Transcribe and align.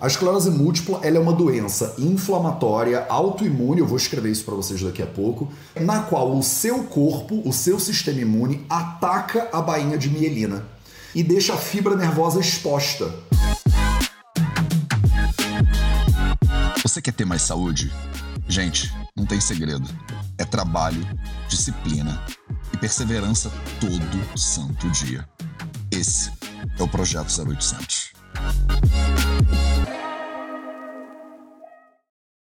A 0.00 0.06
esclerose 0.06 0.50
múltipla 0.50 0.98
ela 1.02 1.18
é 1.18 1.20
uma 1.20 1.34
doença 1.34 1.94
inflamatória 1.98 3.04
autoimune, 3.06 3.80
eu 3.80 3.86
vou 3.86 3.98
escrever 3.98 4.30
isso 4.30 4.44
para 4.44 4.54
vocês 4.54 4.80
daqui 4.80 5.02
a 5.02 5.06
pouco, 5.06 5.52
na 5.78 6.00
qual 6.00 6.34
o 6.34 6.42
seu 6.42 6.84
corpo, 6.84 7.46
o 7.46 7.52
seu 7.52 7.78
sistema 7.78 8.22
imune 8.22 8.64
ataca 8.70 9.50
a 9.52 9.60
bainha 9.60 9.98
de 9.98 10.08
mielina 10.08 10.64
e 11.14 11.22
deixa 11.22 11.52
a 11.52 11.58
fibra 11.58 11.94
nervosa 11.94 12.40
exposta. 12.40 13.12
Você 16.82 17.02
quer 17.02 17.12
ter 17.12 17.26
mais 17.26 17.42
saúde? 17.42 17.92
Gente, 18.48 18.90
não 19.14 19.26
tem 19.26 19.38
segredo. 19.38 19.86
É 20.38 20.46
trabalho, 20.46 21.06
disciplina 21.46 22.24
e 22.72 22.76
perseverança 22.78 23.52
todo 23.78 24.38
santo 24.38 24.88
dia. 24.88 25.28
Esse 25.90 26.32
é 26.78 26.82
o 26.82 26.88
Projeto 26.88 27.28
0800. 27.28 28.12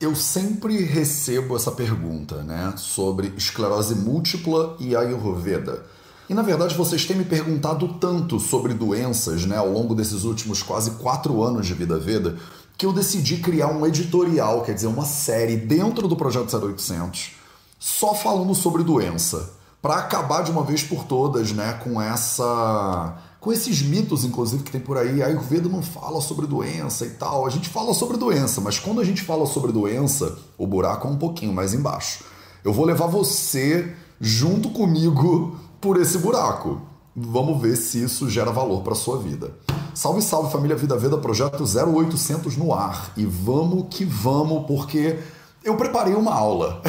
Eu 0.05 0.15
sempre 0.15 0.83
recebo 0.83 1.55
essa 1.55 1.71
pergunta, 1.71 2.43
né, 2.43 2.75
sobre 2.77 3.33
esclerose 3.35 3.95
múltipla 3.95 4.77
e 4.79 4.95
Ayurveda. 4.95 5.83
E 6.29 6.33
na 6.35 6.43
verdade 6.43 6.75
vocês 6.75 7.05
têm 7.05 7.17
me 7.17 7.25
perguntado 7.25 7.87
tanto 7.95 8.39
sobre 8.39 8.75
doenças, 8.75 9.47
né, 9.47 9.57
ao 9.57 9.67
longo 9.67 9.95
desses 9.95 10.23
últimos 10.23 10.61
quase 10.61 10.91
quatro 10.91 11.41
anos 11.41 11.65
de 11.65 11.73
Vida 11.73 11.97
Veda, 11.97 12.37
que 12.77 12.85
eu 12.85 12.93
decidi 12.93 13.37
criar 13.37 13.69
um 13.69 13.83
editorial, 13.83 14.61
quer 14.61 14.75
dizer, 14.75 14.85
uma 14.85 15.05
série 15.05 15.57
dentro 15.57 16.07
do 16.07 16.15
Projeto 16.15 16.55
0800, 16.55 17.31
só 17.79 18.13
falando 18.13 18.53
sobre 18.53 18.83
doença, 18.83 19.53
para 19.81 19.95
acabar 19.95 20.43
de 20.43 20.51
uma 20.51 20.63
vez 20.63 20.83
por 20.83 21.05
todas, 21.05 21.51
né, 21.51 21.79
com 21.83 21.99
essa 21.99 23.17
com 23.45 23.53
esses 23.53 23.79
mitos, 23.83 24.25
inclusive, 24.25 24.63
que 24.63 24.71
tem 24.71 24.81
por 24.81 24.97
aí. 24.97 25.21
A 25.21 25.27
Ayurveda 25.27 25.69
não 25.69 25.83
fala 25.83 26.19
sobre 26.19 26.47
doença 26.47 27.05
e 27.05 27.11
tal. 27.11 27.45
A 27.45 27.49
gente 27.51 27.69
fala 27.69 27.93
sobre 27.93 28.17
doença, 28.17 28.59
mas 28.59 28.79
quando 28.79 28.99
a 28.99 29.03
gente 29.03 29.21
fala 29.21 29.45
sobre 29.45 29.71
doença, 29.71 30.35
o 30.57 30.65
buraco 30.65 31.07
é 31.07 31.11
um 31.11 31.15
pouquinho 31.15 31.53
mais 31.53 31.71
embaixo. 31.71 32.23
Eu 32.63 32.73
vou 32.73 32.83
levar 32.83 33.05
você 33.05 33.93
junto 34.19 34.71
comigo 34.71 35.55
por 35.79 36.01
esse 36.01 36.17
buraco. 36.17 36.81
Vamos 37.15 37.61
ver 37.61 37.75
se 37.75 38.03
isso 38.03 38.27
gera 38.31 38.51
valor 38.51 38.81
para 38.81 38.95
sua 38.95 39.19
vida. 39.19 39.51
Salve, 39.93 40.23
salve 40.23 40.51
família 40.51 40.75
Vida 40.75 40.97
Veda, 40.97 41.15
projeto 41.15 41.63
0800 41.65 42.57
no 42.57 42.73
ar. 42.73 43.11
E 43.15 43.27
vamos 43.27 43.85
que 43.91 44.03
vamos, 44.03 44.65
porque 44.65 45.19
eu 45.63 45.77
preparei 45.77 46.15
uma 46.15 46.33
aula. 46.33 46.81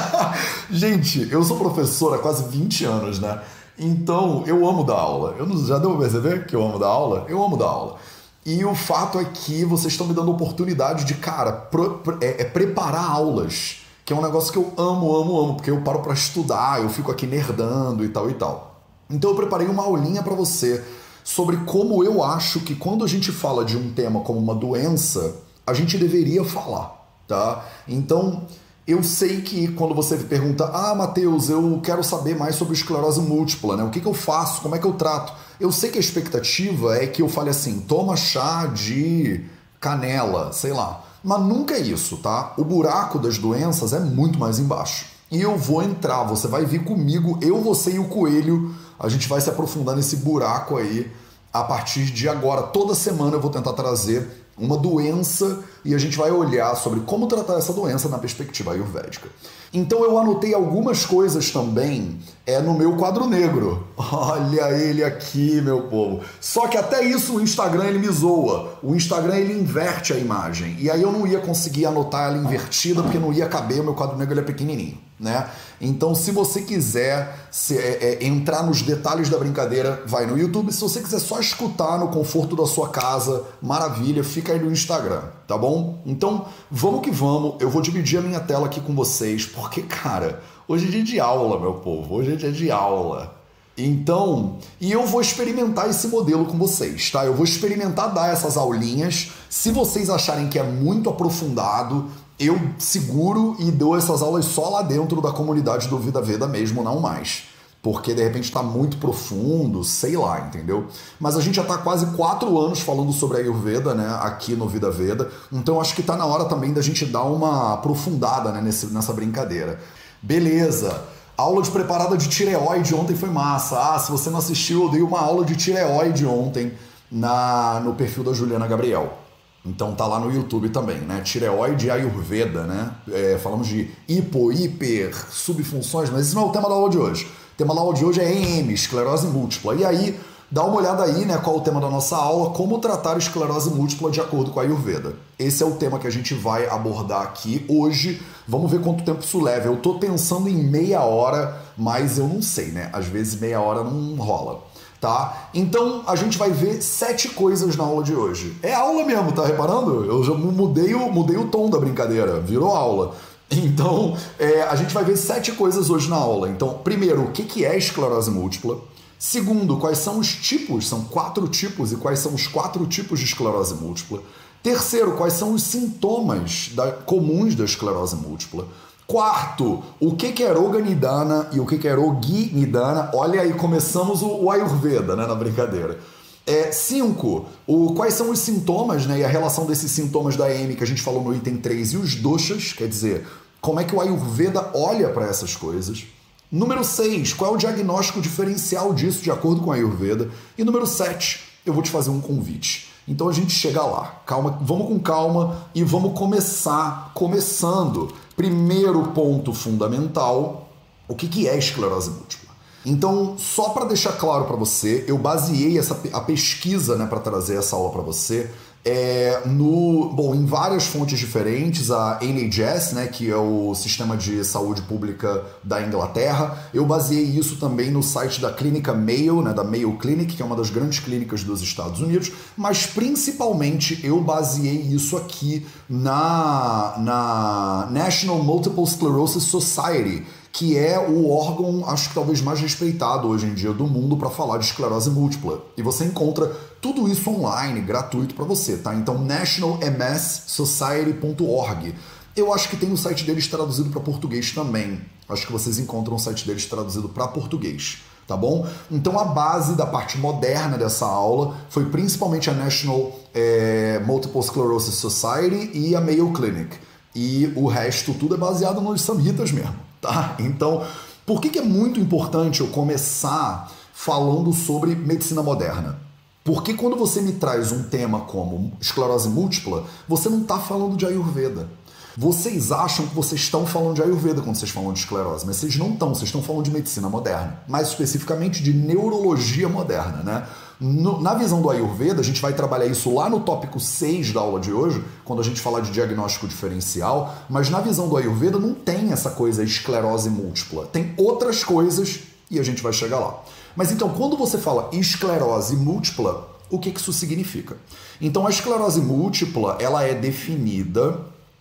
Gente, 0.70 1.28
eu 1.30 1.44
sou 1.44 1.58
professor 1.58 2.14
há 2.14 2.18
quase 2.18 2.44
20 2.44 2.84
anos, 2.86 3.18
né? 3.20 3.38
Então, 3.82 4.44
eu 4.46 4.68
amo 4.68 4.84
dar 4.84 4.98
aula. 4.98 5.34
Eu 5.38 5.46
não, 5.46 5.56
já 5.64 5.78
deu 5.78 5.90
pra 5.92 6.00
perceber 6.00 6.46
que 6.46 6.54
eu 6.54 6.62
amo 6.62 6.78
dar 6.78 6.88
aula? 6.88 7.24
Eu 7.28 7.42
amo 7.42 7.56
dar 7.56 7.64
aula. 7.64 7.96
E 8.44 8.62
o 8.62 8.74
fato 8.74 9.18
é 9.18 9.24
que 9.24 9.64
vocês 9.64 9.94
estão 9.94 10.06
me 10.06 10.12
dando 10.12 10.30
oportunidade 10.30 11.04
de, 11.04 11.14
cara, 11.14 11.50
pro, 11.52 12.02
é, 12.20 12.42
é, 12.42 12.44
preparar 12.44 13.10
aulas, 13.10 13.78
que 14.04 14.12
é 14.12 14.16
um 14.16 14.20
negócio 14.20 14.52
que 14.52 14.58
eu 14.58 14.72
amo, 14.76 15.16
amo, 15.16 15.40
amo, 15.40 15.54
porque 15.54 15.70
eu 15.70 15.80
paro 15.80 16.00
para 16.00 16.12
estudar, 16.12 16.82
eu 16.82 16.90
fico 16.90 17.10
aqui 17.10 17.26
nerdando 17.26 18.04
e 18.04 18.08
tal 18.10 18.28
e 18.28 18.34
tal. 18.34 18.82
Então 19.08 19.30
eu 19.30 19.36
preparei 19.36 19.66
uma 19.66 19.82
aulinha 19.82 20.22
para 20.22 20.34
você 20.34 20.84
sobre 21.24 21.56
como 21.58 22.04
eu 22.04 22.22
acho 22.22 22.60
que 22.60 22.74
quando 22.74 23.04
a 23.04 23.08
gente 23.08 23.32
fala 23.32 23.64
de 23.64 23.76
um 23.76 23.92
tema 23.92 24.20
como 24.20 24.38
uma 24.38 24.54
doença, 24.54 25.36
a 25.66 25.72
gente 25.72 25.96
deveria 25.96 26.44
falar, 26.44 27.06
tá? 27.26 27.64
Então, 27.86 28.46
eu 28.86 29.02
sei 29.02 29.40
que 29.40 29.68
quando 29.68 29.94
você 29.94 30.16
pergunta, 30.16 30.64
ah, 30.72 30.94
Matheus, 30.94 31.48
eu 31.48 31.80
quero 31.82 32.02
saber 32.02 32.36
mais 32.36 32.56
sobre 32.56 32.74
esclerose 32.74 33.20
múltipla, 33.20 33.76
né? 33.76 33.84
O 33.84 33.90
que, 33.90 34.00
que 34.00 34.06
eu 34.06 34.14
faço? 34.14 34.62
Como 34.62 34.74
é 34.74 34.78
que 34.78 34.86
eu 34.86 34.94
trato? 34.94 35.32
Eu 35.60 35.70
sei 35.70 35.90
que 35.90 35.98
a 35.98 36.00
expectativa 36.00 36.96
é 36.96 37.06
que 37.06 37.22
eu 37.22 37.28
fale 37.28 37.50
assim, 37.50 37.80
toma 37.80 38.16
chá 38.16 38.66
de 38.66 39.44
canela, 39.78 40.52
sei 40.52 40.72
lá. 40.72 41.04
Mas 41.22 41.40
nunca 41.40 41.74
é 41.74 41.80
isso, 41.80 42.16
tá? 42.16 42.54
O 42.56 42.64
buraco 42.64 43.18
das 43.18 43.38
doenças 43.38 43.92
é 43.92 44.00
muito 44.00 44.38
mais 44.38 44.58
embaixo. 44.58 45.06
E 45.30 45.40
eu 45.40 45.56
vou 45.56 45.82
entrar, 45.82 46.24
você 46.24 46.48
vai 46.48 46.64
vir 46.64 46.82
comigo, 46.82 47.38
eu, 47.40 47.60
você 47.60 47.92
e 47.92 47.98
o 47.98 48.08
coelho, 48.08 48.74
a 48.98 49.08
gente 49.08 49.28
vai 49.28 49.40
se 49.40 49.48
aprofundar 49.48 49.94
nesse 49.94 50.16
buraco 50.16 50.76
aí 50.76 51.10
a 51.52 51.62
partir 51.62 52.06
de 52.06 52.28
agora. 52.28 52.62
Toda 52.62 52.94
semana 52.94 53.36
eu 53.36 53.40
vou 53.40 53.50
tentar 53.50 53.72
trazer 53.74 54.39
uma 54.60 54.76
doença 54.76 55.60
e 55.84 55.94
a 55.94 55.98
gente 55.98 56.16
vai 56.16 56.30
olhar 56.30 56.74
sobre 56.76 57.00
como 57.00 57.26
tratar 57.26 57.54
essa 57.54 57.72
doença 57.72 58.08
na 58.08 58.18
perspectiva 58.18 58.72
ayurvédica. 58.72 59.28
Então 59.72 60.04
eu 60.04 60.18
anotei 60.18 60.52
algumas 60.52 61.06
coisas 61.06 61.50
também 61.50 62.18
é 62.44 62.60
no 62.60 62.74
meu 62.74 62.96
quadro 62.96 63.26
negro. 63.26 63.86
Olha 63.96 64.70
ele 64.72 65.02
aqui, 65.02 65.60
meu 65.62 65.82
povo. 65.84 66.20
Só 66.40 66.68
que 66.68 66.76
até 66.76 67.02
isso 67.02 67.36
o 67.36 67.40
Instagram 67.40 67.84
ele 67.84 67.98
me 67.98 68.08
zoa. 68.08 68.78
O 68.82 68.94
Instagram 68.94 69.36
ele 69.36 69.58
inverte 69.58 70.12
a 70.12 70.18
imagem. 70.18 70.76
E 70.78 70.90
aí 70.90 71.00
eu 71.00 71.10
não 71.10 71.26
ia 71.26 71.38
conseguir 71.38 71.86
anotar 71.86 72.28
ela 72.28 72.38
invertida 72.38 73.02
porque 73.02 73.18
não 73.18 73.32
ia 73.32 73.48
caber, 73.48 73.80
o 73.80 73.84
meu 73.84 73.94
quadro 73.94 74.18
negro 74.18 74.34
ele 74.34 74.40
é 74.40 74.44
pequenininho 74.44 75.09
né? 75.20 75.50
Então, 75.78 76.14
se 76.14 76.32
você 76.32 76.62
quiser 76.62 77.48
se, 77.50 77.76
é, 77.76 78.18
é, 78.22 78.26
entrar 78.26 78.62
nos 78.62 78.80
detalhes 78.80 79.28
da 79.28 79.38
brincadeira, 79.38 80.02
vai 80.06 80.24
no 80.24 80.38
YouTube. 80.38 80.72
Se 80.72 80.80
você 80.80 81.00
quiser 81.00 81.18
só 81.18 81.38
escutar 81.38 81.98
no 81.98 82.08
conforto 82.08 82.56
da 82.56 82.66
sua 82.66 82.88
casa, 82.88 83.44
maravilha, 83.60 84.24
fica 84.24 84.54
aí 84.54 84.58
no 84.58 84.72
Instagram, 84.72 85.20
tá 85.46 85.58
bom? 85.58 86.00
Então, 86.06 86.46
vamos 86.70 87.02
que 87.02 87.10
vamos. 87.10 87.56
Eu 87.60 87.68
vou 87.68 87.82
dividir 87.82 88.18
a 88.18 88.22
minha 88.22 88.40
tela 88.40 88.64
aqui 88.64 88.80
com 88.80 88.94
vocês, 88.94 89.44
porque, 89.44 89.82
cara, 89.82 90.42
hoje 90.66 90.88
é 90.88 90.90
dia 90.90 91.04
de 91.04 91.20
aula, 91.20 91.60
meu 91.60 91.74
povo. 91.74 92.14
Hoje 92.14 92.32
é 92.32 92.36
dia 92.36 92.52
de 92.52 92.70
aula. 92.70 93.38
Então, 93.76 94.58
e 94.80 94.90
eu 94.90 95.06
vou 95.06 95.20
experimentar 95.20 95.88
esse 95.88 96.08
modelo 96.08 96.46
com 96.46 96.56
vocês, 96.56 97.10
tá? 97.10 97.24
Eu 97.24 97.34
vou 97.34 97.44
experimentar 97.44 98.12
dar 98.12 98.32
essas 98.32 98.56
aulinhas. 98.56 99.32
Se 99.48 99.70
vocês 99.70 100.08
acharem 100.10 100.48
que 100.48 100.58
é 100.58 100.62
muito 100.62 101.08
aprofundado, 101.08 102.10
eu 102.40 102.58
seguro 102.78 103.54
e 103.58 103.70
dou 103.70 103.94
essas 103.94 104.22
aulas 104.22 104.46
só 104.46 104.70
lá 104.70 104.80
dentro 104.80 105.20
da 105.20 105.30
comunidade 105.30 105.88
do 105.88 105.98
Vida 105.98 106.22
Veda 106.22 106.48
mesmo, 106.48 106.82
não 106.82 106.98
mais. 106.98 107.44
Porque 107.82 108.14
de 108.14 108.22
repente 108.22 108.44
está 108.44 108.62
muito 108.62 108.96
profundo, 108.96 109.84
sei 109.84 110.16
lá, 110.16 110.40
entendeu? 110.40 110.86
Mas 111.18 111.36
a 111.36 111.40
gente 111.42 111.56
já 111.56 111.62
está 111.62 111.76
quase 111.76 112.06
quatro 112.16 112.58
anos 112.58 112.80
falando 112.80 113.12
sobre 113.12 113.36
a 113.36 113.40
Ayurveda, 113.40 113.94
né, 113.94 114.18
aqui 114.22 114.54
no 114.56 114.66
Vida 114.66 114.90
Veda. 114.90 115.30
Então 115.52 115.78
acho 115.78 115.94
que 115.94 116.00
está 116.00 116.16
na 116.16 116.24
hora 116.24 116.46
também 116.46 116.72
da 116.72 116.80
gente 116.80 117.04
dar 117.04 117.24
uma 117.24 117.74
aprofundada 117.74 118.50
né, 118.52 118.62
nesse, 118.62 118.86
nessa 118.86 119.12
brincadeira. 119.12 119.78
Beleza! 120.22 121.04
Aula 121.36 121.62
de 121.62 121.70
preparada 121.70 122.16
de 122.16 122.28
tireoide 122.28 122.94
ontem 122.94 123.16
foi 123.16 123.30
massa. 123.30 123.94
Ah, 123.94 123.98
se 123.98 124.10
você 124.10 124.28
não 124.30 124.38
assistiu, 124.38 124.84
eu 124.84 124.90
dei 124.90 125.02
uma 125.02 125.20
aula 125.20 125.44
de 125.44 125.56
tireoide 125.56 126.26
ontem 126.26 126.72
na, 127.10 127.80
no 127.80 127.94
perfil 127.94 128.24
da 128.24 128.32
Juliana 128.32 128.66
Gabriel. 128.66 129.29
Então 129.64 129.94
tá 129.94 130.06
lá 130.06 130.18
no 130.18 130.32
YouTube 130.32 130.70
também, 130.70 130.98
né? 130.98 131.20
Tireoide 131.20 131.90
Ayurveda, 131.90 132.64
né? 132.64 132.92
É, 133.12 133.38
falamos 133.38 133.68
de 133.68 133.90
hipo, 134.08 134.50
hiper, 134.50 135.14
subfunções, 135.30 136.08
mas 136.08 136.26
esse 136.26 136.34
não 136.34 136.42
é 136.42 136.46
o 136.46 136.50
tema 136.50 136.68
da 136.68 136.74
aula 136.74 136.88
de 136.88 136.98
hoje. 136.98 137.24
O 137.26 137.56
tema 137.56 137.74
da 137.74 137.80
aula 137.80 137.92
de 137.92 138.04
hoje 138.04 138.20
é 138.20 138.32
EM, 138.32 138.70
esclerose 138.70 139.26
múltipla. 139.26 139.74
E 139.74 139.84
aí, 139.84 140.18
dá 140.50 140.64
uma 140.64 140.76
olhada 140.76 141.04
aí, 141.04 141.26
né? 141.26 141.36
Qual 141.36 141.56
é 141.56 141.58
o 141.58 141.62
tema 141.62 141.78
da 141.78 141.90
nossa 141.90 142.16
aula, 142.16 142.50
como 142.50 142.78
tratar 142.78 143.18
esclerose 143.18 143.68
múltipla 143.68 144.10
de 144.10 144.18
acordo 144.18 144.50
com 144.50 144.60
a 144.60 144.62
Ayurveda. 144.62 145.14
Esse 145.38 145.62
é 145.62 145.66
o 145.66 145.72
tema 145.72 145.98
que 145.98 146.06
a 146.06 146.10
gente 146.10 146.32
vai 146.32 146.66
abordar 146.66 147.20
aqui 147.20 147.66
hoje. 147.68 148.22
Vamos 148.48 148.70
ver 148.70 148.80
quanto 148.80 149.04
tempo 149.04 149.20
isso 149.20 149.42
leva. 149.42 149.66
Eu 149.66 149.76
tô 149.76 149.98
pensando 149.98 150.48
em 150.48 150.56
meia 150.56 151.02
hora, 151.02 151.60
mas 151.76 152.16
eu 152.16 152.26
não 152.26 152.40
sei, 152.40 152.68
né? 152.68 152.88
Às 152.94 153.04
vezes 153.04 153.38
meia 153.38 153.60
hora 153.60 153.84
não 153.84 154.16
rola 154.16 154.69
tá? 155.00 155.48
Então 155.54 156.04
a 156.06 156.14
gente 156.14 156.36
vai 156.36 156.50
ver 156.50 156.82
sete 156.82 157.28
coisas 157.28 157.74
na 157.74 157.84
aula 157.84 158.02
de 158.04 158.14
hoje. 158.14 158.56
É 158.62 158.74
aula 158.74 159.04
mesmo, 159.04 159.32
tá 159.32 159.46
reparando? 159.46 160.04
Eu 160.04 160.22
já 160.22 160.34
mudei 160.34 160.94
o, 160.94 161.10
mudei 161.10 161.36
o 161.36 161.48
tom 161.48 161.70
da 161.70 161.78
brincadeira, 161.78 162.40
virou 162.40 162.74
aula. 162.74 163.14
Então 163.52 164.16
é, 164.38 164.62
a 164.62 164.76
gente 164.76 164.94
vai 164.94 165.02
ver 165.02 165.16
sete 165.16 165.50
coisas 165.50 165.90
hoje 165.90 166.08
na 166.08 166.14
aula. 166.14 166.48
Então, 166.48 166.78
primeiro, 166.84 167.24
o 167.24 167.32
que, 167.32 167.42
que 167.42 167.64
é 167.64 167.76
esclerose 167.76 168.30
múltipla? 168.30 168.78
Segundo, 169.18 169.76
quais 169.76 169.98
são 169.98 170.20
os 170.20 170.28
tipos? 170.28 170.88
São 170.88 171.02
quatro 171.02 171.48
tipos 171.48 171.90
e 171.90 171.96
quais 171.96 172.20
são 172.20 172.32
os 172.32 172.46
quatro 172.46 172.86
tipos 172.86 173.18
de 173.18 173.24
esclerose 173.24 173.74
múltipla? 173.74 174.22
Terceiro, 174.62 175.16
quais 175.16 175.32
são 175.32 175.52
os 175.52 175.64
sintomas 175.64 176.70
da, 176.74 176.92
comuns 176.92 177.56
da 177.56 177.64
esclerose 177.64 178.14
múltipla? 178.14 178.68
Quarto, 179.10 179.82
o 179.98 180.14
que, 180.14 180.40
é 180.40 180.52
Roga 180.52 180.78
Nidana 180.78 181.48
e 181.50 181.58
o 181.58 181.66
que, 181.66 181.88
é 181.88 181.92
Rogi 181.92 182.52
Nidana? 182.54 183.10
Olha 183.12 183.40
aí, 183.40 183.52
começamos 183.52 184.22
o, 184.22 184.48
Ayurveda, 184.48 185.16
né, 185.16 185.26
na 185.26 185.34
brincadeira. 185.34 185.98
É, 186.46 186.70
cinco, 186.70 187.46
o, 187.66 187.92
quais 187.92 188.14
são 188.14 188.30
os 188.30 188.38
sintomas 188.38 189.06
né, 189.06 189.18
e 189.18 189.24
a 189.24 189.28
relação 189.28 189.66
desses 189.66 189.90
sintomas 189.90 190.36
da 190.36 190.48
EM 190.54 190.76
que 190.76 190.84
a 190.84 190.86
gente 190.86 191.02
falou 191.02 191.24
no 191.24 191.34
item 191.34 191.56
3 191.56 191.94
e 191.94 191.96
os 191.96 192.14
doshas, 192.14 192.72
quer 192.72 192.86
dizer, 192.86 193.26
como 193.60 193.80
é 193.80 193.84
que 193.84 193.96
o 193.96 194.00
Ayurveda 194.00 194.70
olha 194.74 195.08
para 195.08 195.26
essas 195.26 195.56
coisas. 195.56 196.04
Número 196.48 196.84
6, 196.84 197.32
qual 197.32 197.50
é 197.50 197.54
o 197.56 197.58
diagnóstico 197.58 198.20
diferencial 198.20 198.94
disso 198.94 199.24
de 199.24 199.30
acordo 199.32 199.60
com 199.60 199.72
a 199.72 199.74
Ayurveda? 199.74 200.30
E 200.56 200.62
número 200.62 200.86
7, 200.86 201.40
eu 201.66 201.74
vou 201.74 201.82
te 201.82 201.90
fazer 201.90 202.10
um 202.10 202.20
convite. 202.20 202.90
Então 203.08 203.28
a 203.28 203.32
gente 203.32 203.52
chega 203.52 203.82
lá. 203.82 204.22
Calma, 204.24 204.56
vamos 204.62 204.86
com 204.86 205.00
calma 205.00 205.66
e 205.74 205.82
vamos 205.82 206.16
começar 206.16 207.10
começando 207.12 208.14
Primeiro 208.40 209.08
ponto 209.08 209.52
fundamental: 209.52 210.70
o 211.06 211.14
que, 211.14 211.28
que 211.28 211.46
é 211.46 211.58
esclerose 211.58 212.08
múltipla? 212.08 212.54
Então, 212.86 213.36
só 213.36 213.68
para 213.68 213.84
deixar 213.84 214.12
claro 214.12 214.46
para 214.46 214.56
você, 214.56 215.04
eu 215.06 215.18
baseei 215.18 215.78
essa, 215.78 216.00
a 216.10 216.20
pesquisa 216.22 216.96
né, 216.96 217.04
para 217.04 217.20
trazer 217.20 217.56
essa 217.56 217.76
aula 217.76 217.90
para 217.90 218.00
você 218.00 218.50
É, 218.82 219.42
no, 219.44 220.08
bom, 220.08 220.34
em 220.34 220.46
várias 220.46 220.86
fontes 220.86 221.18
diferentes, 221.18 221.90
a 221.90 222.18
NHS, 222.22 222.92
né, 222.94 223.06
que 223.08 223.30
é 223.30 223.36
o 223.36 223.74
sistema 223.74 224.16
de 224.16 224.42
saúde 224.42 224.80
pública 224.82 225.44
da 225.62 225.82
Inglaterra, 225.82 226.70
eu 226.72 226.86
baseei 226.86 227.24
isso 227.24 227.56
também 227.56 227.90
no 227.90 228.02
site 228.02 228.40
da 228.40 228.50
clínica 228.50 228.94
Mayo, 228.94 229.42
né, 229.42 229.52
da 229.52 229.62
Mayo 229.62 229.98
Clinic, 229.98 230.34
que 230.34 230.42
é 230.42 230.44
uma 230.44 230.56
das 230.56 230.70
grandes 230.70 230.98
clínicas 230.98 231.44
dos 231.44 231.60
Estados 231.60 232.00
Unidos, 232.00 232.32
mas 232.56 232.86
principalmente 232.86 234.00
eu 234.02 234.18
baseei 234.22 234.80
isso 234.80 235.14
aqui 235.14 235.66
na, 235.86 236.94
na 236.98 237.88
National 237.90 238.42
Multiple 238.42 238.86
Sclerosis 238.86 239.42
Society, 239.42 240.24
que 240.52 240.76
é 240.76 240.98
o 240.98 241.30
órgão, 241.30 241.88
acho 241.88 242.08
que 242.08 242.14
talvez 242.14 242.42
mais 242.42 242.58
respeitado 242.60 243.28
hoje 243.28 243.46
em 243.46 243.54
dia 243.54 243.72
do 243.72 243.86
mundo 243.86 244.16
para 244.16 244.28
falar 244.28 244.58
de 244.58 244.64
esclerose 244.64 245.08
múltipla. 245.10 245.62
E 245.76 245.82
você 245.82 246.04
encontra 246.04 246.46
tudo 246.80 247.08
isso 247.08 247.30
online, 247.30 247.80
gratuito 247.80 248.34
para 248.34 248.44
você, 248.44 248.76
tá? 248.76 248.92
Então, 248.94 249.16
nationalmssociety.org. 249.18 251.94
Eu 252.36 252.52
acho 252.52 252.68
que 252.68 252.76
tem 252.76 252.92
o 252.92 252.96
site 252.96 253.24
deles 253.24 253.46
traduzido 253.46 253.90
para 253.90 254.00
português 254.00 254.50
também. 254.52 255.00
Acho 255.28 255.46
que 255.46 255.52
vocês 255.52 255.78
encontram 255.78 256.16
o 256.16 256.18
site 256.18 256.44
deles 256.46 256.66
traduzido 256.66 257.08
para 257.08 257.28
português 257.28 257.98
tá 258.26 258.36
bom? 258.36 258.66
Então 258.88 259.18
a 259.18 259.24
base 259.24 259.74
da 259.74 259.84
parte 259.84 260.16
moderna 260.16 260.78
dessa 260.78 261.04
aula 261.04 261.56
foi 261.68 261.86
principalmente 261.86 262.48
a 262.48 262.54
National 262.54 263.12
é, 263.34 264.00
Multiple 264.06 264.40
Sclerosis 264.40 264.94
Society 264.94 265.76
e 265.76 265.96
a 265.96 266.00
Mayo 266.00 266.32
Clinic. 266.32 266.76
E 267.12 267.52
o 267.56 267.66
resto 267.66 268.14
tudo 268.14 268.36
é 268.36 268.38
baseado 268.38 268.80
nos 268.80 269.02
samhitas 269.02 269.50
mesmo 269.50 269.89
tá? 270.00 270.36
Então, 270.38 270.84
por 271.26 271.40
que, 271.40 271.48
que 271.48 271.58
é 271.58 271.62
muito 271.62 272.00
importante 272.00 272.60
eu 272.60 272.68
começar 272.68 273.70
falando 273.92 274.52
sobre 274.52 274.94
medicina 274.94 275.42
moderna? 275.42 275.98
Porque 276.42 276.74
quando 276.74 276.96
você 276.96 277.20
me 277.20 277.32
traz 277.32 277.70
um 277.70 277.84
tema 277.84 278.20
como 278.20 278.72
esclerose 278.80 279.28
múltipla, 279.28 279.84
você 280.08 280.28
não 280.28 280.42
está 280.42 280.58
falando 280.58 280.96
de 280.96 281.06
Ayurveda. 281.06 281.68
Vocês 282.16 282.72
acham 282.72 283.06
que 283.06 283.14
vocês 283.14 283.40
estão 283.40 283.66
falando 283.66 283.94
de 283.94 284.02
Ayurveda 284.02 284.42
quando 284.42 284.56
vocês 284.56 284.70
falam 284.70 284.92
de 284.92 284.98
esclerose, 284.98 285.46
mas 285.46 285.56
vocês 285.56 285.76
não 285.76 285.92
estão, 285.92 286.08
vocês 286.08 286.28
estão 286.28 286.42
falando 286.42 286.64
de 286.64 286.70
medicina 286.70 287.08
moderna, 287.08 287.62
mais 287.68 287.88
especificamente 287.88 288.62
de 288.62 288.74
neurologia 288.74 289.68
moderna, 289.68 290.22
né? 290.22 290.46
No, 290.80 291.20
na 291.20 291.34
visão 291.34 291.60
do 291.60 291.68
Ayurveda, 291.68 292.20
a 292.20 292.24
gente 292.24 292.40
vai 292.40 292.54
trabalhar 292.54 292.86
isso 292.86 293.14
lá 293.14 293.28
no 293.28 293.40
tópico 293.40 293.78
6 293.78 294.32
da 294.32 294.40
aula 294.40 294.58
de 294.58 294.72
hoje, 294.72 295.04
quando 295.26 295.40
a 295.40 295.44
gente 295.44 295.60
falar 295.60 295.80
de 295.80 295.90
diagnóstico 295.90 296.48
diferencial, 296.48 297.34
mas 297.50 297.68
na 297.68 297.80
visão 297.80 298.08
do 298.08 298.16
Ayurveda 298.16 298.58
não 298.58 298.72
tem 298.72 299.12
essa 299.12 299.30
coisa 299.30 299.62
esclerose 299.62 300.30
múltipla. 300.30 300.86
Tem 300.86 301.12
outras 301.18 301.62
coisas 301.62 302.20
e 302.50 302.58
a 302.58 302.62
gente 302.62 302.82
vai 302.82 302.94
chegar 302.94 303.18
lá. 303.18 303.42
Mas 303.76 303.92
então, 303.92 304.08
quando 304.08 304.38
você 304.38 304.56
fala 304.56 304.88
esclerose 304.92 305.76
múltipla, 305.76 306.48
o 306.70 306.78
que 306.78 306.88
isso 306.88 307.12
significa? 307.12 307.76
Então, 308.18 308.46
a 308.46 308.50
esclerose 308.50 309.02
múltipla, 309.02 309.76
ela 309.80 310.02
é 310.02 310.14
definida, 310.14 311.20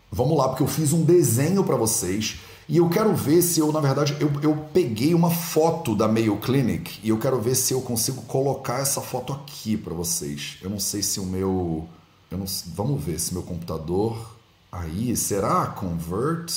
vamos 0.10 0.38
lá, 0.38 0.48
porque 0.48 0.64
eu 0.64 0.68
fiz 0.68 0.94
um 0.94 1.04
desenho 1.04 1.64
para 1.66 1.76
vocês 1.76 2.40
e 2.70 2.78
eu 2.78 2.88
quero 2.88 3.16
ver 3.16 3.42
se 3.42 3.60
eu, 3.60 3.72
na 3.72 3.80
verdade, 3.80 4.16
eu, 4.20 4.32
eu 4.44 4.56
peguei 4.72 5.16
uma 5.16 5.32
foto 5.32 5.96
da 5.96 6.08
Mayo 6.08 6.38
Clinic 6.38 7.00
e 7.04 7.10
eu 7.10 7.18
quero 7.18 7.42
ver 7.42 7.56
se 7.56 7.74
eu 7.74 7.82
consigo 7.82 8.22
colocar 8.22 8.80
essa 8.80 9.02
foto 9.02 9.34
aqui 9.34 9.76
para 9.76 9.92
vocês. 9.92 10.58
Eu 10.62 10.70
não 10.70 10.80
sei 10.80 11.02
se 11.02 11.20
o 11.20 11.26
meu. 11.26 11.88
Eu 12.30 12.38
não, 12.38 12.46
vamos 12.76 13.04
ver 13.04 13.20
se 13.20 13.34
meu 13.34 13.42
computador. 13.42 14.16
Aí, 14.72 15.16
será? 15.16 15.66
Convert? 15.66 16.54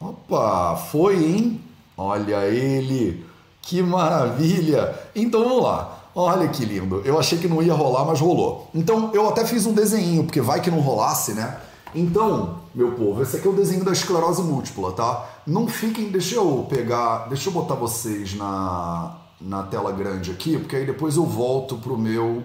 Opa, 0.00 0.74
foi, 0.90 1.24
hein? 1.24 1.60
Olha 1.96 2.44
ele! 2.46 3.24
Que 3.62 3.80
maravilha! 3.80 4.98
Então 5.14 5.44
vamos 5.44 5.62
lá. 5.62 6.08
Olha 6.16 6.48
que 6.48 6.64
lindo. 6.64 7.00
Eu 7.04 7.16
achei 7.16 7.38
que 7.38 7.46
não 7.46 7.62
ia 7.62 7.74
rolar, 7.74 8.04
mas 8.04 8.18
rolou. 8.18 8.68
Então 8.74 9.12
eu 9.14 9.28
até 9.28 9.46
fiz 9.46 9.66
um 9.66 9.72
desenho, 9.72 10.24
porque 10.24 10.40
vai 10.40 10.60
que 10.60 10.68
não 10.68 10.80
rolasse, 10.80 11.32
né? 11.32 11.60
Então, 11.94 12.63
meu 12.74 12.92
povo, 12.92 13.22
esse 13.22 13.36
aqui 13.36 13.46
é 13.46 13.50
o 13.50 13.54
desenho 13.54 13.84
da 13.84 13.92
esclerose 13.92 14.42
múltipla, 14.42 14.92
tá? 14.92 15.28
Não 15.46 15.68
fiquem, 15.68 16.10
deixa 16.10 16.34
eu 16.34 16.66
pegar, 16.68 17.28
deixa 17.28 17.48
eu 17.48 17.52
botar 17.52 17.74
vocês 17.74 18.34
na, 18.34 19.16
na 19.40 19.62
tela 19.62 19.92
grande 19.92 20.30
aqui, 20.32 20.58
porque 20.58 20.74
aí 20.74 20.84
depois 20.84 21.16
eu 21.16 21.24
volto 21.24 21.76
pro 21.76 21.96
meu, 21.96 22.42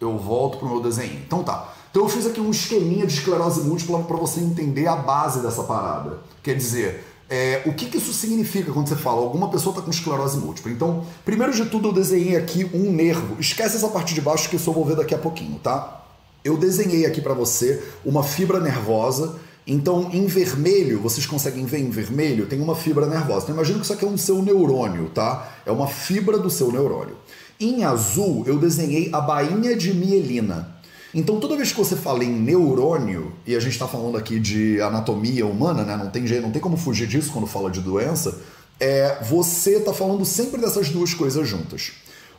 eu 0.00 0.18
volto 0.18 0.58
pro 0.58 0.68
meu 0.68 0.82
desenho. 0.82 1.14
Então 1.26 1.42
tá. 1.42 1.72
Então 1.90 2.02
eu 2.02 2.08
fiz 2.08 2.26
aqui 2.26 2.40
um 2.40 2.50
esqueminha 2.50 3.06
de 3.06 3.14
esclerose 3.14 3.62
múltipla 3.62 4.02
para 4.02 4.16
você 4.16 4.40
entender 4.40 4.86
a 4.86 4.96
base 4.96 5.40
dessa 5.40 5.62
parada. 5.62 6.18
Quer 6.42 6.54
dizer, 6.54 7.04
é, 7.28 7.62
o 7.64 7.72
que, 7.72 7.86
que, 7.86 7.98
isso 7.98 8.12
significa 8.12 8.72
quando 8.72 8.88
você 8.88 8.96
fala 8.96 9.20
alguma 9.20 9.48
pessoa 9.50 9.72
está 9.72 9.82
com 9.82 9.90
esclerose 9.90 10.36
múltipla? 10.36 10.70
Então, 10.72 11.04
primeiro 11.24 11.52
de 11.52 11.64
tudo, 11.64 11.88
eu 11.88 11.92
desenhei 11.92 12.36
aqui 12.36 12.68
um 12.74 12.92
nervo. 12.92 13.36
Esquece 13.40 13.76
essa 13.76 13.88
parte 13.88 14.14
de 14.14 14.20
baixo 14.20 14.48
que 14.48 14.56
eu 14.56 14.72
vou 14.72 14.84
ver 14.84 14.96
daqui 14.96 15.14
a 15.14 15.18
pouquinho, 15.18 15.58
tá? 15.58 16.04
Eu 16.44 16.56
desenhei 16.56 17.06
aqui 17.06 17.20
para 17.20 17.32
você 17.32 17.82
uma 18.04 18.22
fibra 18.22 18.58
nervosa. 18.58 19.36
Então, 19.66 20.10
em 20.12 20.26
vermelho, 20.26 20.98
vocês 21.00 21.26
conseguem 21.26 21.64
ver 21.64 21.78
em 21.78 21.90
vermelho, 21.90 22.46
tem 22.46 22.60
uma 22.60 22.74
fibra 22.74 23.06
nervosa. 23.06 23.44
Então, 23.44 23.54
imagina 23.54 23.78
que 23.78 23.84
isso 23.84 23.92
aqui 23.92 24.04
é 24.04 24.08
um 24.08 24.16
seu 24.16 24.42
neurônio, 24.42 25.10
tá? 25.10 25.48
É 25.64 25.70
uma 25.70 25.86
fibra 25.86 26.38
do 26.38 26.50
seu 26.50 26.72
neurônio. 26.72 27.16
Em 27.58 27.84
azul, 27.84 28.44
eu 28.46 28.58
desenhei 28.58 29.10
a 29.12 29.20
bainha 29.20 29.76
de 29.76 29.92
mielina. 29.92 30.76
Então, 31.12 31.40
toda 31.40 31.56
vez 31.56 31.72
que 31.72 31.78
você 31.78 31.96
fala 31.96 32.24
em 32.24 32.30
neurônio, 32.30 33.32
e 33.46 33.54
a 33.54 33.60
gente 33.60 33.72
está 33.72 33.86
falando 33.86 34.16
aqui 34.16 34.38
de 34.38 34.80
anatomia 34.80 35.44
humana, 35.44 35.82
né? 35.84 35.96
Não 35.96 36.08
tem 36.08 36.26
jeito, 36.26 36.42
não 36.42 36.52
tem 36.52 36.62
como 36.62 36.76
fugir 36.76 37.06
disso 37.06 37.32
quando 37.32 37.46
fala 37.46 37.70
de 37.70 37.80
doença. 37.80 38.40
É, 38.78 39.18
você 39.22 39.76
está 39.76 39.92
falando 39.92 40.24
sempre 40.24 40.60
dessas 40.60 40.88
duas 40.88 41.12
coisas 41.12 41.46
juntas. 41.46 41.92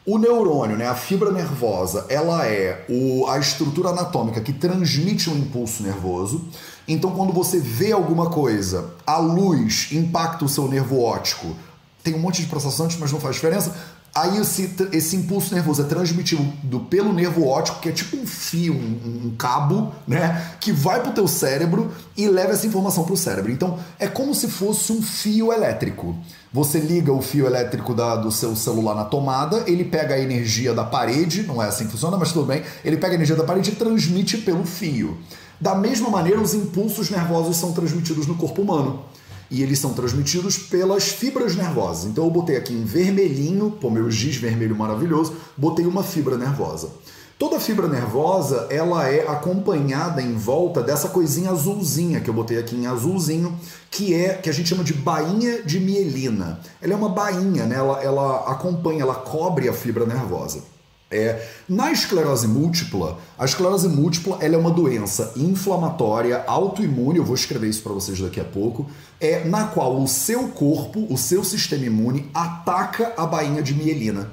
O 0.04 0.18
neurônio, 0.18 0.76
né, 0.78 0.88
a 0.88 0.96
fibra 0.96 1.32
nervosa, 1.32 2.08
ela 2.10 2.48
é 2.48 2.86
o, 2.90 3.28
a 3.28 3.38
estrutura 3.38 3.90
anatômica 3.90 4.42
que 4.42 4.52
transmite 4.52 5.30
um 5.30 5.38
impulso 5.38 5.84
nervoso. 5.84 6.48
Então, 6.88 7.12
quando 7.12 7.32
você 7.32 7.60
vê 7.60 7.92
alguma 7.92 8.30
coisa, 8.30 8.94
a 9.06 9.18
luz 9.18 9.90
impacta 9.92 10.46
o 10.46 10.50
seu 10.50 10.68
nervo 10.68 11.02
óptico. 11.02 11.56
Tem 12.04 12.16
um 12.16 12.20
monte 12.20 12.42
de 12.42 12.48
processantes, 12.48 12.98
mas 12.98 13.12
não 13.12 13.20
faz 13.20 13.36
diferença. 13.36 13.76
Aí 14.14 14.40
esse, 14.40 14.70
esse 14.92 15.16
impulso 15.16 15.54
nervoso 15.54 15.82
é 15.82 15.86
transmitido 15.86 16.80
pelo 16.90 17.14
nervo 17.14 17.48
óptico, 17.48 17.80
que 17.80 17.88
é 17.88 17.94
tipo 17.94 18.18
um 18.18 18.28
fio, 18.28 18.74
um, 18.74 19.28
um 19.28 19.36
cabo, 19.38 19.94
né? 20.06 20.52
Que 20.60 20.74
vai 20.74 21.02
pro 21.02 21.14
teu 21.14 21.30
cérebro 21.30 21.90
e 22.18 22.28
leva 22.28 22.52
essa 22.52 22.68
informação 22.68 23.06
pro 23.06 23.16
cérebro. 23.16 23.50
Então 23.50 23.80
é 23.98 24.08
como 24.08 24.36
se 24.36 24.50
fosse 24.50 24.92
um 24.92 25.02
fio 25.02 25.54
elétrico. 25.54 26.14
Você 26.52 26.78
liga 26.80 27.14
o 27.14 27.22
fio 27.22 27.46
elétrico 27.46 27.94
da, 27.94 28.18
do 28.18 28.30
seu 28.30 28.54
celular 28.54 28.96
na 28.96 29.06
tomada, 29.06 29.64
ele 29.66 29.86
pega 29.86 30.16
a 30.16 30.20
energia 30.20 30.74
da 30.74 30.84
parede, 30.84 31.44
não 31.44 31.64
é 31.64 31.68
assim 31.68 31.86
que 31.86 31.92
funciona, 31.92 32.18
mas 32.18 32.34
tudo 32.34 32.46
bem, 32.46 32.64
ele 32.84 32.98
pega 32.98 33.14
a 33.14 33.16
energia 33.16 33.38
da 33.38 33.46
parede 33.46 33.72
e 33.72 33.76
transmite 33.76 34.40
pelo 34.40 34.66
fio. 34.66 35.18
Da 35.62 35.76
mesma 35.76 36.10
maneira, 36.10 36.42
os 36.42 36.56
impulsos 36.56 37.12
nervosos 37.12 37.56
são 37.56 37.72
transmitidos 37.72 38.26
no 38.26 38.36
corpo 38.36 38.64
humano 38.64 39.06
e 39.52 39.62
eles 39.62 39.78
são 39.78 39.94
transmitidos 39.94 40.58
pelas 40.58 41.10
fibras 41.10 41.56
nervosas. 41.56 42.06
Então 42.06 42.24
eu 42.24 42.32
botei 42.32 42.58
aqui 42.58 42.74
em 42.74 42.84
vermelhinho, 42.84 43.70
pô, 43.70 43.92
meu 43.92 44.10
giz 44.10 44.38
vermelho 44.38 44.76
maravilhoso, 44.76 45.36
botei 45.56 45.86
uma 45.86 46.02
fibra 46.02 46.36
nervosa. 46.36 46.90
Toda 47.38 47.60
fibra 47.60 47.88
nervosa, 47.88 48.68
ela 48.72 49.08
é 49.08 49.28
acompanhada 49.28 50.22
em 50.22 50.36
volta 50.36 50.82
dessa 50.82 51.10
coisinha 51.10 51.52
azulzinha 51.52 52.22
que 52.22 52.30
eu 52.30 52.34
botei 52.34 52.58
aqui 52.58 52.76
em 52.76 52.88
azulzinho, 52.88 53.56
que 53.90 54.16
é 54.16 54.36
que 54.36 54.50
a 54.50 54.54
gente 54.54 54.70
chama 54.70 54.84
de 54.84 54.94
bainha 54.94 55.62
de 55.62 55.80
mielina. 55.80 56.60
Ela 56.82 56.94
é 56.94 56.96
uma 56.96 57.10
bainha, 57.10 57.66
né? 57.66 57.76
Ela, 57.76 58.02
ela 58.02 58.52
acompanha, 58.52 59.02
ela 59.02 59.16
cobre 59.16 59.70
a 59.70 59.74
fibra 59.74 60.06
nervosa. 60.06 60.64
É, 61.12 61.46
na 61.68 61.92
esclerose 61.92 62.48
múltipla, 62.48 63.18
a 63.38 63.44
esclerose 63.44 63.90
múltipla 63.90 64.38
ela 64.40 64.56
é 64.56 64.58
uma 64.58 64.72
doença 64.72 65.34
inflamatória, 65.36 66.42
autoimune, 66.48 67.18
eu 67.18 67.26
vou 67.26 67.36
escrever 67.36 67.68
isso 67.68 67.84
para 67.84 67.92
vocês 67.92 68.18
daqui 68.18 68.40
a 68.40 68.46
pouco, 68.46 68.90
é 69.20 69.44
na 69.44 69.66
qual 69.66 70.02
o 70.02 70.08
seu 70.08 70.48
corpo, 70.48 71.06
o 71.10 71.18
seu 71.18 71.44
sistema 71.44 71.86
imune 71.86 72.32
ataca 72.34 73.14
a 73.18 73.26
bainha 73.26 73.62
de 73.62 73.74
mielina. 73.74 74.30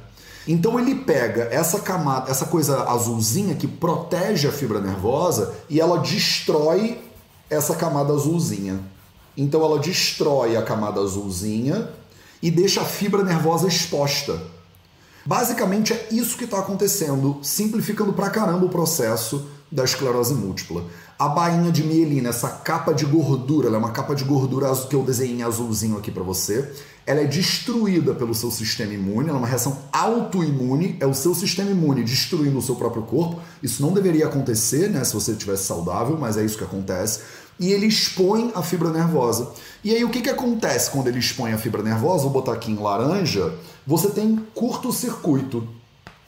Então 0.47 0.79
ele 0.79 0.95
pega 0.95 1.49
essa 1.51 1.81
camada, 1.81 2.31
essa 2.31 2.47
coisa 2.47 2.85
azulzinha 2.85 3.57
que 3.57 3.67
protege 3.67 4.47
a 4.47 4.53
fibra 4.53 4.81
nervosa 4.81 5.55
e 5.69 5.81
ela 5.81 5.99
destrói 5.99 7.03
essa 7.51 7.75
camada 7.75 8.13
azulzinha. 8.13 8.79
Então 9.37 9.65
ela 9.65 9.81
destrói 9.81 10.57
a 10.57 10.63
camada 10.63 11.01
azulzinha 11.01 11.89
e 12.41 12.51
deixa 12.53 12.83
a 12.83 12.85
fibra 12.85 13.25
nervosa 13.25 13.67
exposta. 13.67 14.41
Basicamente 15.29 15.93
é 15.93 16.09
isso 16.11 16.39
que 16.39 16.45
está 16.45 16.59
acontecendo, 16.59 17.37
simplificando 17.43 18.15
pra 18.15 18.31
caramba 18.31 18.65
o 18.65 18.71
processo 18.71 19.47
da 19.71 19.85
esclerose 19.85 20.33
múltipla. 20.33 20.87
A 21.19 21.29
bainha 21.29 21.71
de 21.71 21.85
mielina, 21.85 22.31
essa 22.31 22.49
capa 22.49 22.95
de 22.95 23.05
gordura, 23.05 23.67
ela 23.67 23.77
é 23.77 23.79
uma 23.79 23.91
capa 23.91 24.15
de 24.15 24.25
gordura 24.25 24.75
que 24.89 24.97
eu 24.97 25.03
desenhei 25.03 25.37
em 25.37 25.43
azulzinho 25.43 25.99
aqui 25.99 26.11
para 26.11 26.23
você. 26.23 26.73
Ela 27.05 27.21
é 27.21 27.25
destruída 27.27 28.15
pelo 28.15 28.35
seu 28.35 28.51
sistema 28.51 28.95
imune, 28.95 29.29
ela 29.29 29.37
é 29.37 29.41
uma 29.41 29.47
reação 29.47 29.77
autoimune, 29.93 30.97
é 30.99 31.05
o 31.07 31.13
seu 31.13 31.35
sistema 31.35 31.71
imune 31.71 32.03
destruindo 32.03 32.57
o 32.57 32.63
seu 32.63 32.77
próprio 32.77 33.03
corpo. 33.03 33.39
Isso 33.63 33.83
não 33.83 33.93
deveria 33.93 34.25
acontecer, 34.25 34.89
né, 34.89 35.05
se 35.05 35.13
você 35.13 35.33
estivesse 35.33 35.65
saudável, 35.65 36.17
mas 36.19 36.39
é 36.39 36.45
isso 36.45 36.57
que 36.57 36.65
acontece 36.65 37.21
e 37.59 37.73
ele 37.73 37.87
expõe 37.87 38.53
a 38.55 38.63
fibra 38.63 38.91
nervosa. 38.91 39.53
E 39.83 39.95
aí 39.95 40.05
o 40.05 40.11
que, 40.11 40.21
que 40.21 40.31
acontece 40.31 40.91
quando 40.91 41.09
ele 41.09 41.19
expõe 41.19 41.53
a 41.53 41.59
fibra 41.59 41.83
nervosa? 41.83 42.25
Vou 42.25 42.33
botar 42.33 42.53
aqui 42.53 42.71
em 42.71 42.77
laranja. 42.77 43.55
Você 43.87 44.11
tem 44.11 44.37
curto-circuito. 44.55 45.67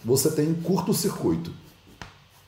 Você 0.04 0.30
tem 0.30 0.54
curto-circuito. 0.54 1.52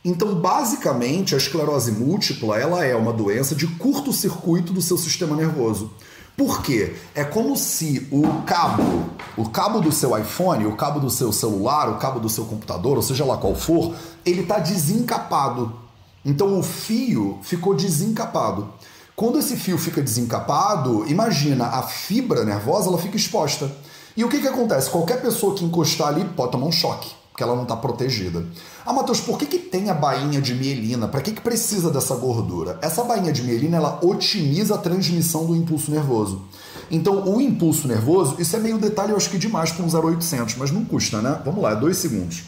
Então, 0.05 0.35
basicamente, 0.35 1.35
a 1.35 1.39
esclerose 1.39 1.93
múltipla 1.93 2.59
ela 2.59 2.85
é 2.85 2.97
uma 2.97 3.13
doença 3.13 3.55
de 3.55 3.69
curto-circuito 3.69 4.73
do 4.73 4.83
seu 4.83 4.99
sistema 4.99 5.37
nervoso. 5.37 5.93
Por 6.37 6.63
quê? 6.63 6.97
É 7.15 7.23
como 7.23 7.57
se 7.57 8.09
o 8.11 8.43
cabo, 8.43 9.05
o 9.37 9.49
cabo 9.49 9.81
do 9.81 9.93
seu 9.93 10.19
iPhone, 10.19 10.67
o 10.67 10.77
cabo 10.77 10.99
do 10.99 11.11
seu 11.11 11.31
celular, 11.31 11.91
o 11.91 11.99
cabo 11.99 12.19
do 12.19 12.29
seu 12.29 12.45
computador, 12.47 12.97
ou 12.97 13.03
seja 13.03 13.25
lá 13.25 13.37
qual 13.37 13.55
for, 13.55 13.95
ele 14.25 14.41
está 14.41 14.59
desencapado. 14.59 15.82
Então 16.25 16.59
o 16.59 16.63
fio 16.63 17.39
ficou 17.43 17.75
desencapado. 17.75 18.69
Quando 19.15 19.39
esse 19.39 19.57
fio 19.57 19.77
fica 19.77 20.01
desencapado, 20.01 21.05
imagina, 21.09 21.67
a 21.67 21.83
fibra 21.83 22.45
nervosa 22.45 22.89
ela 22.89 22.99
fica 22.99 23.17
exposta. 23.17 23.71
E 24.17 24.25
o 24.25 24.29
que, 24.29 24.41
que 24.41 24.49
acontece? 24.49 24.91
Qualquer 24.91 25.21
pessoa 25.21 25.55
que 25.55 25.65
encostar 25.65 26.09
ali 26.09 26.25
pode 26.25 26.53
tomar 26.53 26.67
um 26.67 26.73
choque 26.73 27.23
porque 27.33 27.43
ela 27.43 27.57
não 27.57 27.63
está 27.63 27.75
protegida. 27.75 28.45
Ah, 28.85 28.93
Matheus, 28.93 29.21
por 29.21 29.39
que, 29.39 29.47
que 29.47 29.59
tem 29.59 29.89
a 29.89 29.95
bainha 29.95 30.41
de 30.41 30.55
mielina? 30.55 31.09
Para 31.09 31.23
que, 31.23 31.33
que 31.33 31.41
precisa 31.41 31.91
dessa 31.91 32.15
gordura? 32.15 32.79
Essa 32.83 33.03
bainha 33.03 33.33
de 33.33 33.43
mielina 33.43 33.79
ela 33.79 33.99
otimiza 34.03 34.75
a 34.75 34.79
transmissão 34.79 35.47
do 35.47 35.57
impulso 35.57 35.91
nervoso. 35.91 36.43
Então, 36.91 37.27
o 37.27 37.41
impulso 37.41 37.89
nervoso, 37.89 38.37
isso 38.39 38.55
é 38.55 38.59
meio 38.59 38.77
detalhe, 38.77 39.13
eu 39.13 39.17
acho 39.17 39.31
que 39.31 39.39
demais 39.39 39.73
para 39.73 39.83
um 39.83 39.89
0800, 39.89 40.57
mas 40.57 40.71
não 40.71 40.85
custa, 40.85 41.23
né? 41.23 41.41
Vamos 41.43 41.63
lá, 41.63 41.73
dois 41.73 41.97
segundos. 41.97 42.43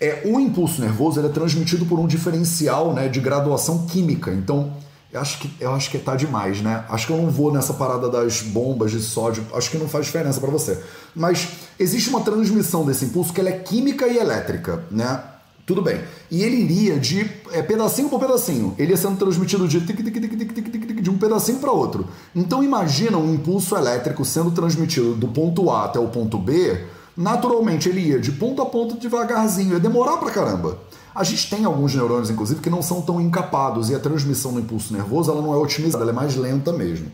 É, 0.00 0.22
o 0.24 0.38
impulso 0.38 0.80
nervoso 0.80 1.20
é 1.24 1.28
transmitido 1.28 1.84
por 1.86 1.98
um 1.98 2.06
diferencial 2.06 2.92
né, 2.92 3.08
de 3.08 3.20
graduação 3.20 3.86
química. 3.86 4.32
Então, 4.32 4.72
eu 5.12 5.20
acho 5.20 5.38
que 5.38 5.50
eu 5.58 5.72
acho 5.72 5.90
que 5.90 5.98
tá 5.98 6.14
demais, 6.14 6.60
né? 6.60 6.84
Acho 6.88 7.06
que 7.06 7.12
eu 7.12 7.16
não 7.16 7.30
vou 7.30 7.50
nessa 7.50 7.72
parada 7.72 8.10
das 8.10 8.42
bombas 8.42 8.90
de 8.90 9.00
sódio, 9.00 9.44
acho 9.54 9.70
que 9.70 9.78
não 9.78 9.88
faz 9.88 10.04
diferença 10.04 10.38
para 10.38 10.50
você. 10.50 10.78
Mas 11.16 11.48
existe 11.78 12.10
uma 12.10 12.20
transmissão 12.20 12.84
desse 12.84 13.06
impulso 13.06 13.32
que 13.32 13.40
ela 13.40 13.48
é 13.48 13.58
química 13.58 14.06
e 14.06 14.18
elétrica, 14.18 14.84
né? 14.90 15.20
Tudo 15.64 15.82
bem. 15.82 16.00
E 16.30 16.42
ele 16.42 16.56
iria 16.56 16.98
de 16.98 17.30
é, 17.52 17.62
pedacinho 17.62 18.08
por 18.08 18.18
pedacinho. 18.18 18.74
Ele 18.78 18.92
ia 18.92 18.96
sendo 18.96 19.18
transmitido 19.18 19.68
de, 19.68 19.80
tic, 19.82 19.96
tic, 19.96 20.14
tic, 20.14 21.00
de 21.02 21.10
um 21.10 21.18
pedacinho 21.18 21.58
para 21.58 21.70
outro. 21.70 22.06
Então 22.34 22.62
imagina 22.64 23.18
um 23.18 23.34
impulso 23.34 23.76
elétrico 23.76 24.24
sendo 24.24 24.50
transmitido 24.50 25.14
do 25.14 25.28
ponto 25.28 25.70
A 25.70 25.84
até 25.84 25.98
o 25.98 26.08
ponto 26.08 26.38
B. 26.38 26.84
Naturalmente 27.18 27.88
ele 27.88 28.00
ia 28.00 28.20
de 28.20 28.30
ponto 28.30 28.62
a 28.62 28.66
ponto 28.66 28.96
devagarzinho. 28.96 29.72
Ia 29.72 29.80
demorar 29.80 30.18
pra 30.18 30.30
caramba. 30.30 30.78
A 31.12 31.24
gente 31.24 31.50
tem 31.50 31.64
alguns 31.64 31.92
neurônios, 31.92 32.30
inclusive, 32.30 32.60
que 32.60 32.70
não 32.70 32.80
são 32.80 33.02
tão 33.02 33.20
encapados 33.20 33.90
e 33.90 33.94
a 33.96 33.98
transmissão 33.98 34.52
do 34.52 34.60
impulso 34.60 34.92
nervoso 34.92 35.28
ela 35.28 35.42
não 35.42 35.52
é 35.52 35.56
otimizada, 35.56 36.04
ela 36.04 36.12
é 36.12 36.14
mais 36.14 36.36
lenta 36.36 36.72
mesmo. 36.72 37.10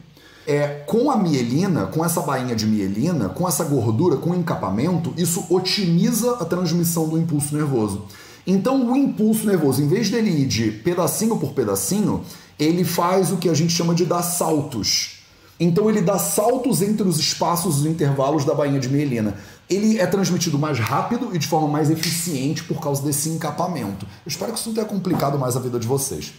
É, 0.47 0.85
com 0.87 1.11
a 1.11 1.17
mielina, 1.17 1.87
com 1.87 2.05
essa 2.05 2.21
bainha 2.21 2.55
de 2.55 2.67
mielina, 2.67 3.31
com 3.31 3.49
essa 3.49 3.65
gordura, 3.65 4.17
com 4.17 4.33
o 4.33 4.35
encapamento, 4.35 5.15
isso 5.17 5.47
otimiza 5.49 6.33
a 6.33 6.45
transmissão 6.45 7.09
do 7.09 7.19
impulso 7.19 7.57
nervoso. 7.57 8.03
Então, 8.47 8.93
o 8.93 8.95
impulso 8.95 9.47
nervoso, 9.47 9.81
em 9.81 9.89
vez 9.89 10.11
dele 10.11 10.29
ir 10.29 10.47
de 10.47 10.71
pedacinho 10.71 11.39
por 11.39 11.55
pedacinho, 11.55 12.21
ele 12.59 12.85
faz 12.85 13.33
o 13.33 13.39
que 13.39 13.49
a 13.49 13.55
gente 13.55 13.73
chama 13.73 13.95
de 13.95 14.05
dar 14.05 14.23
saltos. 14.23 15.15
Então 15.59 15.89
ele 15.89 16.01
dá 16.01 16.19
saltos 16.19 16.83
entre 16.83 17.07
os 17.07 17.19
espaços, 17.19 17.79
os 17.79 17.87
intervalos 17.87 18.45
da 18.45 18.55
bainha 18.55 18.81
de 18.81 18.89
mielina. 18.89 19.37
Ele 19.69 19.99
é 19.99 20.07
transmitido 20.07 20.59
mais 20.59 20.79
rápido 20.79 21.35
e 21.35 21.39
de 21.39 21.47
forma 21.47 21.69
mais 21.69 21.91
eficiente 21.91 22.65
por 22.65 22.81
causa 22.81 23.03
desse 23.03 23.29
encapamento. 23.31 24.05
Eu 24.05 24.29
espero 24.29 24.53
que 24.53 24.59
isso 24.59 24.69
não 24.69 24.75
tenha 24.75 24.87
complicado 24.87 25.39
mais 25.39 25.57
a 25.57 25.61
vida 25.61 25.79
de 25.79 25.87
vocês. 25.87 26.35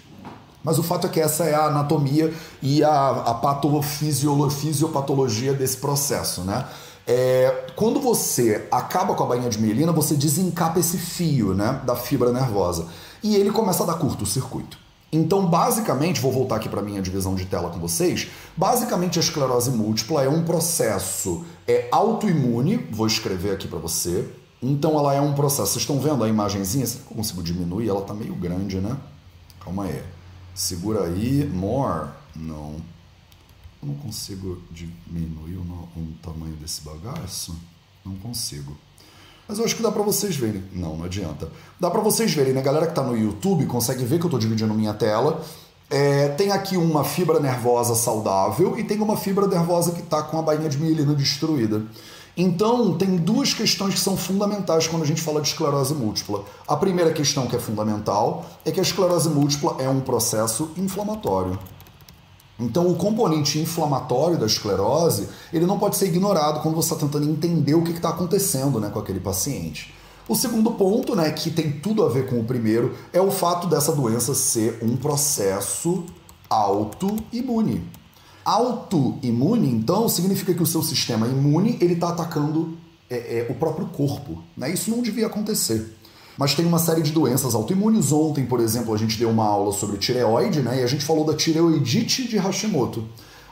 Mas 0.64 0.78
o 0.80 0.84
fato 0.84 1.08
é 1.08 1.10
que 1.10 1.20
essa 1.20 1.46
é 1.46 1.54
a 1.54 1.66
anatomia 1.66 2.34
e 2.62 2.84
a, 2.84 3.10
a 3.10 3.34
patofisiopatologia 3.36 5.54
desse 5.54 5.78
processo, 5.78 6.42
né? 6.42 6.66
É, 7.08 7.68
quando 7.76 8.00
você 8.00 8.68
acaba 8.72 9.14
com 9.14 9.24
a 9.24 9.28
bainha 9.28 9.48
de 9.48 9.62
mielina, 9.62 9.92
você 9.92 10.16
desencapa 10.16 10.80
esse 10.80 10.98
fio 10.98 11.54
né, 11.54 11.80
da 11.86 11.96
fibra 11.96 12.32
nervosa 12.32 12.88
e 13.22 13.36
ele 13.36 13.52
começa 13.52 13.84
a 13.84 13.86
dar 13.86 13.94
curto-circuito. 13.96 14.85
Então, 15.16 15.48
basicamente, 15.48 16.20
vou 16.20 16.30
voltar 16.30 16.58
aqui 16.58 16.68
para 16.68 16.82
minha 16.82 17.02
divisão 17.02 17.36
de 17.36 17.46
tela 17.46 17.70
com 17.70 17.80
vocês. 17.80 18.28
Basicamente, 18.58 19.18
a 19.18 19.22
esclerose 19.22 19.72
múltipla 19.72 20.24
é 20.24 20.30
um 20.30 20.44
processo 20.44 21.46
é 21.66 21.88
autoimune. 21.90 22.76
Vou 22.92 23.08
escrever 23.08 23.52
aqui 23.52 23.66
para 23.66 23.80
você. 23.80 24.30
Então, 24.62 25.00
ela 25.00 25.14
é 25.14 25.22
um 25.22 25.34
processo. 25.34 25.72
Vocês 25.72 25.84
estão 25.84 26.00
vendo 26.00 26.22
a 26.22 26.28
imagenzinha? 26.28 26.86
Será 26.86 27.06
que 27.06 27.12
eu 27.12 27.16
consigo 27.16 27.42
diminuir? 27.42 27.88
Ela 27.88 28.02
tá 28.02 28.14
meio 28.14 28.36
grande, 28.36 28.78
né? 28.82 28.98
Calma 29.62 29.86
aí. 29.86 30.04
Segura 30.54 31.06
aí. 31.06 31.50
More. 31.50 32.10
Não. 32.36 32.76
Eu 33.82 33.88
não 33.88 33.96
consigo 33.96 34.62
diminuir 34.70 35.56
o, 35.56 35.62
o 35.62 36.14
tamanho 36.22 36.58
desse 36.58 36.82
bagaço. 36.82 37.58
Não 38.04 38.16
consigo. 38.18 38.76
Mas 39.48 39.60
eu 39.60 39.66
acho 39.66 39.76
que 39.76 39.84
dá 39.84 39.92
para 39.92 40.02
vocês 40.02 40.36
verem. 40.36 40.64
Não, 40.74 40.98
não 40.98 41.06
adianta. 41.06 41.50
Dá 41.80 41.90
para 41.90 42.02
vocês 42.02 42.34
verem, 42.34 42.54
né? 42.54 42.62
A 42.62 42.64
galera 42.64 42.88
que 42.88 42.96
tá 42.96 43.04
no 43.04 43.16
YouTube 43.16 43.66
consegue 43.66 44.04
ver 44.04 44.20
que 44.20 44.26
eu 44.26 44.30
tô 44.30 44.40
dividindo 44.40 44.74
minha 44.74 44.94
tela. 44.94 45.42
É, 45.90 46.30
tem 46.30 46.52
aqui 46.52 46.78
uma 46.78 47.04
fibra 47.04 47.40
nervosa 47.40 47.94
saudável 47.94 48.78
e 48.78 48.84
tem 48.84 49.00
uma 49.00 49.16
fibra 49.16 49.48
nervosa 49.48 49.92
que 49.92 50.02
está 50.02 50.24
com 50.24 50.40
a 50.40 50.42
bainha 50.42 50.68
de 50.68 50.78
mielina 50.80 51.14
destruída. 51.14 51.84
Então, 52.38 52.98
tem 52.98 53.16
duas 53.16 53.54
questões 53.54 53.94
que 53.94 54.00
são 54.00 54.18
fundamentais 54.18 54.88
quando 54.88 55.04
a 55.04 55.06
gente 55.06 55.22
fala 55.22 55.42
de 55.42 55.48
esclerose 55.48 55.94
múltipla. 55.94 56.44
A 56.68 56.76
primeira 56.76 57.14
questão 57.14 57.48
que 57.48 57.56
é 57.56 57.60
fundamental 57.60 58.46
é 58.66 58.72
que 58.72 58.80
a 58.80 58.84
esclerose 58.84 59.30
múltipla 59.30 59.78
é 59.80 59.88
um 59.88 60.02
processo 60.02 60.72
inflamatório. 60.76 61.58
Então, 62.60 62.88
o 62.88 62.96
componente 62.96 63.60
inflamatório 63.60 64.38
da 64.38 64.46
esclerose 64.46 65.28
ele 65.52 65.66
não 65.66 65.78
pode 65.78 65.98
ser 65.98 66.08
ignorado 66.08 66.62
quando 66.62 66.76
você 66.76 66.94
está 66.94 67.06
tentando 67.06 67.30
entender 67.30 67.76
o 67.76 67.84
que 67.84 67.92
está 67.92 68.10
acontecendo 68.10 68.80
né, 68.80 68.90
com 68.90 69.00
aquele 69.00 69.20
paciente. 69.20 69.94
O 70.28 70.36
segundo 70.36 70.72
ponto, 70.72 71.16
né, 71.16 71.30
que 71.32 71.52
tem 71.52 71.72
tudo 71.72 72.04
a 72.04 72.10
ver 72.10 72.28
com 72.28 72.40
o 72.40 72.44
primeiro, 72.44 72.96
é 73.14 73.22
o 73.22 73.30
fato 73.30 73.68
dessa 73.68 73.92
doença 73.92 74.34
ser 74.34 74.80
um 74.82 74.96
processo 74.96 76.04
autoimune. 76.50 77.84
Autoimune, 78.44 79.70
então, 79.70 80.08
significa 80.08 80.54
que 80.54 80.64
o 80.64 80.66
seu 80.66 80.82
sistema 80.82 81.28
imune 81.28 81.78
ele 81.82 81.94
está 81.94 82.10
atacando 82.10 82.78
é, 83.10 83.40
é, 83.40 83.48
o 83.50 83.56
próprio 83.56 83.88
corpo. 83.88 84.42
Né? 84.56 84.72
Isso 84.72 84.90
não 84.90 85.02
devia 85.02 85.28
acontecer. 85.28 85.96
Mas 86.38 86.54
tem 86.54 86.66
uma 86.66 86.80
série 86.80 87.02
de 87.02 87.12
doenças 87.12 87.56
autoimunes. 87.56 88.12
Ontem, 88.12 88.46
por 88.46 88.60
exemplo, 88.60 88.94
a 88.94 88.98
gente 88.98 89.18
deu 89.18 89.30
uma 89.30 89.46
aula 89.46 89.72
sobre 89.72 89.98
tireoide, 89.98 90.62
né? 90.62 90.82
E 90.82 90.84
a 90.84 90.88
gente 90.88 91.06
falou 91.06 91.26
da 91.26 91.34
tireoidite 91.34 92.28
de 92.28 92.38
Hashimoto. 92.38 93.06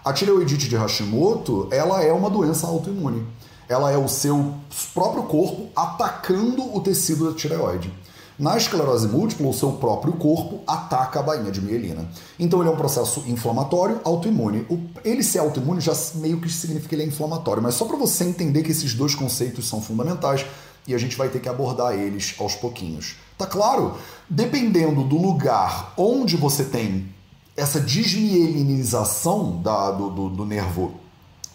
A 0.04 0.12
tireoidite 0.12 0.68
de 0.68 0.75
Hashimoto, 0.75 1.68
ela 1.72 2.04
é 2.04 2.12
uma 2.12 2.30
doença 2.30 2.68
autoimune. 2.68 3.25
Ela 3.70 3.92
é 3.92 3.98
o 3.98 4.10
seu 4.10 4.54
próprio 4.94 5.24
corpo 5.24 5.70
atacando 5.75 6.75
o 6.75 6.82
tecido 6.82 7.30
da 7.30 7.36
tireoide. 7.36 7.92
Na 8.38 8.58
esclerose 8.58 9.08
múltipla, 9.08 9.48
o 9.48 9.54
seu 9.54 9.74
próprio 9.74 10.13
corpo 10.13 10.62
ataca 10.66 11.20
a 11.20 11.24
bainha 11.24 11.52
de 11.52 11.62
mielina. 11.62 12.10
Então 12.40 12.60
ele 12.60 12.70
é 12.70 12.74
um 12.74 12.75
processo 12.75 13.24
inflamatório, 13.28 14.02
autoimune. 14.04 14.66
Ele 15.06 15.24
ser 15.24 15.40
autoimune 15.40 15.80
já 15.80 15.94
meio 16.16 16.42
que 16.42 16.50
significa 16.50 16.90
que 16.90 16.96
ele 16.96 17.04
é 17.04 17.06
inflamatório, 17.06 17.62
mas 17.62 17.75
só 17.75 17.86
para 17.86 17.96
você 17.96 18.24
entender 18.24 18.63
que 18.63 18.72
esses 18.72 18.96
dois 18.96 19.13
conceitos 19.13 19.70
são 19.70 19.82
fundamentais, 19.82 20.46
e 20.88 20.94
a 20.94 20.98
gente 20.98 21.16
vai 21.16 21.30
ter 21.30 21.40
que 21.40 21.50
abordar 21.50 21.94
eles 21.94 22.36
aos 22.40 22.56
pouquinhos. 22.56 23.16
Tá 23.38 23.46
claro? 23.46 23.98
Dependendo 24.30 25.04
do 25.04 25.18
lugar 25.18 25.94
onde 25.98 26.38
você 26.38 26.63
tem 26.63 27.08
essa 27.56 27.80
desmielinização 27.80 29.62
da, 29.62 29.92
do, 29.92 30.10
do, 30.10 30.30
do 30.30 30.46
nervo 30.46 30.96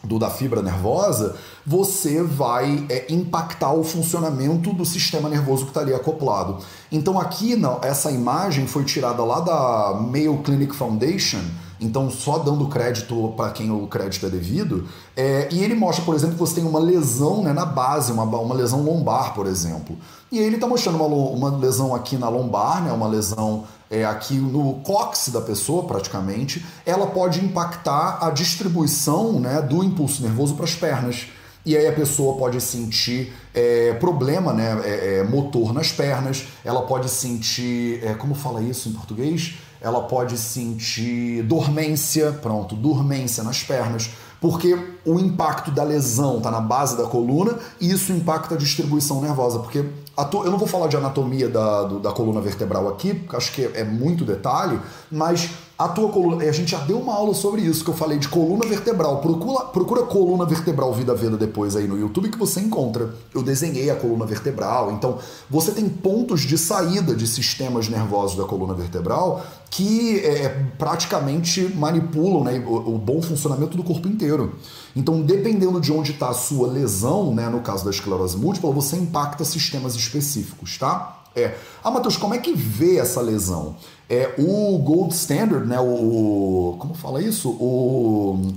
do, 0.02 0.18
da 0.18 0.30
fibra 0.30 0.62
nervosa, 0.62 1.36
você 1.66 2.22
vai 2.22 2.86
é, 2.88 3.12
impactar 3.12 3.72
o 3.72 3.82
funcionamento 3.82 4.72
do 4.72 4.84
sistema 4.84 5.28
nervoso 5.28 5.64
que 5.64 5.70
está 5.70 5.80
ali 5.80 5.92
acoplado. 5.92 6.58
Então 6.90 7.18
aqui 7.18 7.56
não, 7.56 7.80
essa 7.82 8.10
imagem 8.10 8.66
foi 8.66 8.84
tirada 8.84 9.24
lá 9.24 9.40
da 9.40 10.00
Mayo 10.00 10.38
Clinic 10.38 10.74
Foundation, 10.74 11.40
então 11.80 12.10
só 12.10 12.38
dando 12.38 12.66
crédito 12.66 13.32
para 13.36 13.50
quem 13.50 13.70
o 13.70 13.86
crédito 13.86 14.26
é 14.26 14.28
devido, 14.28 14.88
é, 15.16 15.48
e 15.50 15.62
ele 15.62 15.74
mostra, 15.74 16.04
por 16.04 16.14
exemplo, 16.14 16.34
que 16.34 16.40
você 16.40 16.56
tem 16.56 16.64
uma 16.64 16.80
lesão 16.80 17.42
né, 17.42 17.52
na 17.52 17.64
base, 17.64 18.12
uma, 18.12 18.24
uma 18.24 18.54
lesão 18.54 18.82
lombar, 18.82 19.34
por 19.34 19.46
exemplo. 19.46 19.96
E 20.30 20.38
aí 20.38 20.44
ele 20.44 20.56
está 20.56 20.66
mostrando 20.66 20.96
uma, 20.96 21.06
uma 21.48 21.56
lesão 21.56 21.94
aqui 21.94 22.16
na 22.16 22.28
lombar, 22.28 22.82
né, 22.82 22.92
uma 22.92 23.06
lesão 23.06 23.64
é, 23.90 24.04
aqui 24.04 24.34
no 24.34 24.74
cóccix 24.80 25.32
da 25.32 25.40
pessoa, 25.40 25.84
praticamente. 25.84 26.64
Ela 26.84 27.06
pode 27.06 27.44
impactar 27.44 28.18
a 28.20 28.30
distribuição 28.30 29.40
né, 29.40 29.62
do 29.62 29.82
impulso 29.82 30.22
nervoso 30.22 30.54
para 30.54 30.64
as 30.64 30.74
pernas. 30.74 31.28
E 31.64 31.76
aí 31.76 31.86
a 31.86 31.92
pessoa 31.92 32.36
pode 32.36 32.60
sentir 32.60 33.32
é, 33.52 33.92
problema 33.94 34.52
né, 34.52 34.80
é, 34.84 35.18
é, 35.18 35.24
motor 35.24 35.72
nas 35.72 35.92
pernas, 35.92 36.46
ela 36.64 36.82
pode 36.82 37.08
sentir. 37.10 38.02
É, 38.02 38.14
como 38.14 38.34
fala 38.34 38.62
isso 38.62 38.88
em 38.88 38.92
português? 38.92 39.58
Ela 39.80 40.02
pode 40.02 40.36
sentir 40.36 41.42
dormência, 41.44 42.32
pronto, 42.42 42.74
dormência 42.74 43.42
nas 43.42 43.62
pernas, 43.62 44.10
porque 44.40 44.78
o 45.04 45.18
impacto 45.18 45.70
da 45.70 45.82
lesão 45.82 46.38
está 46.38 46.50
na 46.50 46.60
base 46.60 46.96
da 46.96 47.04
coluna 47.04 47.58
e 47.80 47.90
isso 47.90 48.12
impacta 48.12 48.54
a 48.54 48.58
distribuição 48.58 49.20
nervosa, 49.20 49.58
porque 49.58 49.78
eu 49.78 50.50
não 50.50 50.58
vou 50.58 50.68
falar 50.68 50.88
de 50.88 50.96
anatomia 50.96 51.48
da, 51.48 51.84
do, 51.84 52.00
da 52.00 52.12
coluna 52.12 52.40
vertebral 52.40 52.88
aqui, 52.88 53.14
porque 53.14 53.36
acho 53.36 53.52
que 53.52 53.64
é, 53.64 53.80
é 53.80 53.84
muito 53.84 54.24
detalhe, 54.24 54.80
mas 55.10 55.50
a 55.78 55.86
tua 55.86 56.08
coluna. 56.08 56.42
A 56.42 56.52
gente 56.52 56.72
já 56.72 56.78
deu 56.78 56.98
uma 56.98 57.14
aula 57.14 57.32
sobre 57.32 57.62
isso, 57.62 57.84
que 57.84 57.90
eu 57.90 57.94
falei 57.94 58.18
de 58.18 58.26
coluna 58.26 58.66
vertebral. 58.66 59.20
Procura, 59.20 59.66
procura 59.66 60.02
coluna 60.02 60.44
vertebral 60.44 60.92
Vida 60.92 61.14
Veda 61.14 61.36
depois 61.36 61.76
aí 61.76 61.86
no 61.86 61.96
YouTube 61.96 62.30
que 62.30 62.38
você 62.38 62.60
encontra. 62.60 63.14
Eu 63.32 63.42
desenhei 63.42 63.88
a 63.88 63.94
coluna 63.94 64.26
vertebral. 64.26 64.90
Então, 64.90 65.18
você 65.48 65.70
tem 65.70 65.88
pontos 65.88 66.40
de 66.40 66.58
saída 66.58 67.14
de 67.14 67.28
sistemas 67.28 67.88
nervosos 67.88 68.36
da 68.36 68.44
coluna 68.44 68.74
vertebral 68.74 69.44
que 69.70 70.18
é, 70.20 70.48
praticamente 70.78 71.62
manipulam 71.74 72.42
né, 72.42 72.58
o, 72.66 72.94
o, 72.94 72.98
bom 72.98 73.20
funcionamento 73.20 73.76
do 73.76 73.84
corpo 73.84 74.08
inteiro. 74.08 74.56
Então, 74.96 75.20
dependendo 75.20 75.78
de 75.78 75.92
onde 75.92 76.12
está 76.12 76.30
a 76.30 76.34
sua 76.34 76.66
lesão, 76.66 77.34
né, 77.34 77.48
no 77.50 77.60
caso 77.60 77.84
da 77.84 77.90
esclerose 77.90 78.36
múltipla, 78.36 78.72
você 78.72 78.96
impacta 78.96 79.44
sistemas 79.44 79.94
específicos, 79.94 80.78
tá? 80.78 81.17
É. 81.38 81.58
Ah, 81.82 81.90
Matheus, 81.90 82.16
como 82.16 82.34
é 82.34 82.38
que 82.38 82.52
vê 82.52 82.98
essa 82.98 83.20
lesão? 83.20 83.76
É 84.08 84.34
o 84.38 84.78
gold 84.78 85.14
standard, 85.14 85.66
né? 85.66 85.78
O 85.80 86.76
como 86.78 86.94
fala 86.94 87.22
isso? 87.22 87.50
O 87.50 88.52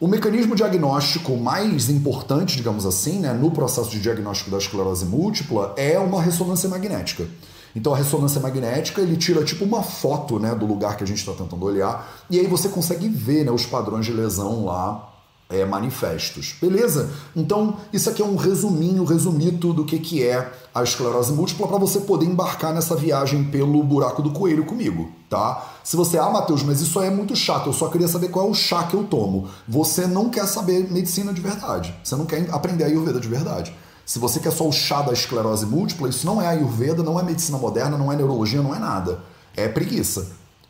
o 0.00 0.06
mecanismo 0.06 0.54
diagnóstico 0.54 1.36
mais 1.36 1.90
importante, 1.90 2.56
digamos 2.56 2.86
assim, 2.86 3.18
né, 3.18 3.32
no 3.32 3.50
processo 3.50 3.90
de 3.90 3.98
diagnóstico 3.98 4.48
da 4.48 4.56
esclerose 4.56 5.04
múltipla 5.04 5.74
é 5.76 5.98
uma 5.98 6.22
ressonância 6.22 6.68
magnética. 6.68 7.26
Então 7.74 7.92
a 7.92 7.96
ressonância 7.96 8.40
magnética 8.40 9.00
ele 9.00 9.16
tira 9.16 9.44
tipo 9.44 9.64
uma 9.64 9.82
foto 9.82 10.38
né, 10.38 10.54
do 10.54 10.66
lugar 10.66 10.96
que 10.96 11.02
a 11.02 11.06
gente 11.06 11.18
está 11.18 11.32
tentando 11.32 11.64
olhar 11.64 12.08
e 12.30 12.38
aí 12.38 12.46
você 12.46 12.68
consegue 12.68 13.08
ver 13.08 13.44
né, 13.44 13.50
os 13.50 13.66
padrões 13.66 14.06
de 14.06 14.12
lesão 14.12 14.64
lá 14.64 15.07
é, 15.50 15.64
manifestos. 15.64 16.54
Beleza? 16.60 17.10
Então, 17.34 17.76
isso 17.92 18.10
aqui 18.10 18.20
é 18.20 18.24
um 18.24 18.36
resuminho, 18.36 19.04
resumito 19.04 19.72
do 19.72 19.84
que, 19.84 19.98
que 19.98 20.22
é 20.22 20.52
a 20.74 20.82
esclerose 20.82 21.32
múltipla 21.32 21.66
para 21.66 21.78
você 21.78 22.00
poder 22.00 22.26
embarcar 22.26 22.74
nessa 22.74 22.94
viagem 22.94 23.44
pelo 23.44 23.82
buraco 23.82 24.22
do 24.22 24.30
coelho 24.30 24.66
comigo, 24.66 25.10
tá? 25.28 25.66
Se 25.82 25.96
você, 25.96 26.18
ah, 26.18 26.28
Matheus, 26.28 26.62
mas 26.62 26.80
isso 26.80 27.00
é 27.00 27.10
muito 27.10 27.34
chato, 27.34 27.68
eu 27.68 27.72
só 27.72 27.88
queria 27.88 28.08
saber 28.08 28.28
qual 28.28 28.46
é 28.46 28.50
o 28.50 28.54
chá 28.54 28.84
que 28.84 28.94
eu 28.94 29.04
tomo. 29.04 29.48
Você 29.66 30.06
não 30.06 30.28
quer 30.28 30.46
saber 30.46 30.90
medicina 30.90 31.32
de 31.32 31.40
verdade. 31.40 31.94
Você 32.04 32.14
não 32.14 32.26
quer 32.26 32.48
aprender 32.52 32.84
a 32.84 32.86
Ayurveda 32.88 33.18
de 33.18 33.28
verdade. 33.28 33.74
Se 34.04 34.18
você 34.18 34.40
quer 34.40 34.52
só 34.52 34.66
o 34.66 34.72
chá 34.72 35.02
da 35.02 35.12
esclerose 35.12 35.66
múltipla, 35.66 36.08
isso 36.08 36.26
não 36.26 36.40
é 36.40 36.46
Ayurveda, 36.46 37.02
não 37.02 37.18
é 37.18 37.22
medicina 37.22 37.58
moderna, 37.58 37.96
não 37.96 38.12
é 38.12 38.16
neurologia, 38.16 38.62
não 38.62 38.74
é 38.74 38.78
nada. 38.78 39.20
É 39.56 39.68
preguiça. 39.68 40.28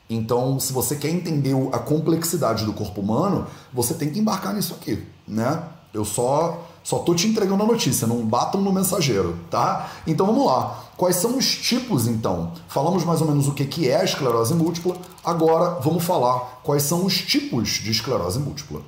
Então, 0.08 0.58
se 0.58 0.72
você 0.72 0.96
quer 0.96 1.10
entender 1.10 1.54
a 1.72 1.78
complexidade 1.78 2.64
do 2.64 2.72
corpo 2.72 3.00
humano, 3.00 3.46
você 3.72 3.94
tem 3.94 4.10
que 4.10 4.18
embarcar 4.18 4.54
nisso 4.54 4.74
aqui, 4.74 5.06
né? 5.26 5.62
Eu 5.92 6.04
só 6.04 6.64
só 6.88 7.00
tô 7.00 7.14
te 7.14 7.26
entregando 7.26 7.62
a 7.62 7.66
notícia, 7.66 8.06
não 8.06 8.24
batam 8.24 8.62
no 8.62 8.72
mensageiro, 8.72 9.38
tá? 9.50 9.90
Então 10.06 10.24
vamos 10.24 10.46
lá. 10.46 10.84
Quais 10.96 11.16
são 11.16 11.36
os 11.36 11.46
tipos 11.46 12.06
então? 12.06 12.52
Falamos 12.66 13.04
mais 13.04 13.20
ou 13.20 13.28
menos 13.28 13.46
o 13.46 13.52
que 13.52 13.86
é 13.90 13.96
a 13.96 14.04
esclerose 14.04 14.54
múltipla. 14.54 14.96
Agora 15.22 15.78
vamos 15.80 16.02
falar 16.02 16.60
quais 16.62 16.84
são 16.84 17.04
os 17.04 17.18
tipos 17.18 17.68
de 17.68 17.90
esclerose 17.90 18.38
múltipla. 18.38 18.80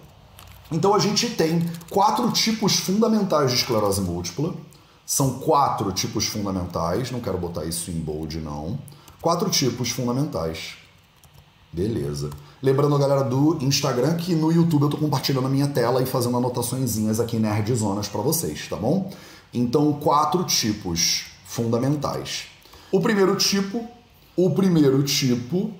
Então 0.72 0.94
a 0.94 0.98
gente 0.98 1.28
tem 1.28 1.70
quatro 1.90 2.30
tipos 2.30 2.76
fundamentais 2.76 3.50
de 3.50 3.58
esclerose 3.58 4.00
múltipla. 4.00 4.54
São 5.04 5.38
quatro 5.38 5.92
tipos 5.92 6.24
fundamentais, 6.24 7.10
não 7.10 7.20
quero 7.20 7.36
botar 7.36 7.66
isso 7.66 7.90
em 7.90 8.00
bold 8.00 8.38
não. 8.40 8.78
Quatro 9.20 9.50
tipos 9.50 9.90
fundamentais. 9.90 10.79
Beleza. 11.72 12.30
Lembrando 12.60 12.98
galera 12.98 13.22
do 13.22 13.58
Instagram 13.60 14.16
que 14.16 14.34
no 14.34 14.50
YouTube 14.50 14.82
eu 14.82 14.90
tô 14.90 14.96
compartilhando 14.96 15.46
a 15.46 15.50
minha 15.50 15.68
tela 15.68 16.02
e 16.02 16.06
fazendo 16.06 16.36
anotaçõezinhas 16.36 17.20
aqui 17.20 17.38
Nerdzonas 17.38 18.08
para 18.08 18.20
vocês, 18.20 18.66
tá 18.68 18.76
bom? 18.76 19.10
Então, 19.54 19.92
quatro 19.94 20.44
tipos 20.44 21.26
fundamentais. 21.44 22.46
O 22.90 23.00
primeiro 23.00 23.36
tipo, 23.36 23.86
o 24.36 24.50
primeiro 24.50 25.02
tipo, 25.04 25.70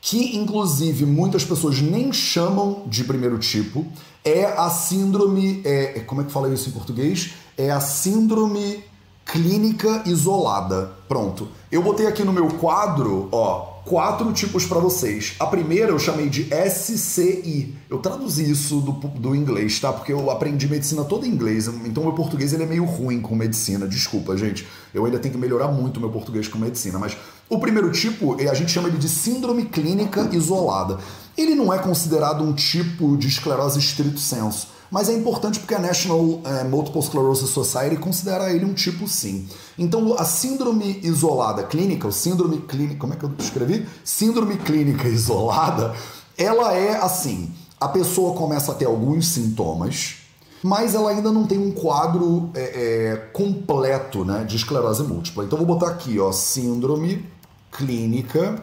que 0.00 0.36
inclusive 0.36 1.04
muitas 1.04 1.44
pessoas 1.44 1.80
nem 1.80 2.12
chamam 2.12 2.84
de 2.86 3.04
primeiro 3.04 3.38
tipo, 3.38 3.86
é 4.24 4.44
a 4.44 4.70
síndrome. 4.70 5.62
É 5.64 6.00
como 6.06 6.20
é 6.20 6.24
que 6.24 6.32
fala 6.32 6.52
isso 6.52 6.68
em 6.68 6.72
português? 6.72 7.32
É 7.58 7.70
a 7.70 7.80
síndrome 7.80 8.84
clínica 9.24 10.02
isolada. 10.06 10.92
Pronto. 11.08 11.48
Eu 11.70 11.82
botei 11.82 12.06
aqui 12.06 12.24
no 12.24 12.32
meu 12.32 12.48
quadro, 12.54 13.28
ó, 13.30 13.79
quatro 13.90 14.32
tipos 14.32 14.64
para 14.64 14.78
vocês. 14.78 15.34
A 15.40 15.46
primeira 15.46 15.90
eu 15.90 15.98
chamei 15.98 16.28
de 16.28 16.48
SCI. 16.70 17.74
Eu 17.90 17.98
traduzi 17.98 18.48
isso 18.48 18.80
do, 18.80 18.92
do 18.92 19.34
inglês, 19.34 19.80
tá? 19.80 19.92
Porque 19.92 20.12
eu 20.12 20.30
aprendi 20.30 20.68
medicina 20.68 21.02
toda 21.02 21.26
em 21.26 21.30
inglês, 21.30 21.66
então 21.84 22.04
meu 22.04 22.12
português 22.12 22.52
ele 22.52 22.62
é 22.62 22.66
meio 22.66 22.84
ruim 22.84 23.20
com 23.20 23.34
medicina. 23.34 23.88
Desculpa, 23.88 24.36
gente. 24.36 24.64
Eu 24.94 25.04
ainda 25.04 25.18
tenho 25.18 25.34
que 25.34 25.40
melhorar 25.40 25.66
muito 25.72 25.98
meu 25.98 26.08
português 26.08 26.46
com 26.46 26.56
medicina. 26.56 27.00
Mas 27.00 27.16
o 27.48 27.58
primeiro 27.58 27.90
tipo, 27.90 28.40
a 28.40 28.54
gente 28.54 28.70
chama 28.70 28.86
ele 28.86 28.96
de 28.96 29.08
síndrome 29.08 29.64
clínica 29.64 30.28
isolada. 30.30 30.98
Ele 31.36 31.56
não 31.56 31.74
é 31.74 31.78
considerado 31.78 32.44
um 32.44 32.52
tipo 32.52 33.16
de 33.16 33.26
esclerose 33.26 33.80
estrito 33.80 34.20
senso 34.20 34.68
mas 34.90 35.08
é 35.08 35.12
importante 35.12 35.60
porque 35.60 35.74
a 35.74 35.78
National 35.78 36.40
é, 36.44 36.64
Multiple 36.64 37.00
Sclerosis 37.00 37.50
Society 37.50 37.96
considera 37.96 38.52
ele 38.52 38.64
um 38.64 38.74
tipo 38.74 39.06
sim. 39.06 39.48
Então, 39.78 40.14
a 40.18 40.24
síndrome 40.24 40.98
isolada 41.02 41.62
clínica, 41.62 42.08
o 42.08 42.12
síndrome 42.12 42.58
clínica, 42.62 42.98
como 42.98 43.12
é 43.12 43.16
que 43.16 43.24
eu 43.24 43.32
escrevi? 43.38 43.86
Síndrome 44.04 44.56
clínica 44.56 45.06
isolada, 45.08 45.94
ela 46.36 46.74
é 46.74 46.96
assim: 46.96 47.52
a 47.80 47.88
pessoa 47.88 48.34
começa 48.34 48.72
a 48.72 48.74
ter 48.74 48.86
alguns 48.86 49.28
sintomas, 49.28 50.16
mas 50.62 50.94
ela 50.94 51.10
ainda 51.10 51.30
não 51.30 51.46
tem 51.46 51.58
um 51.58 51.70
quadro 51.70 52.50
é, 52.54 52.60
é, 52.60 53.16
completo 53.32 54.24
né, 54.24 54.44
de 54.44 54.56
esclerose 54.56 55.04
múltipla. 55.04 55.44
Então, 55.44 55.56
vou 55.56 55.66
botar 55.66 55.88
aqui, 55.88 56.18
ó, 56.18 56.32
síndrome 56.32 57.24
clínica, 57.70 58.60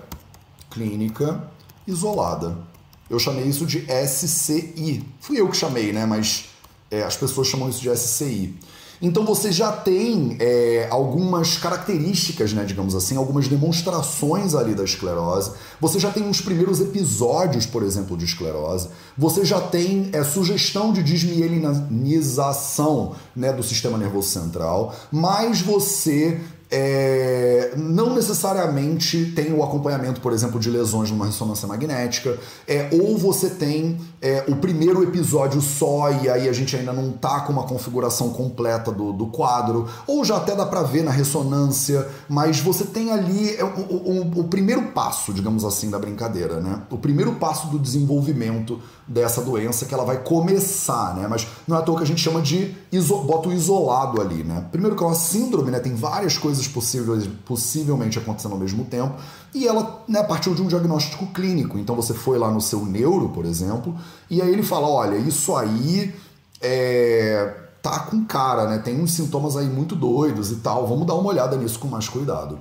clínica 0.69 1.41
isolada. 1.87 2.66
Eu 3.09 3.19
chamei 3.19 3.45
isso 3.45 3.65
de 3.65 3.85
SCI. 4.07 5.03
Fui 5.19 5.39
eu 5.39 5.49
que 5.49 5.57
chamei, 5.57 5.91
né? 5.91 6.05
Mas 6.05 6.45
é, 6.91 7.03
as 7.03 7.15
pessoas 7.15 7.47
chamam 7.47 7.69
isso 7.69 7.81
de 7.81 7.95
SCI. 7.95 8.55
Então 8.99 9.23
você 9.23 9.51
já 9.51 9.71
tem 9.71 10.37
é, 10.39 10.87
algumas 10.89 11.55
características, 11.57 12.51
né, 12.53 12.65
digamos 12.65 12.95
assim, 12.95 13.15
algumas 13.15 13.47
demonstrações 13.47 14.55
ali 14.55 14.73
da 14.73 14.83
esclerose. 14.83 15.51
Você 15.79 15.99
já 15.99 16.09
tem 16.09 16.23
uns 16.23 16.41
primeiros 16.41 16.81
episódios, 16.81 17.67
por 17.67 17.83
exemplo, 17.83 18.17
de 18.17 18.25
esclerose. 18.25 18.89
Você 19.15 19.45
já 19.45 19.61
tem 19.61 20.09
é, 20.13 20.23
sugestão 20.23 20.91
de 20.91 21.03
desmielinização 21.03 23.13
né, 23.35 23.53
do 23.53 23.61
sistema 23.61 23.99
nervoso 23.99 24.29
central, 24.29 24.95
mas 25.11 25.61
você 25.61 26.41
é, 26.69 27.73
não 27.77 28.13
necessariamente 28.13 29.31
tem 29.35 29.53
o 29.53 29.63
acompanhamento, 29.63 30.19
por 30.19 30.33
exemplo, 30.33 30.59
de 30.59 30.69
lesões 30.69 31.09
numa 31.09 31.25
ressonância 31.25 31.67
magnética, 31.67 32.37
é, 32.67 32.89
ou 32.91 33.17
você 33.17 33.49
tem 33.49 33.97
é, 34.21 34.43
o 34.47 34.55
primeiro 34.57 35.03
episódio 35.03 35.61
só 35.61 36.11
e 36.11 36.29
aí 36.29 36.49
a 36.49 36.53
gente 36.53 36.75
ainda 36.75 36.91
não 36.91 37.11
tá 37.11 37.41
com 37.41 37.53
uma 37.53 37.63
configuração 37.63 38.29
completa 38.29 38.91
do, 38.91 39.13
do 39.13 39.27
quadro, 39.27 39.87
ou 40.05 40.25
já 40.25 40.37
até 40.37 40.55
dá 40.55 40.65
para 40.65 40.83
ver 40.83 41.03
na 41.03 41.11
ressonância, 41.11 42.07
mas 42.27 42.59
você 42.59 42.83
tem 42.83 43.11
ali 43.11 43.55
é, 43.55 43.63
o, 43.63 43.67
o, 43.67 44.39
o, 44.41 44.43
primeiro 44.45 44.87
passo, 44.87 45.33
digamos 45.33 45.63
assim, 45.63 45.89
da 45.89 45.99
brincadeira, 45.99 46.59
né? 46.59 46.81
O 46.89 46.97
primeiro 46.97 47.33
passo 47.35 47.67
do 47.67 47.79
desenvolvimento 47.79 48.79
dessa 49.07 49.41
doença 49.41 49.85
que 49.85 49.93
ela 49.93 50.03
vai 50.03 50.17
começar, 50.17 51.15
né? 51.15 51.27
Mas 51.29 51.47
não 51.67 51.77
é 51.77 51.79
à 51.79 51.81
toa 51.81 51.97
que 51.97 52.03
a 52.03 52.07
gente 52.07 52.21
chama 52.21 52.41
de 52.41 52.75
iso, 52.91 53.17
bota 53.19 53.49
o 53.49 53.53
isolado 53.53 54.19
ali, 54.19 54.43
né? 54.43 54.65
Primeiro 54.71 54.95
que 54.95 55.03
é 55.03 55.05
uma 55.05 55.15
síndrome, 55.15 55.71
né? 55.71 55.79
Tem 55.79 55.95
várias 55.95 56.37
coisas 56.37 56.56
coisas 56.57 56.67
possíveis, 56.67 57.29
possivelmente 57.45 58.17
acontecendo 58.17 58.53
ao 58.53 58.57
mesmo 58.57 58.85
tempo, 58.85 59.15
e 59.53 59.67
ela 59.67 60.03
né, 60.07 60.23
partiu 60.23 60.55
de 60.55 60.61
um 60.61 60.67
diagnóstico 60.67 61.27
clínico. 61.27 61.77
Então 61.77 61.95
você 61.95 62.13
foi 62.13 62.37
lá 62.37 62.49
no 62.51 62.59
seu 62.59 62.85
neuro, 62.85 63.29
por 63.29 63.45
exemplo, 63.45 63.95
e 64.29 64.41
aí 64.41 64.51
ele 64.51 64.63
fala: 64.63 64.87
olha, 64.87 65.15
isso 65.17 65.55
aí 65.55 66.13
é, 66.61 67.53
tá 67.81 67.99
com 67.99 68.25
cara, 68.25 68.67
né? 68.67 68.79
Tem 68.79 68.99
uns 68.99 69.11
sintomas 69.11 69.55
aí 69.55 69.67
muito 69.67 69.95
doidos 69.95 70.51
e 70.51 70.55
tal, 70.55 70.87
vamos 70.87 71.05
dar 71.05 71.13
uma 71.15 71.29
olhada 71.29 71.55
nisso 71.55 71.79
com 71.79 71.87
mais 71.87 72.09
cuidado. 72.09 72.57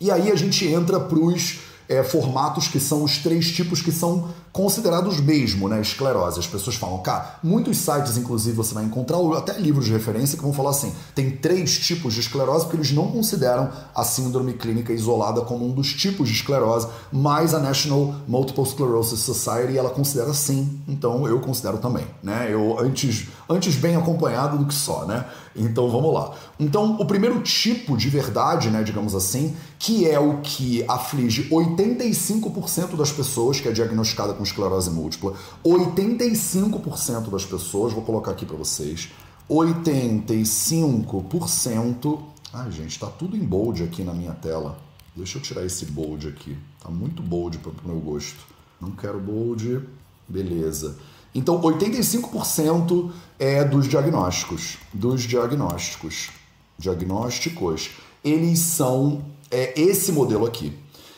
E 0.00 0.10
aí 0.10 0.30
a 0.30 0.36
gente 0.36 0.66
entra 0.66 1.00
pros 1.00 1.60
é, 1.88 2.02
formatos 2.02 2.68
que 2.68 2.78
são 2.78 3.02
os 3.02 3.18
três 3.18 3.50
tipos 3.50 3.80
que 3.80 3.90
são 3.90 4.28
considerados 4.58 5.20
mesmo, 5.20 5.68
né? 5.68 5.80
Esclerose. 5.80 6.40
As 6.40 6.46
pessoas 6.48 6.74
falam, 6.74 6.98
cara, 6.98 7.36
muitos 7.44 7.78
sites, 7.78 8.16
inclusive, 8.16 8.56
você 8.56 8.74
vai 8.74 8.84
encontrar, 8.84 9.16
ou 9.18 9.36
até 9.36 9.56
livros 9.56 9.84
de 9.84 9.92
referência, 9.92 10.36
que 10.36 10.42
vão 10.42 10.52
falar 10.52 10.70
assim: 10.70 10.92
tem 11.14 11.30
três 11.30 11.78
tipos 11.78 12.12
de 12.12 12.18
esclerose, 12.18 12.64
porque 12.64 12.78
eles 12.78 12.90
não 12.90 13.06
consideram 13.12 13.70
a 13.94 14.02
síndrome 14.02 14.54
clínica 14.54 14.92
isolada 14.92 15.42
como 15.42 15.64
um 15.64 15.70
dos 15.70 15.94
tipos 15.94 16.28
de 16.28 16.34
esclerose, 16.34 16.88
mas 17.12 17.54
a 17.54 17.60
National 17.60 18.16
Multiple 18.26 18.66
Sclerosis 18.66 19.20
Society 19.20 19.78
ela 19.78 19.90
considera 19.90 20.34
sim, 20.34 20.80
então 20.88 21.24
eu 21.28 21.38
considero 21.38 21.78
também, 21.78 22.06
né? 22.20 22.48
Eu 22.50 22.80
antes, 22.80 23.28
antes 23.48 23.76
bem 23.76 23.94
acompanhado 23.94 24.58
do 24.58 24.66
que 24.66 24.74
só, 24.74 25.04
né? 25.04 25.24
Então 25.54 25.88
vamos 25.88 26.12
lá. 26.12 26.32
Então, 26.58 26.96
o 26.98 27.04
primeiro 27.04 27.40
tipo 27.42 27.96
de 27.96 28.08
verdade, 28.08 28.70
né, 28.70 28.82
digamos 28.82 29.14
assim, 29.14 29.54
que 29.78 30.08
é 30.08 30.18
o 30.18 30.38
que 30.40 30.84
aflige 30.88 31.48
85% 31.50 32.96
das 32.96 33.12
pessoas 33.12 33.60
que 33.60 33.68
é 33.68 33.72
diagnosticada 33.72 34.32
com 34.34 34.42
esclerose 34.48 34.90
múltipla, 34.90 35.34
85% 35.64 37.30
das 37.30 37.44
pessoas, 37.44 37.92
vou 37.92 38.02
colocar 38.02 38.32
aqui 38.32 38.44
para 38.44 38.56
vocês, 38.56 39.10
85% 39.48 42.18
Ai, 42.52 42.72
gente, 42.72 42.98
tá 42.98 43.06
tudo 43.06 43.36
em 43.36 43.44
bold 43.44 43.82
aqui 43.82 44.02
na 44.02 44.14
minha 44.14 44.32
tela. 44.32 44.78
Deixa 45.14 45.36
eu 45.36 45.42
tirar 45.42 45.66
esse 45.66 45.84
bold 45.84 46.28
aqui. 46.28 46.56
Tá 46.82 46.90
muito 46.90 47.22
bold 47.22 47.58
para 47.58 47.70
o 47.70 47.74
meu 47.84 48.00
gosto. 48.00 48.38
Não 48.80 48.92
quero 48.92 49.20
bold. 49.20 49.82
Beleza. 50.26 50.96
Então, 51.34 51.60
85% 51.60 53.10
é 53.38 53.64
dos 53.64 53.86
diagnósticos. 53.86 54.78
Dos 54.94 55.22
diagnósticos. 55.22 56.30
Diagnósticos. 56.78 57.90
Eles 58.24 58.60
são 58.60 59.22
é, 59.50 59.78
esse 59.78 60.10
modelo 60.10 60.46
aqui. 60.46 60.72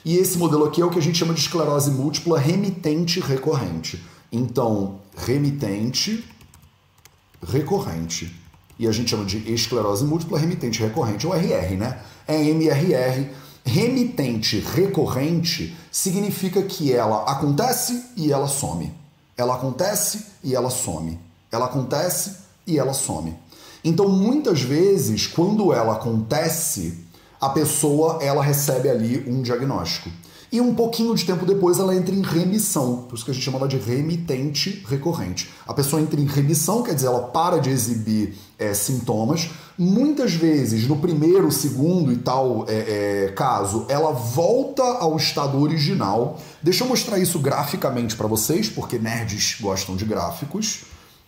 E 0.05 0.17
esse 0.17 0.39
modelo 0.39 0.65
aqui 0.65 0.81
é 0.81 0.85
o 0.85 0.91
que 0.91 0.99
a 0.99 1.03
gente 1.03 1.19
chama 1.19 1.35
de 1.35 1.41
esclerose 1.41 1.91
múltipla 1.91 2.39
remitente 2.39 3.21
recorrente. 3.21 4.03
Então, 4.33 5.01
remitente 5.17 6.25
recorrente. 7.47 8.35
E 8.79 8.87
a 8.87 8.93
gente 8.93 9.11
chama 9.11 9.25
de 9.25 9.53
esclerose 9.53 10.05
múltipla 10.05 10.39
remitente 10.39 10.81
recorrente, 10.81 11.27
ou 11.27 11.35
RR, 11.35 11.77
né? 11.77 12.01
É 12.27 12.43
MRR. 12.43 13.29
Remitente 13.63 14.59
recorrente 14.59 15.77
significa 15.93 16.63
que 16.63 16.93
ela 16.93 17.25
acontece 17.25 18.07
e 18.17 18.33
ela 18.33 18.49
some. 18.49 18.93
Ela 19.37 19.57
acontece 19.57 20.27
e 20.43 20.55
ela 20.55 20.71
some. 20.71 21.19
Ela 21.53 21.67
acontece 21.67 22.37
e 22.67 22.79
ela 22.79 22.95
some. 22.95 23.37
Então, 23.85 24.09
muitas 24.09 24.63
vezes, 24.63 25.27
quando 25.27 25.73
ela 25.73 25.95
acontece, 25.95 26.99
a 27.41 27.49
pessoa 27.49 28.19
ela 28.23 28.43
recebe 28.43 28.89
ali 28.89 29.25
um 29.27 29.43
diagnóstico. 29.43 30.11
E 30.53 30.61
um 30.61 30.75
pouquinho 30.75 31.15
de 31.15 31.25
tempo 31.25 31.47
depois 31.47 31.79
ela 31.79 31.95
entra 31.95 32.13
em 32.13 32.23
remissão, 32.23 33.05
por 33.09 33.15
isso 33.15 33.25
que 33.25 33.31
a 33.31 33.35
gente 33.35 33.45
chama 33.45 33.59
ela 33.59 33.69
de 33.69 33.77
remitente 33.77 34.85
recorrente. 34.89 35.49
A 35.65 35.73
pessoa 35.73 36.03
entra 36.03 36.21
em 36.21 36.25
remissão, 36.25 36.83
quer 36.83 36.93
dizer, 36.93 37.07
ela 37.07 37.23
para 37.23 37.59
de 37.59 37.71
exibir 37.71 38.37
é, 38.59 38.75
sintomas. 38.75 39.49
Muitas 39.79 40.35
vezes, 40.35 40.89
no 40.89 40.97
primeiro, 40.97 41.53
segundo 41.53 42.13
e 42.13 42.17
tal 42.17 42.67
é, 42.69 43.27
é, 43.27 43.33
caso, 43.33 43.87
ela 43.89 44.11
volta 44.11 44.83
ao 44.83 45.17
estado 45.17 45.57
original. 45.57 46.41
Deixa 46.61 46.83
eu 46.83 46.89
mostrar 46.89 47.17
isso 47.21 47.39
graficamente 47.39 48.17
para 48.17 48.27
vocês, 48.27 48.69
porque 48.69 48.99
nerds 48.99 49.57
gostam 49.61 49.95
de 49.95 50.05
gráficos. 50.05 50.81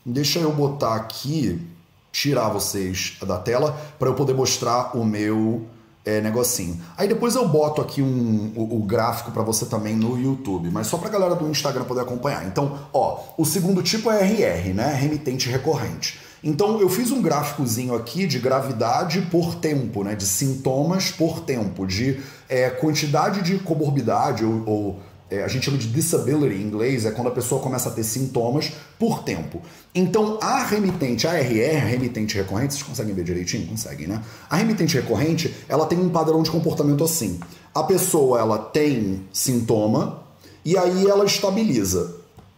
Deixa 0.05 0.41
eu 0.41 0.53
botar 0.53 0.97
aqui, 0.97 1.65
tirar 2.11 2.49
vocês 2.49 3.19
da 3.25 3.39
tela, 3.39 3.81
para 4.01 4.09
eu 4.09 4.15
poder 4.15 4.35
mostrar 4.35 4.97
o 4.97 5.05
meu 5.05 5.65
é, 6.05 6.21
negocinho. 6.21 6.81
Aí 6.97 7.07
depois 7.07 7.35
eu 7.35 7.47
boto 7.49 7.81
aqui 7.81 8.03
um, 8.03 8.53
o, 8.57 8.77
o 8.77 8.83
gráfico 8.83 9.31
para 9.31 9.43
você 9.43 9.67
também 9.67 9.95
no 9.95 10.19
YouTube, 10.19 10.71
mas 10.71 10.87
só 10.87 10.99
para 10.99 11.09
a 11.09 11.13
galera 11.13 11.35
do 11.35 11.49
Instagram 11.49 11.85
poder 11.85 12.01
acompanhar. 12.01 12.47
Então, 12.47 12.79
ó, 12.93 13.21
o 13.39 13.45
segundo 13.45 13.83
tipo 13.83 14.11
é 14.11 14.23
RR, 14.23 14.75
né? 14.75 14.95
Remitente 14.95 15.49
recorrente. 15.49 16.21
Então 16.45 16.81
eu 16.81 16.89
fiz 16.89 17.13
um 17.13 17.23
gráficozinho 17.23 17.95
aqui 17.95 18.27
de 18.27 18.41
gravidade 18.41 19.23
por 19.31 19.55
tempo, 19.55 20.03
né? 20.03 20.17
De 20.17 20.27
sintomas 20.27 21.11
por 21.13 21.41
tempo, 21.41 21.87
de 21.87 22.21
é, 22.49 22.69
quantidade 22.69 23.43
de 23.43 23.59
comorbidade 23.59 24.45
ou, 24.45 24.63
ou 24.67 25.01
é, 25.33 25.43
a 25.43 25.49
gente 25.49 25.65
chama 25.65 25.79
de 25.79 25.89
disability 25.89 26.55
em 26.55 26.63
inglês, 26.63 27.07
é 27.07 27.11
quando 27.11 27.29
a 27.29 27.31
pessoa 27.31 27.59
começa 27.63 27.89
a 27.89 27.93
ter 27.93 28.05
sintomas 28.05 28.71
por 28.99 29.23
tempo. 29.23 29.63
Então, 29.95 30.39
a 30.43 30.63
remitente, 30.63 31.27
a 31.27 31.33
RR, 31.33 31.77
a 31.77 31.87
remitente 31.87 32.37
recorrente, 32.37 32.75
vocês 32.75 32.83
conseguem 32.83 33.15
ver 33.15 33.25
direitinho? 33.25 33.67
Conseguem, 33.67 34.07
né? 34.07 34.23
A 34.51 34.57
remitente 34.57 34.95
recorrente, 34.95 35.55
ela 35.71 35.87
tem 35.87 35.99
um 35.99 36.11
padrão 36.11 36.43
de 36.43 36.51
comportamento 36.51 37.03
assim. 37.03 37.41
A 37.75 37.83
pessoa, 37.83 38.41
ela 38.41 38.59
tem 38.59 39.23
sintoma 39.33 40.23
e 40.63 40.77
aí 40.77 41.07
ela 41.07 41.25
estabiliza. 41.25 42.15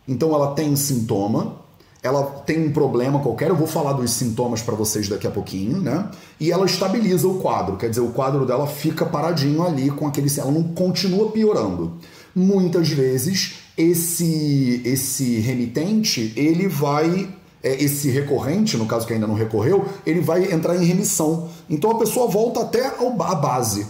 Então, 0.08 0.34
ela 0.34 0.52
tem 0.54 0.74
sintoma, 0.74 1.62
ela 2.02 2.24
tem 2.24 2.66
um 2.66 2.72
problema 2.72 3.20
qualquer, 3.20 3.50
eu 3.50 3.56
vou 3.56 3.68
falar 3.68 3.92
dos 3.92 4.10
sintomas 4.10 4.60
para 4.60 4.74
vocês 4.74 5.08
daqui 5.08 5.28
a 5.28 5.30
pouquinho, 5.30 5.80
né? 5.80 6.10
E 6.40 6.50
ela 6.50 6.66
estabiliza 6.66 7.28
o 7.28 7.38
quadro, 7.38 7.76
quer 7.76 7.88
dizer, 7.88 8.02
o 8.02 8.10
quadro 8.10 8.44
dela 8.44 8.66
fica 8.66 9.06
paradinho 9.06 9.62
ali 9.62 9.90
com 9.90 10.08
aquele. 10.08 10.28
Ela 10.36 10.50
não 10.50 10.64
continua 10.64 11.30
piorando 11.30 12.00
muitas 12.34 12.88
vezes 12.88 13.54
esse 13.76 14.80
esse 14.84 15.38
remitente 15.40 16.32
ele 16.36 16.68
vai 16.68 17.28
é, 17.62 17.82
esse 17.82 18.10
recorrente, 18.10 18.76
no 18.76 18.86
caso 18.86 19.06
que 19.06 19.14
ainda 19.14 19.26
não 19.26 19.34
recorreu, 19.34 19.86
ele 20.04 20.20
vai 20.20 20.52
entrar 20.52 20.76
em 20.76 20.84
remissão. 20.84 21.48
Então 21.68 21.90
a 21.90 21.98
pessoa 21.98 22.28
volta 22.28 22.60
até 22.60 22.86
a 22.86 23.34
base. 23.34 23.86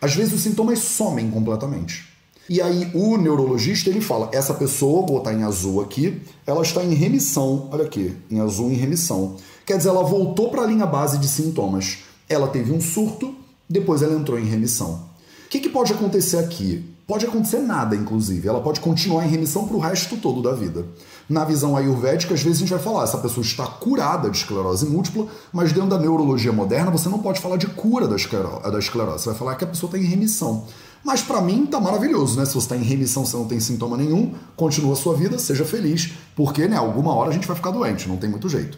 Às 0.00 0.14
vezes 0.14 0.32
os 0.32 0.40
sintomas 0.40 0.78
somem 0.78 1.30
completamente. 1.30 2.08
E 2.48 2.62
aí 2.62 2.90
o 2.94 3.18
neurologista 3.18 3.90
ele 3.90 4.00
fala: 4.00 4.30
essa 4.32 4.54
pessoa, 4.54 5.06
vou 5.06 5.18
botar 5.18 5.34
em 5.34 5.42
azul 5.42 5.82
aqui, 5.82 6.22
ela 6.46 6.62
está 6.62 6.82
em 6.82 6.94
remissão. 6.94 7.68
Olha 7.70 7.84
aqui, 7.84 8.16
em 8.30 8.40
azul 8.40 8.70
em 8.70 8.74
remissão. 8.74 9.36
Quer 9.66 9.76
dizer, 9.76 9.90
ela 9.90 10.02
voltou 10.02 10.50
para 10.50 10.62
a 10.62 10.66
linha 10.66 10.86
base 10.86 11.18
de 11.18 11.28
sintomas. 11.28 11.98
Ela 12.26 12.48
teve 12.48 12.72
um 12.72 12.80
surto, 12.80 13.34
depois 13.68 14.00
ela 14.00 14.14
entrou 14.14 14.38
em 14.38 14.46
remissão. 14.46 15.06
O 15.44 15.48
que, 15.50 15.60
que 15.60 15.68
pode 15.68 15.92
acontecer 15.92 16.38
aqui? 16.38 16.84
Pode 17.08 17.24
acontecer 17.24 17.60
nada, 17.60 17.96
inclusive. 17.96 18.46
Ela 18.46 18.60
pode 18.60 18.80
continuar 18.80 19.24
em 19.24 19.30
remissão 19.30 19.66
para 19.66 19.74
o 19.74 19.80
resto 19.80 20.18
todo 20.18 20.42
da 20.42 20.52
vida. 20.52 20.84
Na 21.26 21.42
visão 21.42 21.74
ayurvédica, 21.74 22.34
às 22.34 22.42
vezes 22.42 22.58
a 22.58 22.60
gente 22.60 22.74
vai 22.74 22.78
falar, 22.78 23.04
essa 23.04 23.16
pessoa 23.16 23.42
está 23.42 23.66
curada 23.66 24.28
de 24.28 24.36
esclerose 24.36 24.84
múltipla, 24.84 25.26
mas 25.50 25.72
dentro 25.72 25.88
da 25.88 25.98
neurologia 25.98 26.52
moderna 26.52 26.90
você 26.90 27.08
não 27.08 27.20
pode 27.20 27.40
falar 27.40 27.56
de 27.56 27.66
cura 27.66 28.06
da, 28.06 28.14
da 28.14 28.78
esclerose. 28.78 29.22
Você 29.22 29.30
vai 29.30 29.38
falar 29.38 29.54
que 29.54 29.64
a 29.64 29.68
pessoa 29.68 29.88
está 29.88 29.98
em 29.98 30.06
remissão. 30.06 30.66
Mas 31.02 31.22
para 31.22 31.40
mim 31.40 31.64
tá 31.64 31.80
maravilhoso, 31.80 32.38
né? 32.38 32.44
Se 32.44 32.52
você 32.52 32.58
está 32.58 32.76
em 32.76 32.82
remissão, 32.82 33.24
você 33.24 33.38
não 33.38 33.46
tem 33.46 33.58
sintoma 33.58 33.96
nenhum, 33.96 34.34
continua 34.54 34.92
a 34.92 34.96
sua 34.96 35.14
vida, 35.14 35.38
seja 35.38 35.64
feliz, 35.64 36.12
porque, 36.36 36.68
né, 36.68 36.76
alguma 36.76 37.14
hora 37.14 37.30
a 37.30 37.32
gente 37.32 37.46
vai 37.46 37.56
ficar 37.56 37.70
doente, 37.70 38.06
não 38.06 38.18
tem 38.18 38.28
muito 38.28 38.50
jeito. 38.50 38.76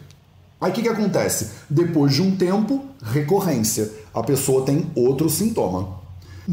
Aí 0.61 0.71
o 0.71 0.73
que, 0.73 0.81
que 0.81 0.87
acontece? 0.87 1.49
Depois 1.69 2.13
de 2.13 2.21
um 2.21 2.33
tempo, 2.37 2.85
recorrência. 3.03 3.91
A 4.13 4.23
pessoa 4.23 4.63
tem 4.63 4.89
outro 4.95 5.29
sintoma. 5.29 5.99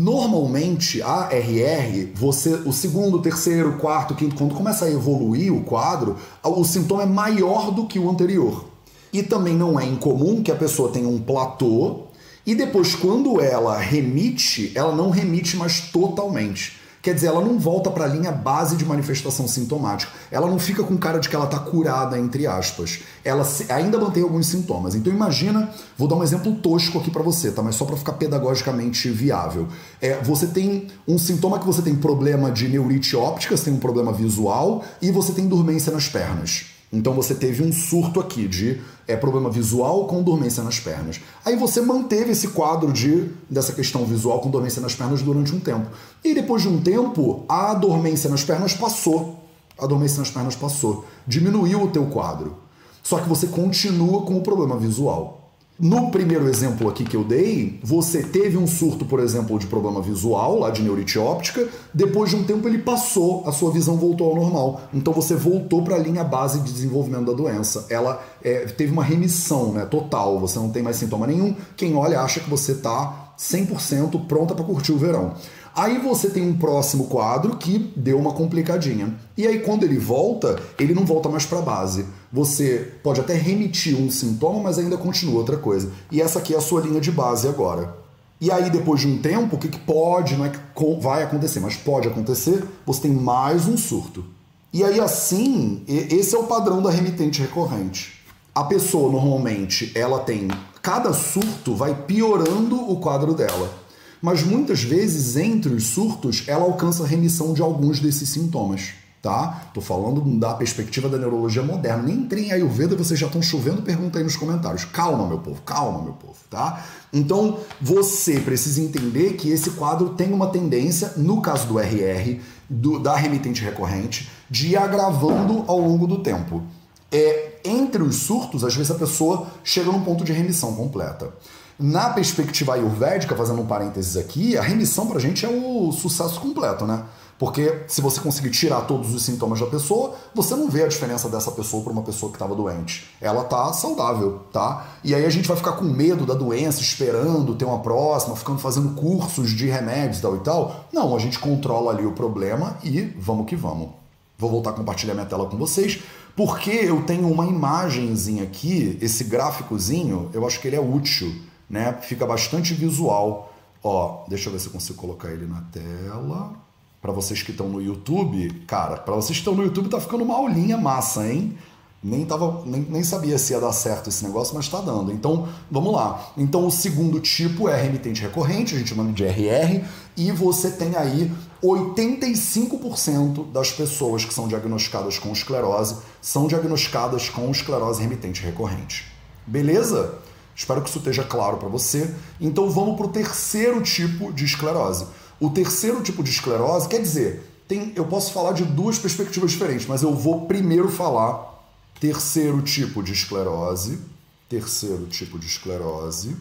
Normalmente, 0.01 1.03
a 1.03 1.29
RR, 1.33 2.13
você, 2.15 2.51
o 2.51 2.73
segundo, 2.73 3.19
terceiro, 3.19 3.79
quarto, 3.79 4.15
quinto, 4.15 4.37
quando 4.37 4.55
começa 4.55 4.85
a 4.85 4.91
evoluir 4.93 5.53
o 5.53 5.65
quadro, 5.65 6.17
o 6.41 6.63
sintoma 6.63 7.03
é 7.03 7.07
maior 7.07 7.73
do 7.73 7.85
que 7.85 7.99
o 7.99 8.09
anterior. 8.09 8.65
E 9.13 9.25
também 9.25 9.57
não 9.57 9.79
é 9.79 9.85
incomum 9.85 10.41
que 10.41 10.53
a 10.53 10.55
pessoa 10.55 10.93
tenha 10.93 11.09
um 11.09 11.19
platô 11.19 12.05
e 12.47 12.55
depois, 12.55 12.95
quando 12.95 13.41
ela 13.41 13.77
remite, 13.77 14.71
ela 14.73 14.95
não 14.95 15.11
remite 15.11 15.57
mais 15.57 15.81
totalmente. 15.91 16.78
Quer 17.01 17.15
dizer, 17.15 17.29
ela 17.29 17.41
não 17.41 17.59
volta 17.59 17.91
para 17.91 18.05
a 18.05 18.09
linha 18.09 18.33
base 18.33 18.77
de 18.77 18.85
manifestação 18.85 19.47
sintomática. 19.47 20.13
Ela 20.31 20.49
não 20.49 20.59
fica 20.59 20.83
com 20.83 20.97
cara 20.97 21.19
de 21.19 21.29
que 21.29 21.37
ela 21.37 21.45
está 21.45 21.59
curada, 21.59 22.19
entre 22.19 22.47
aspas. 22.47 23.01
Ela 23.25 23.47
ainda 23.69 23.99
mantém 23.99 24.23
alguns 24.23 24.49
sintomas. 24.49 24.95
Então 24.95 25.13
imagina, 25.13 25.71
vou 25.97 26.09
dar 26.09 26.17
um 26.17 26.23
exemplo 26.23 26.55
tosco 26.57 26.99
aqui 26.99 27.11
para 27.11 27.23
você, 27.23 27.53
tá? 27.53 27.63
Mas 27.63 27.77
só 27.77 27.85
para 27.85 27.97
ficar 27.97 28.15
pedagogicamente 28.15 29.09
viável. 29.11 29.69
É, 30.01 30.21
você 30.23 30.49
tem 30.49 30.89
um 31.07 31.19
sintoma 31.19 31.59
que 31.59 31.67
você 31.67 31.83
tem 31.83 31.95
problema 31.95 32.51
de 32.51 32.69
neurite 32.69 33.15
óptica, 33.15 33.57
você 33.57 33.67
tem 33.67 33.75
um 33.75 33.79
problema 33.79 34.13
visual 34.13 34.85
e 35.01 35.13
você 35.13 35.33
tem 35.33 35.47
dormência 35.47 35.93
nas 35.93 36.09
pernas. 36.09 36.67
Então 36.93 37.13
você 37.13 37.35
teve 37.35 37.63
um 37.63 37.73
surto 37.73 38.19
aqui 38.19 38.49
de 38.49 38.81
é, 39.09 39.17
problema 39.17 39.49
visual 39.49 40.07
com 40.07 40.23
dormência 40.23 40.63
nas 40.63 40.79
pernas. 40.79 41.19
Aí 41.45 41.57
você 41.57 41.81
manteve 41.81 42.33
esse 42.33 42.49
quadro 42.49 42.93
de 42.93 43.31
dessa 43.49 43.73
questão 43.73 44.05
visual 44.05 44.39
com 44.41 44.51
dormência 44.51 44.83
nas 44.83 44.95
pernas 44.95 45.23
durante 45.23 45.55
um 45.55 45.59
tempo. 45.59 45.89
E 46.23 46.35
depois 46.35 46.63
de 46.63 46.69
um 46.69 46.81
tempo, 46.81 47.45
a 47.49 47.73
dormência 47.73 48.29
nas 48.29 48.45
pernas 48.45 48.75
passou. 48.75 49.43
A 49.79 49.87
dormência 49.87 50.19
nas 50.19 50.31
pernas 50.31 50.55
passou. 50.55 51.07
Diminuiu 51.27 51.83
o 51.83 51.89
teu 51.89 52.07
quadro. 52.07 52.57
Só 53.03 53.19
que 53.19 53.29
você 53.29 53.47
continua 53.47 54.23
com 54.23 54.37
o 54.37 54.43
problema 54.43 54.77
visual. 54.77 55.38
No 55.81 56.11
primeiro 56.11 56.49
exemplo 56.49 56.89
aqui 56.89 57.05
que 57.05 57.17
eu 57.17 57.23
dei, 57.23 57.79
você 57.85 58.21
teve 58.21 58.57
um 58.57 58.67
surto, 58.67 59.05
por 59.05 59.21
exemplo, 59.21 59.57
de 59.61 59.69
problema 59.69 60.03
visual, 60.03 60.59
lá 60.59 60.71
de 60.71 60.83
neurite 60.83 61.17
óptica, 61.21 61.69
depois 61.95 62.31
de 62.31 62.37
um 62.37 62.43
tempo 62.43 62.67
ele 62.67 62.79
passou, 62.79 63.45
a 63.47 63.53
sua 63.53 63.71
visão 63.71 63.97
voltou 63.97 64.29
ao 64.29 64.35
normal. 64.35 64.81
Então 64.93 65.13
você 65.13 65.37
voltou 65.37 65.85
para 65.85 65.95
a 65.95 65.99
linha 65.99 66.25
base 66.25 66.59
de 66.63 66.73
desenvolvimento 66.73 67.27
da 67.27 67.33
doença. 67.33 67.87
Ela 67.89 68.21
é, 68.43 68.67
teve 68.67 68.91
uma 68.91 69.05
remissão 69.05 69.73
né, 69.73 69.85
total, 69.85 70.41
você 70.41 70.59
não 70.59 70.69
tem 70.69 70.83
mais 70.83 70.97
sintoma 70.97 71.29
nenhum. 71.29 71.55
Quem 71.77 71.95
olha 71.95 72.23
acha 72.23 72.41
que 72.41 72.51
você 72.51 72.73
está 72.73 73.29
100% 73.39 74.27
pronta 74.27 74.57
para 74.57 74.65
curtir 74.65 74.91
o 74.91 74.99
verão. 74.99 75.35
Aí 75.79 75.97
você 75.97 76.29
tem 76.29 76.43
um 76.43 76.59
próximo 76.59 77.05
quadro 77.05 77.57
que 77.57 77.79
deu 77.95 78.19
uma 78.19 78.33
complicadinha. 78.33 79.15
E 79.37 79.47
aí 79.47 79.61
quando 79.61 79.85
ele 79.85 79.97
volta, 79.97 80.61
ele 80.77 80.93
não 80.93 81.07
volta 81.07 81.29
mais 81.29 81.47
para 81.47 81.61
a 81.61 81.63
base. 81.63 82.05
Você 82.33 82.95
pode 83.01 83.21
até 83.21 83.35
remitir 83.35 83.97
um 83.97 84.11
sintoma, 84.11 84.59
mas 84.61 84.77
ainda 84.77 84.97
continua 84.97 85.39
outra 85.39 85.57
coisa. 85.57 85.93
E 86.11 86.21
essa 86.21 86.41
aqui 86.41 86.53
é 86.53 86.57
a 86.57 86.61
sua 86.61 86.81
linha 86.81 87.01
de 87.01 87.13
base 87.13 87.47
agora. 87.47 87.97
E 88.41 88.51
aí, 88.51 88.69
depois 88.71 89.03
de 89.03 89.07
um 89.07 89.19
tempo, 89.23 89.55
o 89.55 89.59
que, 89.59 89.69
que 89.69 89.79
pode, 89.79 90.37
não 90.37 90.47
é 90.47 90.49
que 90.49 90.59
vai 91.01 91.23
acontecer, 91.23 91.61
mas 91.61 91.77
pode 91.77 92.09
acontecer, 92.09 92.65
você 92.85 93.03
tem 93.03 93.13
mais 93.13 93.69
um 93.69 93.77
surto. 93.77 94.25
E 94.73 94.83
aí, 94.83 94.99
assim, 94.99 95.85
esse 95.87 96.35
é 96.35 96.39
o 96.39 96.49
padrão 96.49 96.83
da 96.83 96.91
remitente 96.91 97.41
recorrente. 97.41 98.19
A 98.53 98.65
pessoa, 98.65 99.13
normalmente, 99.13 99.93
ela 99.95 100.19
tem. 100.19 100.49
Cada 100.83 101.13
surto 101.13 101.77
vai 101.77 101.95
piorando 101.95 102.91
o 102.91 102.97
quadro 102.97 103.33
dela 103.33 103.87
mas 104.21 104.43
muitas 104.43 104.83
vezes 104.83 105.37
entre 105.37 105.73
os 105.73 105.85
surtos 105.85 106.45
ela 106.47 106.65
alcança 106.65 107.07
remissão 107.07 107.53
de 107.53 107.63
alguns 107.63 108.01
desses 108.01 108.29
sintomas. 108.29 108.91
tá? 109.21 109.71
Tô 109.75 109.81
falando 109.81 110.21
da 110.39 110.55
perspectiva 110.55 111.09
da 111.09 111.19
neurologia 111.19 111.63
moderna. 111.63 112.05
Nem 112.05 112.17
entrei 112.17 112.47
em 112.47 112.53
Ayurveda, 112.53 112.97
vocês 112.97 113.19
já 113.19 113.27
estão 113.27 113.43
chovendo 113.43 113.83
pergunta 113.83 114.19
aí 114.19 114.25
nos 114.25 114.37
comentários. 114.37 114.85
Calma, 114.85 115.27
meu 115.27 115.39
povo, 115.39 115.61
calma, 115.63 116.03
meu 116.03 116.13
povo, 116.13 116.39
tá? 116.49 116.85
Então, 117.13 117.59
você 117.81 118.39
precisa 118.41 118.81
entender 118.81 119.35
que 119.35 119.51
esse 119.51 119.71
quadro 119.71 120.11
tem 120.11 120.33
uma 120.33 120.49
tendência, 120.49 121.15
no 121.17 121.41
caso 121.41 121.67
do 121.67 121.79
RR, 121.79 122.41
do, 122.69 122.99
da 122.99 123.17
remitente 123.17 123.63
recorrente, 123.63 124.31
de 124.49 124.69
ir 124.69 124.77
agravando 124.77 125.65
ao 125.67 125.81
longo 125.81 126.07
do 126.07 126.23
tempo. 126.23 126.63
É, 127.11 127.61
entre 127.65 128.03
os 128.03 128.17
surtos, 128.17 128.63
às 128.63 128.75
vezes 128.75 128.91
a 128.91 128.95
pessoa 128.95 129.47
chega 129.65 129.91
num 129.91 130.03
ponto 130.03 130.25
de 130.25 130.33
remissão 130.33 130.75
completa. 130.75 131.33
Na 131.79 132.11
perspectiva 132.11 132.75
ayurvédica, 132.75 133.37
fazendo 133.37 133.63
um 133.63 133.67
parênteses 133.67 134.17
aqui, 134.17 134.59
a 134.59 134.63
remissão 134.63 135.07
pra 135.07 135.21
gente 135.21 135.47
é 135.47 135.49
o 135.49 135.93
sucesso 135.93 136.41
completo, 136.41 136.85
né? 136.85 137.05
Porque 137.39 137.85
se 137.87 138.01
você 138.01 138.21
conseguir 138.21 138.51
tirar 138.51 138.81
todos 138.81 139.15
os 139.15 139.23
sintomas 139.23 139.61
da 139.61 139.67
pessoa, 139.67 140.17
você 140.35 140.57
não 140.57 140.69
vê 140.69 140.83
a 140.83 140.89
diferença 140.89 141.29
dessa 141.29 141.53
pessoa 141.53 141.85
para 141.85 141.93
uma 141.93 142.03
pessoa 142.03 142.33
que 142.33 142.37
estava 142.37 142.53
doente. 142.53 143.09
Ela 143.21 143.45
tá 143.45 143.73
saudável, 143.73 144.41
tá? 144.53 144.89
E 145.05 145.15
aí 145.15 145.25
a 145.25 145.31
gente 145.31 145.47
vai 145.47 145.57
ficar 145.57 145.73
com 145.73 145.85
medo 145.85 146.27
da 146.27 146.35
doença, 146.35 146.81
esperando 146.81 147.55
ter 147.55 147.65
uma 147.65 147.79
próxima, 147.79 148.35
ficando 148.35 148.59
fazendo 148.59 148.97
cursos 148.97 149.51
de 149.51 149.67
remédios 149.67 150.21
tal 150.21 150.35
e 150.35 150.41
tal. 150.41 150.89
Não, 150.93 151.15
a 151.15 151.19
gente 151.21 151.39
controla 151.39 151.93
ali 151.93 152.05
o 152.05 152.11
problema 152.11 152.77
e 152.83 153.03
vamos 153.17 153.47
que 153.47 153.55
vamos. 153.55 153.91
Vou 154.37 154.51
voltar 154.51 154.71
a 154.71 154.73
compartilhar 154.73 155.15
minha 155.15 155.27
tela 155.27 155.47
com 155.47 155.57
vocês, 155.57 156.01
porque 156.35 156.71
eu 156.71 157.03
tenho 157.03 157.31
uma 157.31 157.47
imagenzinha 157.47 158.43
aqui, 158.43 158.99
esse 159.01 159.23
gráficozinho, 159.23 160.29
eu 160.33 160.45
acho 160.45 160.61
que 160.61 160.67
ele 160.67 160.77
é 160.77 160.81
útil, 160.81 161.33
né? 161.69 161.93
Fica 162.03 162.27
bastante 162.27 162.75
visual. 162.75 163.53
Ó, 163.83 164.25
deixa 164.29 164.49
eu 164.49 164.53
ver 164.53 164.59
se 164.59 164.67
eu 164.67 164.73
consigo 164.73 164.99
colocar 164.99 165.31
ele 165.31 165.47
na 165.47 165.61
tela 165.63 166.53
para 167.01 167.13
vocês 167.13 167.43
que 167.43 167.53
estão 167.53 167.69
no 167.69 167.81
YouTube, 167.81 168.65
cara, 168.67 168.97
para 168.97 169.15
vocês 169.15 169.39
que 169.39 169.41
estão 169.41 169.55
no 169.55 169.63
YouTube 169.63 169.89
tá 169.89 170.01
ficando 170.01 170.25
uma 170.25 170.35
aulinha 170.35 170.77
massa, 170.77 171.27
hein? 171.31 171.57
Nem, 172.03 172.25
tava, 172.25 172.63
nem, 172.65 172.83
nem 172.83 173.03
sabia 173.03 173.37
se 173.39 173.53
ia 173.53 173.61
dar 173.61 173.73
certo 173.73 174.09
esse 174.09 174.25
negócio, 174.25 174.55
mas 174.55 174.67
está 174.67 174.81
dando. 174.81 175.11
Então, 175.11 175.49
vamos 175.69 175.93
lá. 175.93 176.33
Então, 176.37 176.65
o 176.65 176.71
segundo 176.71 177.19
tipo 177.19 177.69
é 177.69 177.81
remitente 177.81 178.23
recorrente, 178.23 178.75
a 178.75 178.79
gente 178.79 178.91
chama 178.91 179.13
de 179.13 179.25
RR, 179.25 179.85
e 180.17 180.31
você 180.31 180.71
tem 180.71 180.95
aí 180.97 181.33
85% 181.63 183.51
das 183.51 183.73
pessoas 183.73 184.25
que 184.25 184.33
são 184.33 184.47
diagnosticadas 184.47 185.19
com 185.19 185.33
esclerose 185.33 185.97
são 186.21 186.47
diagnosticadas 186.47 187.29
com 187.29 187.51
esclerose 187.51 188.01
remitente 188.01 188.43
recorrente. 188.43 189.11
Beleza? 189.45 190.19
Espero 190.59 190.83
que 190.83 190.89
isso 190.89 190.99
esteja 190.99 191.23
claro 191.23 191.57
para 191.57 191.69
você. 191.69 192.13
Então, 192.41 192.69
vamos 192.69 192.97
para 192.97 193.07
o 193.07 193.11
terceiro 193.11 193.81
tipo 193.81 194.33
de 194.33 194.45
esclerose. 194.45 195.07
O 195.39 195.51
terceiro 195.51 196.03
tipo 196.03 196.21
de 196.21 196.31
esclerose, 196.31 196.89
quer 196.89 197.01
dizer, 197.01 197.49
tem, 197.69 197.93
eu 197.95 198.05
posso 198.05 198.33
falar 198.33 198.53
de 198.55 198.65
duas 198.65 198.99
perspectivas 198.99 199.53
diferentes, 199.53 199.87
mas 199.87 200.03
eu 200.03 200.13
vou 200.13 200.47
primeiro 200.47 200.89
falar 200.89 201.65
terceiro 202.01 202.61
tipo 202.61 203.05
de 203.05 203.13
esclerose. 203.13 204.01
Terceiro 204.49 205.07
tipo 205.07 205.39
de 205.39 205.47
esclerose, 205.47 206.37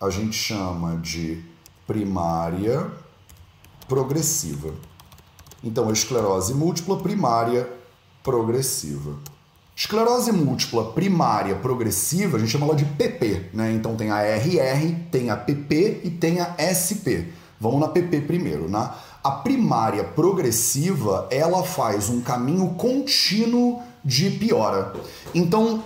a 0.00 0.10
gente 0.10 0.36
chama 0.36 0.98
de 0.98 1.42
primária 1.88 2.88
progressiva. 3.88 4.72
Então, 5.64 5.88
a 5.88 5.92
esclerose 5.92 6.54
múltipla 6.54 6.98
primária 6.98 7.68
progressiva. 8.22 9.16
Esclerose 9.76 10.32
múltipla 10.32 10.92
primária 10.92 11.54
progressiva, 11.54 12.38
a 12.38 12.40
gente 12.40 12.50
chama 12.50 12.64
ela 12.64 12.74
de 12.74 12.86
PP, 12.86 13.50
né? 13.52 13.72
Então 13.72 13.94
tem 13.94 14.10
a 14.10 14.22
RR, 14.22 14.94
tem 15.12 15.28
a 15.28 15.36
PP 15.36 16.00
e 16.02 16.10
tem 16.10 16.40
a 16.40 16.56
SP. 16.56 17.28
Vamos 17.60 17.80
na 17.80 17.88
PP 17.88 18.22
primeiro, 18.22 18.70
né? 18.70 18.90
A 19.22 19.30
primária 19.32 20.02
progressiva, 20.02 21.28
ela 21.30 21.62
faz 21.62 22.08
um 22.08 22.22
caminho 22.22 22.70
contínuo 22.70 23.82
de 24.02 24.30
piora. 24.30 24.94
Então, 25.34 25.84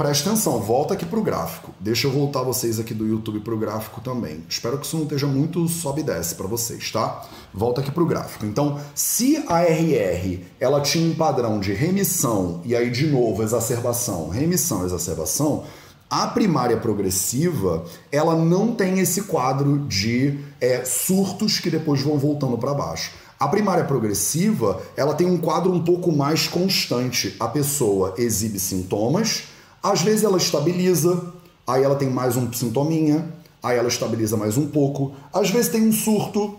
preste 0.00 0.26
atenção, 0.26 0.58
volta 0.62 0.94
aqui 0.94 1.04
para 1.04 1.18
o 1.18 1.22
gráfico. 1.22 1.74
Deixa 1.78 2.06
eu 2.06 2.10
voltar 2.10 2.42
vocês 2.42 2.80
aqui 2.80 2.94
do 2.94 3.06
YouTube 3.06 3.40
para 3.40 3.52
o 3.52 3.58
gráfico 3.58 4.00
também. 4.00 4.42
Espero 4.48 4.78
que 4.78 4.86
isso 4.86 4.96
não 4.96 5.02
esteja 5.02 5.26
muito 5.26 5.68
sobe 5.68 6.00
e 6.00 6.04
desce 6.04 6.34
para 6.36 6.46
vocês, 6.46 6.90
tá? 6.90 7.28
Volta 7.52 7.82
aqui 7.82 7.90
para 7.90 8.02
o 8.02 8.06
gráfico. 8.06 8.46
Então, 8.46 8.80
se 8.94 9.44
a 9.46 9.62
RR 9.62 10.40
ela 10.58 10.80
tinha 10.80 11.06
um 11.06 11.14
padrão 11.14 11.60
de 11.60 11.74
remissão 11.74 12.62
e 12.64 12.74
aí 12.74 12.88
de 12.88 13.08
novo 13.08 13.42
exacerbação, 13.42 14.30
remissão, 14.30 14.86
exacerbação, 14.86 15.64
a 16.08 16.28
primária 16.28 16.78
progressiva, 16.78 17.84
ela 18.10 18.34
não 18.34 18.74
tem 18.74 19.00
esse 19.00 19.24
quadro 19.24 19.80
de 19.80 20.38
é, 20.62 20.82
surtos 20.82 21.60
que 21.60 21.68
depois 21.68 22.00
vão 22.00 22.16
voltando 22.16 22.56
para 22.56 22.72
baixo. 22.72 23.12
A 23.38 23.46
primária 23.46 23.84
progressiva, 23.84 24.80
ela 24.96 25.12
tem 25.12 25.26
um 25.26 25.36
quadro 25.36 25.70
um 25.70 25.84
pouco 25.84 26.10
mais 26.10 26.48
constante. 26.48 27.36
A 27.38 27.48
pessoa 27.48 28.14
exibe 28.16 28.58
sintomas, 28.58 29.44
às 29.82 30.02
vezes 30.02 30.24
ela 30.24 30.36
estabiliza, 30.36 31.32
aí 31.66 31.82
ela 31.82 31.94
tem 31.94 32.10
mais 32.10 32.36
um 32.36 32.52
sintominha, 32.52 33.32
aí 33.62 33.78
ela 33.78 33.88
estabiliza 33.88 34.36
mais 34.36 34.56
um 34.56 34.66
pouco, 34.66 35.12
às 35.32 35.50
vezes 35.50 35.70
tem 35.70 35.86
um 35.86 35.92
surto, 35.92 36.54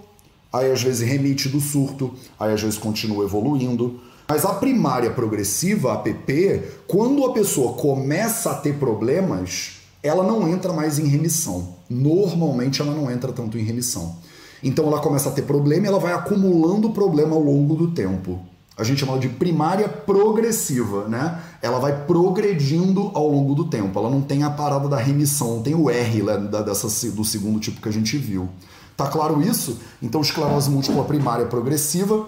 aí 0.52 0.72
às 0.72 0.82
vezes 0.82 1.08
remite 1.08 1.50
do 1.50 1.60
surto, 1.60 2.14
aí 2.40 2.54
às 2.54 2.62
vezes 2.62 2.78
continua 2.78 3.24
evoluindo. 3.24 4.00
Mas 4.28 4.46
a 4.46 4.54
primária 4.54 5.12
progressiva, 5.12 5.92
a 5.92 5.96
APP, 5.96 6.64
quando 6.88 7.26
a 7.26 7.34
pessoa 7.34 7.74
começa 7.74 8.52
a 8.52 8.56
ter 8.56 8.76
problemas, 8.76 9.82
ela 10.02 10.24
não 10.24 10.48
entra 10.48 10.74
mais 10.74 10.98
em 10.98 11.06
remissão. 11.06 11.76
Normalmente 11.90 12.82
ela 12.82 12.94
não 12.94 13.12
entra 13.12 13.32
tanto 13.32 13.58
em 13.58 13.64
remissão. 13.64 14.16
Então 14.64 14.88
ela 14.88 15.00
começa 15.00 15.30
a 15.30 15.32
ter 15.32 15.42
problema 15.44 15.86
e 15.86 15.90
ela 15.90 16.00
vai 16.00 16.14
acumulando 16.14 16.92
problema 16.92 17.36
ao 17.36 17.42
longo 17.42 17.76
do 17.76 17.92
tempo. 17.92 18.40
A 18.82 18.84
gente 18.84 19.00
chama 19.00 19.20
de 19.20 19.30
primária 19.30 19.88
progressiva, 19.88 21.08
né? 21.08 21.40
Ela 21.62 21.80
vai 21.80 22.06
progredindo 22.06 23.12
ao 23.14 23.30
longo 23.30 23.54
do 23.54 23.66
tempo. 23.66 23.98
Ela 24.00 24.10
não 24.10 24.22
tem 24.22 24.44
a 24.44 24.50
parada 24.50 24.90
da 24.90 24.98
remissão, 24.98 25.56
não 25.56 25.64
tem 25.64 25.76
o 25.76 25.90
R 25.90 26.24
né, 26.24 26.38
dessa, 26.66 26.88
do 27.12 27.24
segundo 27.24 27.60
tipo 27.60 27.80
que 27.80 27.88
a 27.88 27.92
gente 27.92 28.18
viu. 28.18 28.50
Tá 28.98 29.08
claro 29.08 29.42
isso? 29.42 29.80
Então, 30.02 30.22
esclerose 30.22 30.70
múltipla 30.70 31.04
primária 31.04 31.46
progressiva 31.46 32.26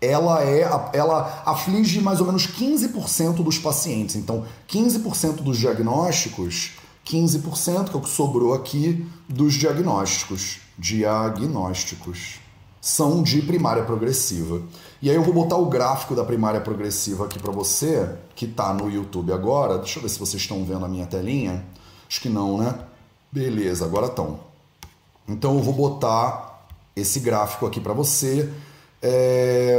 ela 0.00 0.42
é 0.42 0.60
ela 0.92 1.42
aflige 1.46 2.00
mais 2.00 2.20
ou 2.20 2.26
menos 2.26 2.46
15% 2.46 3.42
dos 3.42 3.58
pacientes. 3.58 4.16
Então, 4.16 4.44
15% 4.68 5.42
dos 5.42 5.58
diagnósticos, 5.58 6.72
15% 7.06 7.88
que 7.88 7.94
é 7.94 7.98
o 7.98 8.00
que 8.00 8.08
sobrou 8.08 8.52
aqui 8.52 9.06
dos 9.28 9.54
diagnósticos, 9.54 10.58
diagnósticos 10.78 12.40
são 12.80 13.22
de 13.22 13.42
primária 13.42 13.84
progressiva. 13.84 14.62
E 15.02 15.10
aí 15.10 15.16
eu 15.16 15.22
vou 15.22 15.34
botar 15.34 15.56
o 15.56 15.66
gráfico 15.66 16.14
da 16.14 16.24
primária 16.24 16.60
progressiva 16.60 17.26
aqui 17.26 17.38
para 17.38 17.52
você, 17.52 18.08
que 18.34 18.46
está 18.46 18.72
no 18.72 18.90
YouTube 18.90 19.32
agora. 19.32 19.78
Deixa 19.78 19.98
eu 19.98 20.02
ver 20.02 20.08
se 20.08 20.18
vocês 20.18 20.42
estão 20.42 20.64
vendo 20.64 20.84
a 20.84 20.88
minha 20.88 21.06
telinha. 21.06 21.64
Acho 22.08 22.20
que 22.20 22.28
não, 22.28 22.58
né? 22.58 22.78
Beleza, 23.30 23.84
agora 23.84 24.06
estão. 24.06 24.40
Então 25.28 25.56
eu 25.56 25.62
vou 25.62 25.74
botar 25.74 26.66
esse 26.94 27.20
gráfico 27.20 27.66
aqui 27.66 27.80
para 27.80 27.92
você 27.92 28.50
é... 29.02 29.78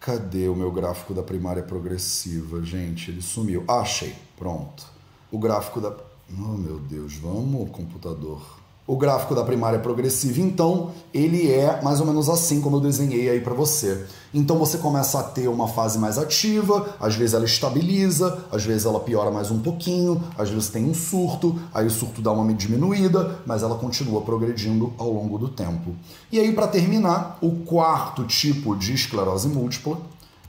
Cadê 0.00 0.48
o 0.48 0.54
meu 0.54 0.70
gráfico 0.70 1.14
da 1.14 1.22
primária 1.22 1.62
progressiva, 1.62 2.62
gente? 2.62 3.10
Ele 3.10 3.22
sumiu. 3.22 3.64
Ah, 3.66 3.78
achei. 3.78 4.14
Pronto. 4.36 4.84
O 5.32 5.38
gráfico 5.38 5.80
da. 5.80 5.96
Oh, 6.30 6.58
meu 6.58 6.78
Deus, 6.78 7.14
vamos, 7.14 7.70
computador. 7.70 8.42
O 8.86 8.98
gráfico 8.98 9.34
da 9.34 9.42
primária 9.42 9.78
progressiva, 9.78 10.40
então, 10.40 10.90
ele 11.12 11.50
é 11.50 11.80
mais 11.80 12.00
ou 12.00 12.06
menos 12.06 12.28
assim 12.28 12.60
como 12.60 12.76
eu 12.76 12.80
desenhei 12.80 13.30
aí 13.30 13.40
para 13.40 13.54
você. 13.54 14.04
Então 14.32 14.58
você 14.58 14.76
começa 14.76 15.20
a 15.20 15.22
ter 15.22 15.48
uma 15.48 15.66
fase 15.66 15.98
mais 15.98 16.18
ativa, 16.18 16.94
às 17.00 17.14
vezes 17.14 17.34
ela 17.34 17.46
estabiliza, 17.46 18.44
às 18.52 18.62
vezes 18.62 18.84
ela 18.84 19.00
piora 19.00 19.30
mais 19.30 19.50
um 19.50 19.58
pouquinho, 19.58 20.22
às 20.36 20.50
vezes 20.50 20.68
tem 20.68 20.84
um 20.84 20.92
surto, 20.92 21.58
aí 21.72 21.86
o 21.86 21.90
surto 21.90 22.20
dá 22.20 22.30
uma 22.30 22.52
diminuída, 22.52 23.38
mas 23.46 23.62
ela 23.62 23.76
continua 23.76 24.20
progredindo 24.20 24.92
ao 24.98 25.10
longo 25.10 25.38
do 25.38 25.48
tempo. 25.48 25.94
E 26.30 26.38
aí 26.38 26.52
para 26.52 26.68
terminar, 26.68 27.38
o 27.40 27.64
quarto 27.64 28.24
tipo 28.24 28.76
de 28.76 28.92
esclerose 28.92 29.48
múltipla 29.48 29.96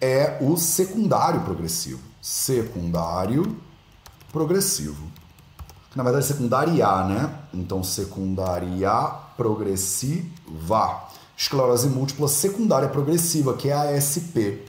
é 0.02 0.38
o 0.42 0.58
secundário 0.58 1.40
progressivo. 1.40 2.02
Secundário 2.22 3.56
progressivo 4.34 5.06
na 5.96 6.04
verdade 6.04 6.26
secundária, 6.26 7.04
né? 7.06 7.34
Então 7.56 7.84
secundária 7.84 8.92
progressiva. 9.38 11.04
Esclerose 11.38 11.88
múltipla 11.88 12.28
secundária 12.28 12.90
progressiva, 12.90 13.56
que 13.56 13.70
é 13.70 13.74
a 13.74 13.96
ASP. 13.96 14.62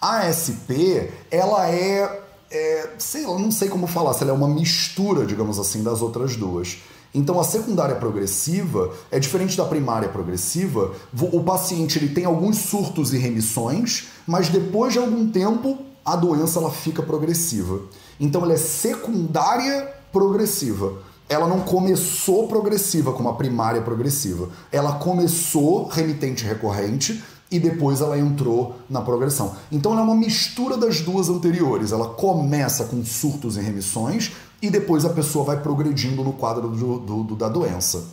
A 0.00 0.20
ASP, 0.20 1.10
ela 1.30 1.68
é, 1.68 2.22
é 2.50 2.90
sei 2.98 3.26
lá, 3.26 3.38
não 3.38 3.50
sei 3.50 3.68
como 3.68 3.86
falar, 3.86 4.14
se 4.14 4.22
ela 4.22 4.30
é 4.30 4.34
uma 4.34 4.48
mistura, 4.48 5.26
digamos 5.26 5.58
assim, 5.58 5.82
das 5.82 6.00
outras 6.00 6.36
duas. 6.36 6.78
Então 7.14 7.40
a 7.40 7.44
secundária 7.44 7.96
progressiva 7.96 8.92
é 9.10 9.18
diferente 9.18 9.56
da 9.56 9.64
primária 9.64 10.08
progressiva. 10.08 10.92
O 11.32 11.42
paciente 11.42 11.98
ele 11.98 12.14
tem 12.14 12.24
alguns 12.24 12.58
surtos 12.58 13.12
e 13.12 13.18
remissões, 13.18 14.08
mas 14.26 14.48
depois 14.48 14.92
de 14.92 14.98
algum 14.98 15.28
tempo 15.30 15.78
a 16.04 16.14
doença 16.16 16.58
ela 16.58 16.70
fica 16.70 17.02
progressiva. 17.02 17.80
Então 18.20 18.42
ela 18.42 18.52
é 18.52 18.58
secundária 18.58 19.94
progressiva. 20.12 21.07
Ela 21.28 21.46
não 21.46 21.60
começou 21.60 22.48
progressiva 22.48 23.12
como 23.12 23.28
a 23.28 23.34
primária 23.34 23.82
progressiva. 23.82 24.48
Ela 24.72 24.92
começou 24.92 25.86
remitente 25.86 26.44
recorrente 26.44 27.22
e 27.50 27.58
depois 27.58 28.00
ela 28.00 28.18
entrou 28.18 28.76
na 28.88 29.00
progressão. 29.00 29.54
Então 29.70 29.92
ela 29.92 30.00
é 30.00 30.04
uma 30.04 30.14
mistura 30.14 30.76
das 30.76 31.00
duas 31.00 31.28
anteriores. 31.28 31.92
Ela 31.92 32.08
começa 32.08 32.84
com 32.84 33.04
surtos 33.04 33.56
e 33.56 33.60
remissões 33.60 34.32
e 34.60 34.70
depois 34.70 35.04
a 35.04 35.10
pessoa 35.10 35.44
vai 35.44 35.60
progredindo 35.60 36.22
no 36.22 36.32
quadro 36.32 36.68
do, 36.68 36.98
do, 36.98 37.22
do 37.24 37.36
da 37.36 37.48
doença. 37.48 38.04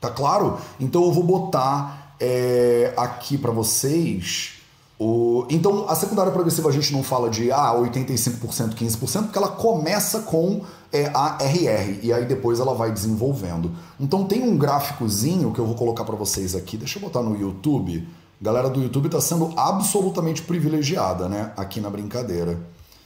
Tá 0.00 0.10
claro? 0.10 0.58
Então 0.78 1.02
eu 1.04 1.12
vou 1.12 1.24
botar 1.24 2.14
é, 2.20 2.92
aqui 2.96 3.38
para 3.38 3.50
vocês. 3.50 4.52
O... 4.98 5.46
Então, 5.50 5.86
a 5.88 5.94
secundária 5.96 6.30
progressiva 6.30 6.68
a 6.68 6.72
gente 6.72 6.92
não 6.92 7.02
fala 7.02 7.28
de 7.28 7.50
ah, 7.50 7.74
85%, 7.74 8.74
15%, 8.74 9.22
porque 9.24 9.38
ela 9.38 9.48
começa 9.48 10.20
com 10.20 10.62
é, 10.94 11.10
a 11.12 11.36
RR 11.42 12.00
e 12.02 12.12
aí 12.12 12.24
depois 12.24 12.60
ela 12.60 12.74
vai 12.74 12.92
desenvolvendo. 12.92 13.70
Então, 14.00 14.24
tem 14.24 14.42
um 14.42 14.56
gráficozinho 14.56 15.52
que 15.52 15.58
eu 15.58 15.66
vou 15.66 15.74
colocar 15.74 16.04
para 16.04 16.16
vocês 16.16 16.54
aqui. 16.54 16.76
Deixa 16.76 16.98
eu 16.98 17.02
botar 17.02 17.22
no 17.22 17.38
YouTube 17.38 18.06
galera 18.44 18.68
do 18.68 18.82
YouTube 18.82 19.06
está 19.06 19.22
sendo 19.22 19.54
absolutamente 19.56 20.42
privilegiada, 20.42 21.30
né? 21.30 21.52
Aqui 21.56 21.80
na 21.80 21.88
brincadeira. 21.88 22.60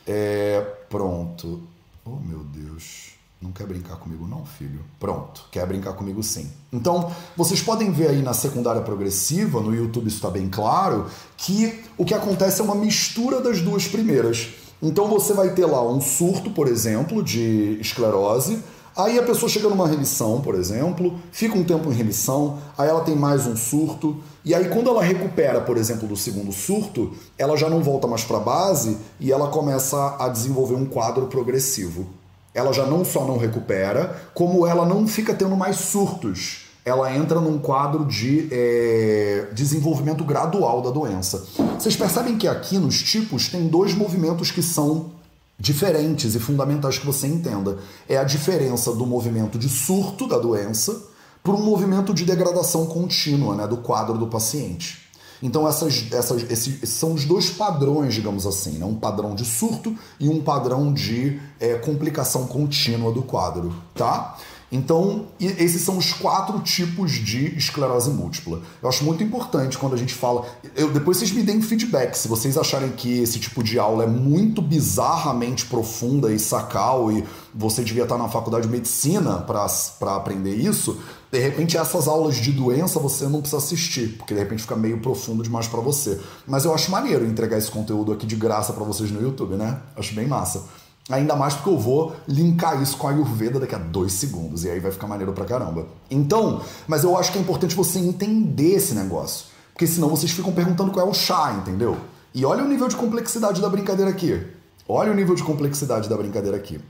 É, 0.05 0.61
pronto. 0.91 1.63
Oh, 2.05 2.17
meu 2.17 2.41
Deus. 2.41 3.13
Não 3.41 3.53
quer 3.53 3.65
brincar 3.69 3.97
comigo, 3.99 4.27
não, 4.27 4.45
filho? 4.45 4.81
Pronto, 4.99 5.45
quer 5.53 5.65
brincar 5.65 5.93
comigo 5.93 6.25
sim. 6.25 6.51
Então, 6.73 7.13
vocês 7.37 7.63
podem 7.63 7.93
ver 7.93 8.09
aí 8.09 8.21
na 8.21 8.33
secundária 8.33 8.83
progressiva, 8.83 9.61
no 9.61 9.73
YouTube 9.73 10.09
isso 10.09 10.17
está 10.17 10.29
bem 10.29 10.49
claro, 10.49 11.07
que 11.37 11.85
o 11.97 12.05
que 12.05 12.15
acontece 12.15 12.61
é 12.61 12.65
uma 12.65 12.75
mistura 12.75 13.41
das 13.41 13.61
duas 13.61 13.87
primeiras. 13.87 14.49
Então, 14.83 15.09
você 15.09 15.33
vai 15.33 15.51
ter 15.51 15.67
lá 15.67 15.83
um 15.83 16.01
surto, 16.01 16.51
por 16.51 16.69
exemplo, 16.69 17.23
de 17.23 17.79
esclerose, 17.81 18.63
Aí 18.99 19.17
a 19.17 19.23
pessoa 19.23 19.49
chega 19.49 19.69
numa 19.69 19.87
remissão, 19.87 20.41
por 20.41 20.57
exemplo, 20.57 21.21
fica 21.31 21.57
um 21.57 21.63
tempo 21.63 21.89
em 21.89 21.95
remissão, 21.95 22.59
aí 22.77 22.89
ela 22.89 23.03
tem 23.03 23.15
mais 23.15 23.47
um 23.47 23.55
surto, 23.55 24.17
e 24.45 24.53
aí 24.53 24.69
quando 24.71 24.91
ela 24.91 25.05
recupera, 25.05 25.61
por 25.61 25.77
exemplo, 25.77 26.09
do 26.09 26.17
segundo 26.17 26.51
surto, 26.51 27.13
ela 27.39 27.57
já 27.57 27.71
não 27.71 27.81
volta 27.81 28.09
mais 28.09 28.25
para 28.25 28.39
a 28.39 28.41
base 28.41 28.99
e 29.21 29.31
ela 29.31 29.51
começa 29.51 30.17
a 30.19 30.29
desenvolver 30.29 30.75
um 30.75 30.85
quadro 30.85 31.29
progressivo. 31.29 32.09
Ela 32.53 32.73
já 32.73 32.87
não 32.87 33.05
só 33.05 33.25
não 33.25 33.39
recupera, 33.39 34.21
como 34.35 34.67
ela 34.67 34.85
não 34.85 35.07
fica 35.07 35.33
tendo 35.33 35.57
mais 35.57 35.77
surtos. 35.77 36.68
Ela 36.89 37.15
entra 37.15 37.41
num 37.41 37.59
quadro 37.59 38.07
de 38.07 38.49
é, 38.51 39.49
desenvolvimento 39.53 40.25
gradual 40.25 40.81
da 40.81 40.91
doença. 40.91 41.47
Vocês 41.79 41.95
percebem 41.95 42.39
que 42.39 42.49
aqui 42.49 42.79
nos 42.79 43.03
tipos 43.03 43.49
tem 43.49 43.69
dois 43.69 43.95
movimentos 43.95 44.51
que 44.51 44.63
são 44.63 45.11
diferentes 45.59 46.35
e 46.35 46.39
fundamentais 46.39 46.99
que 46.99 47.05
você 47.05 47.27
entenda. 47.27 47.79
É 48.09 48.17
a 48.17 48.25
diferença 48.25 48.93
do 48.93 49.05
movimento 49.05 49.59
de 49.59 49.69
surto 49.69 50.27
da 50.27 50.39
doença 50.39 51.03
para 51.43 51.53
um 51.53 51.63
movimento 51.63 52.15
de 52.15 52.25
degradação 52.25 52.87
contínua 52.87 53.55
né, 53.55 53.67
do 53.67 53.79
quadro 53.79 54.17
do 54.17 54.27
paciente. 54.27 55.09
Então 55.43 55.69
essas, 55.69 56.11
essas, 56.11 56.51
esses 56.51 56.89
são 56.89 57.13
os 57.13 57.25
dois 57.25 57.51
padrões, 57.51 58.15
digamos 58.15 58.47
assim, 58.47 58.73
né? 58.79 58.85
um 58.85 58.95
padrão 58.95 59.35
de 59.35 59.45
surto 59.45 59.95
e 60.19 60.29
um 60.29 60.43
padrão 60.43 60.93
de 60.93 61.41
é, 61.61 61.75
complicação 61.75 62.47
contínua 62.47 63.13
do 63.13 63.23
quadro, 63.23 63.75
tá? 63.95 64.37
Então, 64.71 65.29
esses 65.41 65.81
são 65.81 65.97
os 65.97 66.13
quatro 66.13 66.61
tipos 66.61 67.13
de 67.13 67.57
esclerose 67.57 68.11
múltipla. 68.11 68.61
Eu 68.83 68.89
acho 68.89 69.03
muito 69.03 69.25
importante 69.25 69.79
quando 69.79 69.95
a 69.95 69.97
gente 69.97 70.13
fala. 70.13 70.45
Eu, 70.77 70.91
depois 70.91 71.17
vocês 71.17 71.33
me 71.33 71.43
deem 71.43 71.63
feedback. 71.63 72.15
Se 72.15 72.29
vocês 72.29 72.57
acharem 72.59 72.91
que 72.91 73.21
esse 73.21 73.39
tipo 73.39 73.63
de 73.63 73.79
aula 73.79 74.05
é 74.05 74.07
muito 74.07 74.61
bizarramente 74.61 75.65
profunda 75.65 76.31
e 76.31 76.39
sacal 76.39 77.11
e 77.11 77.25
você 77.55 77.83
devia 77.83 78.03
estar 78.03 78.19
na 78.19 78.29
faculdade 78.29 78.67
de 78.67 78.73
medicina 78.73 79.39
para 79.39 80.15
aprender 80.15 80.55
isso, 80.55 80.99
de 81.33 81.39
repente 81.39 81.79
essas 81.79 82.07
aulas 82.07 82.37
de 82.37 82.53
doença 82.53 83.01
você 83.01 83.27
não 83.27 83.41
precisa 83.41 83.57
assistir, 83.57 84.17
porque 84.19 84.35
de 84.35 84.41
repente 84.41 84.63
fica 84.63 84.77
meio 84.77 85.01
profundo 85.01 85.43
demais 85.43 85.67
para 85.67 85.81
você. 85.81 86.21
Mas 86.47 86.67
eu 86.67 86.75
acho 86.75 86.91
maneiro 86.91 87.25
entregar 87.25 87.57
esse 87.57 87.71
conteúdo 87.71 88.13
aqui 88.13 88.27
de 88.27 88.37
graça 88.37 88.75
para 88.75 88.85
vocês 88.85 89.11
no 89.11 89.23
YouTube, 89.23 89.57
né? 89.57 89.81
Acho 89.97 90.15
bem 90.15 90.27
massa. 90.27 90.65
Ainda 91.11 91.35
mais 91.35 91.55
porque 91.55 91.71
eu 91.71 91.79
vou 91.79 92.15
linkar 92.27 92.83
isso 92.83 92.97
com 92.97 93.09
a 93.09 93.11
Ayurveda 93.11 93.59
daqui 93.59 93.75
a 93.75 93.79
dois 93.79 94.13
segundos. 94.13 94.65
E 94.65 94.71
aí 94.71 94.79
vai 94.79 94.93
ficar 94.93 95.07
maneiro 95.07 95.33
pra 95.33 95.47
caramba. 95.47 95.87
Então, 96.11 96.61
mas 96.87 97.03
eu 97.03 97.17
acho 97.17 97.33
que 97.33 97.39
é 97.39 97.41
importante 97.41 97.75
você 97.75 97.99
entender 97.99 98.75
esse 98.75 98.95
negócio. 98.95 99.47
Porque 99.73 99.87
senão 99.87 100.09
vocês 100.09 100.31
ficam 100.33 100.53
perguntando 100.53 100.91
qual 100.91 101.07
é 101.07 101.11
o 101.11 101.15
chá, 101.15 101.55
entendeu? 101.59 101.97
E 102.35 102.45
olha 102.45 102.63
o 102.63 102.69
nível 102.69 102.89
de 102.89 102.97
complexidade 102.97 103.61
da 103.61 103.69
brincadeira 103.69 104.11
aqui. 104.11 104.39
Olha 104.87 105.11
o 105.11 105.15
nível 105.15 105.35
de 105.35 105.43
complexidade 105.43 106.09
da 106.09 106.17
brincadeira 106.17 106.57
aqui. 106.57 106.81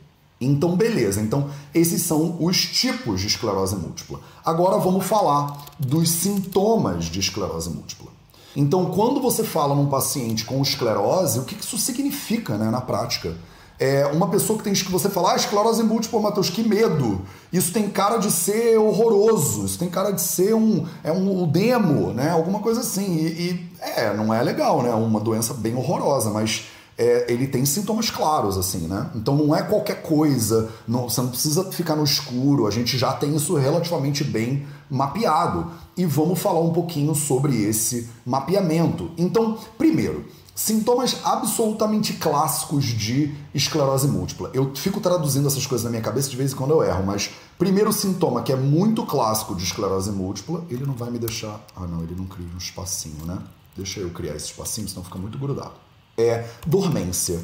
Então, 0.40 0.76
beleza. 0.76 1.20
Então, 1.20 1.50
esses 1.74 2.02
são 2.02 2.36
os 2.40 2.60
tipos 2.60 3.20
de 3.20 3.26
esclerose 3.26 3.76
múltipla. 3.76 4.20
Agora 4.44 4.78
vamos 4.78 5.04
falar 5.04 5.64
dos 5.78 6.08
sintomas 6.10 7.04
de 7.04 7.20
esclerose 7.20 7.70
múltipla. 7.70 8.08
Então, 8.56 8.86
quando 8.86 9.20
você 9.20 9.44
fala 9.44 9.74
num 9.74 9.86
paciente 9.86 10.44
com 10.44 10.60
esclerose, 10.62 11.38
o 11.38 11.44
que 11.44 11.54
isso 11.54 11.78
significa 11.78 12.56
né, 12.56 12.70
na 12.70 12.80
prática? 12.80 13.36
É 13.78 14.06
uma 14.06 14.28
pessoa 14.28 14.58
que 14.58 14.64
tem 14.64 14.72
que 14.72 14.90
você 14.90 15.08
falar, 15.08 15.34
ah, 15.34 15.36
esclerose 15.36 15.82
múltipla, 15.84 16.20
Matheus, 16.20 16.50
que 16.50 16.62
medo. 16.62 17.20
Isso 17.52 17.72
tem 17.72 17.88
cara 17.88 18.16
de 18.18 18.30
ser 18.30 18.76
horroroso, 18.76 19.64
isso 19.64 19.78
tem 19.78 19.88
cara 19.88 20.10
de 20.10 20.20
ser 20.20 20.54
um, 20.54 20.84
é 21.04 21.12
um 21.12 21.46
demo, 21.46 22.12
né? 22.12 22.30
Alguma 22.30 22.58
coisa 22.58 22.80
assim. 22.80 23.16
E, 23.16 23.26
e 23.26 23.72
é, 23.80 24.12
não 24.14 24.34
é 24.34 24.42
legal, 24.42 24.82
né? 24.82 24.92
Uma 24.92 25.20
doença 25.20 25.54
bem 25.54 25.76
horrorosa, 25.76 26.30
mas 26.30 26.64
é, 26.98 27.32
ele 27.32 27.46
tem 27.46 27.64
sintomas 27.64 28.10
claros, 28.10 28.58
assim, 28.58 28.88
né? 28.88 29.08
Então 29.14 29.36
não 29.36 29.54
é 29.54 29.62
qualquer 29.62 30.02
coisa, 30.02 30.68
não, 30.86 31.08
você 31.08 31.20
não 31.20 31.28
precisa 31.28 31.70
ficar 31.70 31.94
no 31.94 32.02
escuro, 32.02 32.66
a 32.66 32.72
gente 32.72 32.98
já 32.98 33.12
tem 33.12 33.36
isso 33.36 33.54
relativamente 33.54 34.24
bem 34.24 34.66
mapeado. 34.90 35.70
E 35.96 36.04
vamos 36.04 36.40
falar 36.40 36.60
um 36.60 36.72
pouquinho 36.72 37.14
sobre 37.14 37.62
esse 37.62 38.08
mapeamento. 38.26 39.12
Então, 39.16 39.56
primeiro, 39.76 40.24
Sintomas 40.58 41.18
absolutamente 41.22 42.14
clássicos 42.14 42.84
de 42.86 43.32
esclerose 43.54 44.08
múltipla. 44.08 44.50
Eu 44.52 44.74
fico 44.74 44.98
traduzindo 45.00 45.46
essas 45.46 45.64
coisas 45.64 45.84
na 45.84 45.90
minha 45.90 46.02
cabeça 46.02 46.28
de 46.28 46.36
vez 46.36 46.52
em 46.52 46.56
quando 46.56 46.72
eu 46.72 46.82
erro, 46.82 47.06
mas 47.06 47.30
primeiro 47.56 47.92
sintoma 47.92 48.42
que 48.42 48.50
é 48.50 48.56
muito 48.56 49.06
clássico 49.06 49.54
de 49.54 49.62
esclerose 49.62 50.10
múltipla, 50.10 50.64
ele 50.68 50.84
não 50.84 50.94
vai 50.94 51.12
me 51.12 51.18
deixar. 51.20 51.64
Ah, 51.76 51.86
não, 51.86 52.02
ele 52.02 52.16
não 52.16 52.24
cria 52.24 52.44
um 52.52 52.58
espacinho, 52.58 53.24
né? 53.24 53.38
Deixa 53.76 54.00
eu 54.00 54.10
criar 54.10 54.34
esse 54.34 54.46
espacinho, 54.46 54.88
senão 54.88 55.04
fica 55.04 55.16
muito 55.16 55.38
grudado. 55.38 55.74
É 56.16 56.44
dormência. 56.66 57.40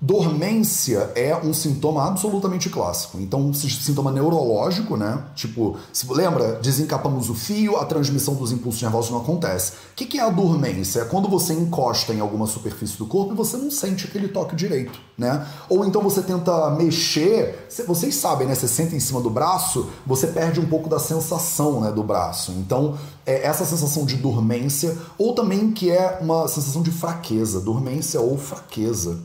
Dormência 0.00 1.10
é 1.16 1.36
um 1.36 1.52
sintoma 1.52 2.06
absolutamente 2.06 2.70
clássico. 2.70 3.18
Então, 3.18 3.40
um 3.40 3.52
sintoma 3.52 4.12
neurológico, 4.12 4.96
né? 4.96 5.24
Tipo, 5.34 5.76
se 5.92 6.06
lembra, 6.12 6.52
desencapamos 6.62 7.28
o 7.28 7.34
fio, 7.34 7.76
a 7.76 7.84
transmissão 7.84 8.34
dos 8.34 8.52
impulsos 8.52 8.80
nervosos 8.80 9.10
não 9.10 9.18
acontece. 9.18 9.72
O 9.72 9.94
que 9.96 10.16
é 10.18 10.22
a 10.22 10.30
dormência? 10.30 11.00
É 11.00 11.04
quando 11.04 11.28
você 11.28 11.52
encosta 11.52 12.14
em 12.14 12.20
alguma 12.20 12.46
superfície 12.46 12.96
do 12.96 13.06
corpo 13.06 13.32
e 13.32 13.36
você 13.36 13.56
não 13.56 13.72
sente 13.72 14.06
aquele 14.06 14.28
toque 14.28 14.54
direito, 14.54 15.00
né? 15.16 15.44
Ou 15.68 15.84
então 15.84 16.00
você 16.00 16.22
tenta 16.22 16.70
mexer, 16.70 17.66
vocês 17.84 18.14
sabem, 18.14 18.46
né? 18.46 18.54
Você 18.54 18.68
senta 18.68 18.94
em 18.94 19.00
cima 19.00 19.20
do 19.20 19.30
braço, 19.30 19.88
você 20.06 20.28
perde 20.28 20.60
um 20.60 20.66
pouco 20.66 20.88
da 20.88 21.00
sensação, 21.00 21.80
né, 21.80 21.90
do 21.90 22.04
braço. 22.04 22.52
Então, 22.52 22.96
é 23.26 23.44
essa 23.44 23.64
sensação 23.64 24.06
de 24.06 24.14
dormência, 24.14 24.96
ou 25.18 25.34
também 25.34 25.72
que 25.72 25.90
é 25.90 26.18
uma 26.20 26.46
sensação 26.46 26.82
de 26.82 26.92
fraqueza, 26.92 27.60
dormência 27.60 28.20
ou 28.20 28.38
fraqueza 28.38 29.18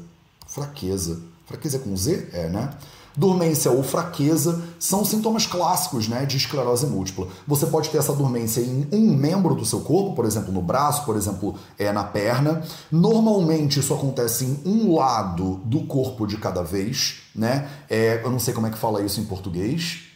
fraqueza. 0.53 1.19
Fraqueza 1.45 1.79
com 1.79 1.95
Z? 1.97 2.29
É, 2.31 2.47
né? 2.47 2.69
Dormência 3.15 3.69
ou 3.69 3.83
fraqueza 3.83 4.63
são 4.79 5.05
sintomas 5.05 5.45
clássicos 5.45 6.07
né, 6.07 6.25
de 6.25 6.37
esclerose 6.37 6.87
múltipla. 6.87 7.27
Você 7.47 7.67
pode 7.67 7.89
ter 7.89 7.97
essa 7.97 8.13
dormência 8.13 8.61
em 8.61 8.87
um 8.91 9.15
membro 9.15 9.53
do 9.53 9.65
seu 9.65 9.81
corpo, 9.81 10.15
por 10.15 10.25
exemplo, 10.25 10.51
no 10.51 10.61
braço, 10.61 11.05
por 11.05 11.15
exemplo, 11.15 11.55
é 11.77 11.91
na 11.91 12.03
perna. 12.03 12.63
Normalmente 12.91 13.79
isso 13.79 13.93
acontece 13.93 14.45
em 14.45 14.59
um 14.65 14.95
lado 14.95 15.61
do 15.65 15.81
corpo 15.81 16.25
de 16.25 16.37
cada 16.37 16.63
vez, 16.63 17.21
né? 17.35 17.69
É, 17.87 18.21
eu 18.23 18.31
não 18.31 18.39
sei 18.39 18.53
como 18.53 18.65
é 18.65 18.71
que 18.71 18.77
fala 18.77 19.03
isso 19.03 19.19
em 19.19 19.25
português. 19.25 20.12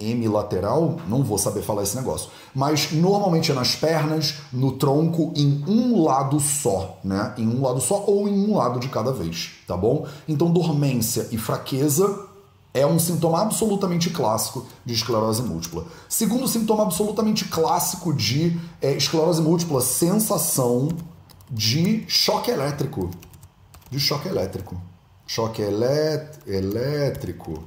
Hemilateral, 0.00 0.96
não 1.08 1.22
vou 1.22 1.38
saber 1.38 1.62
falar 1.62 1.82
esse 1.82 1.96
negócio. 1.96 2.30
Mas 2.54 2.92
normalmente 2.92 3.50
é 3.50 3.54
nas 3.54 3.74
pernas, 3.74 4.36
no 4.52 4.72
tronco, 4.72 5.32
em 5.36 5.64
um 5.66 6.02
lado 6.02 6.40
só, 6.40 6.98
né? 7.04 7.34
Em 7.36 7.46
um 7.46 7.62
lado 7.62 7.80
só 7.80 8.04
ou 8.06 8.28
em 8.28 8.48
um 8.48 8.56
lado 8.56 8.80
de 8.80 8.88
cada 8.88 9.12
vez, 9.12 9.50
tá 9.66 9.76
bom? 9.76 10.06
Então, 10.26 10.50
dormência 10.50 11.28
e 11.30 11.38
fraqueza 11.38 12.26
é 12.74 12.86
um 12.86 12.98
sintoma 12.98 13.40
absolutamente 13.40 14.10
clássico 14.10 14.66
de 14.84 14.94
esclerose 14.94 15.42
múltipla. 15.42 15.86
Segundo 16.08 16.46
sintoma 16.46 16.84
absolutamente 16.84 17.44
clássico 17.46 18.12
de 18.12 18.58
é, 18.80 18.92
esclerose 18.92 19.42
múltipla, 19.42 19.80
sensação 19.80 20.88
de 21.50 22.04
choque 22.06 22.50
elétrico. 22.50 23.10
De 23.90 23.98
choque 23.98 24.28
elétrico. 24.28 24.80
Choque 25.26 25.60
elét 25.60 26.38
elétrico 26.46 27.62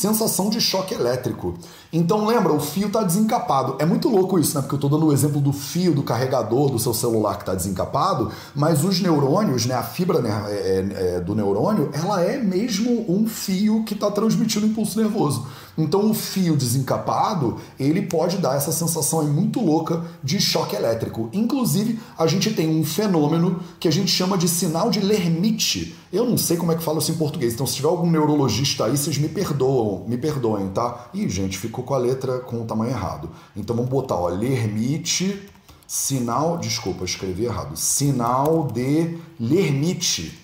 sensação 0.00 0.48
de 0.48 0.60
choque 0.60 0.94
elétrico. 0.94 1.54
Então 1.92 2.24
lembra, 2.24 2.52
o 2.52 2.60
fio 2.60 2.86
está 2.86 3.02
desencapado. 3.02 3.76
É 3.78 3.84
muito 3.84 4.08
louco 4.08 4.38
isso, 4.38 4.54
né? 4.54 4.62
Porque 4.62 4.74
eu 4.74 4.78
estou 4.78 4.90
dando 4.90 5.06
o 5.06 5.12
exemplo 5.12 5.40
do 5.40 5.52
fio 5.52 5.94
do 5.94 6.02
carregador 6.02 6.70
do 6.70 6.78
seu 6.78 6.94
celular 6.94 7.34
que 7.34 7.42
está 7.42 7.54
desencapado, 7.54 8.30
mas 8.54 8.82
os 8.82 9.00
neurônios, 9.00 9.66
né, 9.66 9.74
a 9.74 9.82
fibra 9.82 10.22
né, 10.22 10.30
é, 10.48 10.52
é, 10.52 11.16
é, 11.16 11.20
do 11.20 11.34
neurônio, 11.34 11.90
ela 11.92 12.22
é 12.22 12.38
mesmo 12.38 13.04
um 13.08 13.26
fio 13.26 13.84
que 13.84 13.92
está 13.92 14.10
transmitindo 14.10 14.66
impulso 14.66 14.98
nervoso. 14.98 15.46
Então 15.80 16.10
o 16.10 16.14
fio 16.14 16.56
desencapado, 16.56 17.56
ele 17.78 18.02
pode 18.02 18.38
dar 18.38 18.56
essa 18.56 18.72
sensação 18.72 19.24
muito 19.24 19.60
louca 19.60 20.04
de 20.22 20.40
choque 20.40 20.76
elétrico. 20.76 21.28
Inclusive, 21.32 21.98
a 22.18 22.26
gente 22.26 22.52
tem 22.52 22.68
um 22.68 22.84
fenômeno 22.84 23.60
que 23.78 23.88
a 23.88 23.90
gente 23.90 24.10
chama 24.10 24.36
de 24.36 24.48
sinal 24.48 24.90
de 24.90 25.00
Lermite. 25.00 25.96
Eu 26.12 26.24
não 26.24 26.36
sei 26.36 26.56
como 26.56 26.72
é 26.72 26.76
que 26.76 26.82
fala 26.82 26.98
isso 26.98 27.12
em 27.12 27.16
português, 27.16 27.54
então 27.54 27.66
se 27.66 27.76
tiver 27.76 27.88
algum 27.88 28.10
neurologista 28.10 28.86
aí, 28.86 28.96
vocês 28.96 29.16
me 29.16 29.28
perdoam, 29.28 30.04
me 30.08 30.18
perdoem, 30.18 30.68
tá? 30.68 31.08
Ih, 31.14 31.28
gente, 31.28 31.56
ficou 31.56 31.84
com 31.84 31.94
a 31.94 31.98
letra 31.98 32.40
com 32.40 32.60
o 32.60 32.64
tamanho 32.64 32.90
errado. 32.90 33.30
Então 33.56 33.74
vamos 33.76 33.90
botar, 33.90 34.16
ó, 34.16 34.28
Lermite, 34.28 35.48
sinal, 35.86 36.58
desculpa, 36.58 37.04
escrevi 37.04 37.44
errado. 37.44 37.76
Sinal 37.76 38.68
de 38.72 39.18
Lermite. 39.38 40.38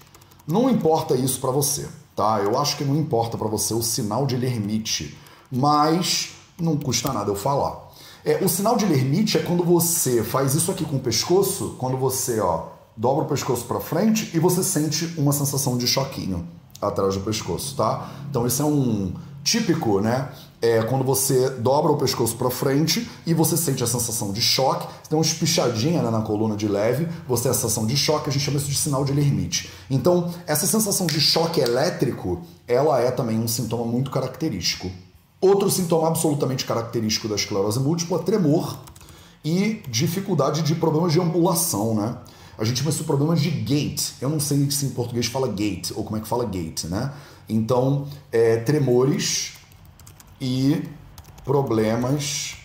Não 0.47 0.70
importa 0.70 1.16
isso 1.16 1.41
para 1.41 1.51
você, 1.51 1.89
tá? 2.14 2.41
Eu 2.41 2.59
acho 2.59 2.76
que 2.76 2.84
não 2.84 2.97
importa 2.97 3.37
para 3.37 3.49
você 3.49 3.74
o 3.74 3.82
sinal 3.82 4.26
de 4.26 4.37
Lermite, 4.37 5.16
mas 5.51 6.30
não 6.59 6.76
custa 6.76 7.12
nada 7.12 7.30
eu 7.30 7.36
falar. 7.36 7.86
É, 8.24 8.42
o 8.44 8.49
sinal 8.49 8.76
de 8.76 8.84
Lermite 8.84 9.38
é 9.38 9.42
quando 9.42 9.62
você 9.62 10.22
faz 10.22 10.55
isso 10.55 10.70
aqui 10.70 10.84
com 10.84 10.97
o 10.97 11.01
pescoço, 11.01 11.76
quando 11.78 11.97
você, 11.97 12.40
ó, 12.40 12.64
dobra 12.97 13.24
o 13.24 13.28
pescoço 13.28 13.64
para 13.66 13.78
frente 13.78 14.30
e 14.34 14.40
você 14.40 14.64
sente 14.64 15.14
uma 15.16 15.32
sensação 15.32 15.78
de 15.78 15.86
choquinho 15.86 16.44
atrás 16.80 17.14
do 17.14 17.20
pescoço, 17.20 17.76
tá? 17.76 18.11
Então 18.28 18.47
isso 18.47 18.61
é 18.62 18.64
um 18.64 19.12
típico, 19.44 20.01
né? 20.01 20.28
É 20.61 20.82
quando 20.82 21.05
você 21.05 21.51
dobra 21.51 21.92
o 21.92 21.97
pescoço 21.97 22.34
para 22.34 22.51
frente 22.51 23.09
e 23.24 23.32
você 23.32 23.57
sente 23.57 23.84
a 23.84 23.86
sensação 23.86 24.32
de 24.32 24.40
choque, 24.40 24.88
tem 25.09 25.16
uma 25.16 25.24
espichadinha 25.24 26.03
né, 26.03 26.11
na 26.11 26.22
coluna 26.22 26.57
de 26.57 26.66
leve, 26.66 27.07
você 27.28 27.44
tem 27.44 27.53
a 27.53 27.55
sensação 27.55 27.86
de 27.86 27.97
choque, 27.97 28.28
a 28.28 28.32
gente 28.32 28.44
chama 28.44 28.57
isso 28.57 28.68
de 28.68 28.76
sinal 28.76 29.05
de 29.05 29.12
Lermite. 29.12 29.70
Então, 29.88 30.32
essa 30.47 30.66
sensação 30.66 31.07
de 31.07 31.20
choque 31.20 31.61
elétrico, 31.61 32.42
ela 32.66 33.01
é 33.01 33.12
também 33.12 33.38
um 33.38 33.47
sintoma 33.47 33.84
muito 33.84 34.11
característico. 34.11 34.90
Outro 35.47 35.70
sintoma 35.70 36.09
absolutamente 36.09 36.64
característico 36.64 37.28
da 37.28 37.36
esclerose 37.36 37.78
múltipla, 37.78 38.18
tremor 38.18 38.76
e 39.44 39.80
dificuldade 39.88 40.61
de 40.62 40.74
problemas 40.74 41.12
de 41.12 41.20
ambulação, 41.20 41.94
né? 41.94 42.18
A 42.59 42.64
gente 42.64 42.78
chama 42.78 42.90
isso 42.90 43.01
de 43.01 43.05
problemas 43.05 43.40
de 43.40 43.51
gait. 43.51 44.14
Eu 44.20 44.28
não 44.28 44.40
sei 44.40 44.68
se 44.72 44.86
em 44.86 44.90
português 44.90 45.26
fala 45.26 45.47
gait 45.47 45.92
ou 45.94 46.03
como 46.03 46.16
é 46.16 46.20
que 46.20 46.26
fala 46.26 46.44
gait, 46.47 46.88
né? 46.88 47.12
Então, 47.49 48.09
é, 48.32 48.57
tremores 48.57 49.53
e 50.40 50.82
problemas 51.44 52.57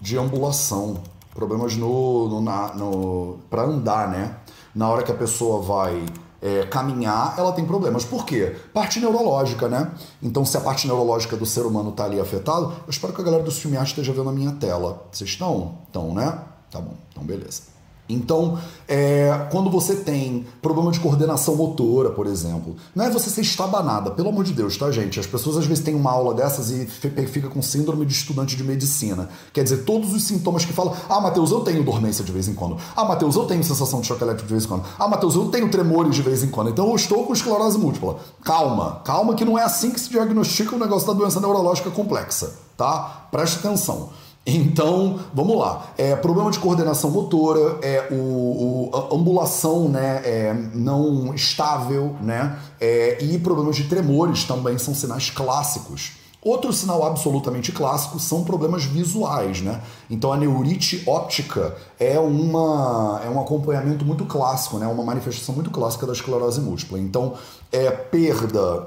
de 0.00 0.16
ambulação, 0.16 1.02
problemas 1.34 1.76
no, 1.76 2.28
no, 2.28 2.40
no 2.40 3.38
para 3.50 3.64
andar, 3.64 4.08
né? 4.08 4.36
Na 4.72 4.88
hora 4.88 5.02
que 5.02 5.10
a 5.10 5.16
pessoa 5.16 5.60
vai 5.60 6.06
é, 6.40 6.64
caminhar, 6.64 7.34
ela 7.38 7.52
tem 7.52 7.64
problemas. 7.64 8.04
Por 8.04 8.24
quê? 8.24 8.56
Parte 8.72 9.00
neurológica, 9.00 9.68
né? 9.68 9.90
Então, 10.22 10.44
se 10.44 10.56
a 10.56 10.60
parte 10.60 10.86
neurológica 10.86 11.36
do 11.36 11.46
ser 11.46 11.62
humano 11.62 11.90
está 11.90 12.04
ali 12.04 12.20
afetada, 12.20 12.66
eu 12.66 12.90
espero 12.90 13.12
que 13.12 13.20
a 13.20 13.24
galera 13.24 13.42
do 13.42 13.50
filme 13.50 13.76
esteja 13.76 14.12
vendo 14.12 14.28
a 14.28 14.32
minha 14.32 14.52
tela. 14.52 15.06
Vocês 15.10 15.30
estão? 15.30 15.78
Estão, 15.86 16.14
né? 16.14 16.38
Tá 16.70 16.80
bom, 16.80 16.94
então 17.10 17.24
beleza. 17.24 17.77
Então, 18.08 18.58
é, 18.86 19.46
quando 19.50 19.70
você 19.70 19.96
tem 19.96 20.46
problema 20.62 20.90
de 20.90 20.98
coordenação 20.98 21.54
motora, 21.56 22.10
por 22.10 22.26
exemplo, 22.26 22.76
não 22.94 23.04
é 23.04 23.10
você 23.10 23.28
ser 23.28 23.42
estabanada, 23.42 24.10
pelo 24.10 24.30
amor 24.30 24.44
de 24.44 24.52
Deus, 24.52 24.76
tá, 24.76 24.90
gente? 24.90 25.20
As 25.20 25.26
pessoas 25.26 25.58
às 25.58 25.66
vezes 25.66 25.84
têm 25.84 25.94
uma 25.94 26.10
aula 26.10 26.32
dessas 26.32 26.70
e 26.70 26.86
fica 26.86 27.48
com 27.48 27.60
síndrome 27.60 28.06
de 28.06 28.12
estudante 28.12 28.56
de 28.56 28.64
medicina. 28.64 29.28
Quer 29.52 29.62
dizer, 29.62 29.78
todos 29.84 30.12
os 30.14 30.22
sintomas 30.22 30.64
que 30.64 30.72
falam, 30.72 30.94
ah, 31.08 31.20
Matheus, 31.20 31.50
eu 31.50 31.60
tenho 31.60 31.84
dormência 31.84 32.24
de 32.24 32.32
vez 32.32 32.48
em 32.48 32.54
quando. 32.54 32.78
Ah, 32.96 33.04
Matheus, 33.04 33.36
eu 33.36 33.44
tenho 33.44 33.62
sensação 33.62 34.00
de 34.00 34.06
choque 34.06 34.22
elétrico 34.22 34.48
de 34.48 34.54
vez 34.54 34.64
em 34.64 34.68
quando. 34.68 34.84
Ah, 34.98 35.06
Matheus, 35.06 35.34
eu 35.34 35.46
tenho 35.46 35.70
tremores 35.70 36.14
de 36.14 36.22
vez 36.22 36.42
em 36.42 36.48
quando. 36.48 36.70
Então 36.70 36.88
eu 36.88 36.96
estou 36.96 37.26
com 37.26 37.32
esclerose 37.32 37.78
múltipla. 37.78 38.16
Calma, 38.42 39.02
calma 39.04 39.34
que 39.34 39.44
não 39.44 39.58
é 39.58 39.64
assim 39.64 39.90
que 39.90 40.00
se 40.00 40.08
diagnostica 40.08 40.74
o 40.74 40.78
negócio 40.78 41.06
da 41.06 41.12
doença 41.12 41.40
neurológica 41.40 41.90
complexa, 41.90 42.54
tá? 42.76 43.28
Preste 43.30 43.58
atenção. 43.58 44.10
Então, 44.48 45.20
vamos 45.34 45.58
lá. 45.58 45.88
É, 45.98 46.16
problema 46.16 46.50
de 46.50 46.58
coordenação 46.58 47.10
motora, 47.10 47.78
é, 47.82 48.08
o, 48.10 48.90
o 48.90 49.14
ambulação 49.14 49.88
né, 49.88 50.22
é, 50.24 50.54
não 50.72 51.34
estável, 51.34 52.16
né, 52.22 52.58
é, 52.80 53.22
e 53.22 53.38
problemas 53.38 53.76
de 53.76 53.84
tremores 53.84 54.44
também 54.44 54.78
são 54.78 54.94
sinais 54.94 55.28
clássicos. 55.28 56.12
Outro 56.40 56.72
sinal 56.72 57.04
absolutamente 57.04 57.72
clássico 57.72 58.18
são 58.18 58.44
problemas 58.44 58.84
visuais, 58.84 59.60
né? 59.60 59.82
Então 60.08 60.32
a 60.32 60.36
neurite 60.36 61.02
óptica 61.04 61.74
é, 61.98 62.16
uma, 62.18 63.20
é 63.24 63.28
um 63.28 63.40
acompanhamento 63.40 64.04
muito 64.04 64.24
clássico, 64.24 64.78
né? 64.78 64.86
Uma 64.86 65.02
manifestação 65.02 65.52
muito 65.52 65.68
clássica 65.68 66.06
da 66.06 66.12
esclerose 66.12 66.60
múltipla. 66.60 66.98
Então 66.98 67.34
é 67.72 67.90
perda 67.90 68.86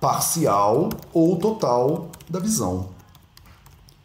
parcial 0.00 0.90
ou 1.14 1.36
total 1.36 2.08
da 2.28 2.40
visão. 2.40 2.95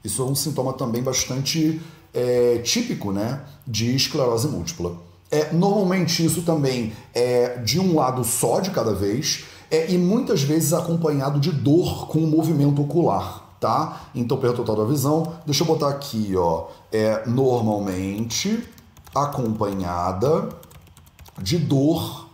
Isso 0.04 0.22
é 0.22 0.26
um 0.26 0.36
sintoma 0.36 0.74
também 0.74 1.02
bastante 1.02 1.82
é, 2.14 2.58
típico 2.60 3.12
né, 3.12 3.42
de 3.66 3.96
esclerose 3.96 4.48
múltipla. 4.48 4.96
É, 5.30 5.54
normalmente 5.54 6.26
isso 6.26 6.42
também 6.42 6.92
é 7.14 7.58
de 7.60 7.80
um 7.80 7.96
lado 7.96 8.24
só 8.24 8.60
de 8.60 8.70
cada 8.72 8.94
vez 8.94 9.46
é, 9.72 9.90
e 9.90 9.98
muitas 9.98 10.44
vezes 10.44 10.74
acompanhado 10.74 11.40
de 11.40 11.52
dor 11.52 12.08
com 12.08 12.20
o 12.20 12.28
movimento 12.28 12.82
ocular, 12.82 13.56
tá? 13.58 14.10
Então, 14.14 14.38
perda 14.38 14.58
total 14.58 14.76
da 14.76 14.84
visão, 14.84 15.34
deixa 15.46 15.64
eu 15.64 15.68
botar 15.68 15.88
aqui, 15.88 16.34
ó, 16.36 16.66
é 16.92 17.26
normalmente 17.26 18.62
acompanhada 19.16 20.50
de 21.42 21.58
dor 21.58 22.28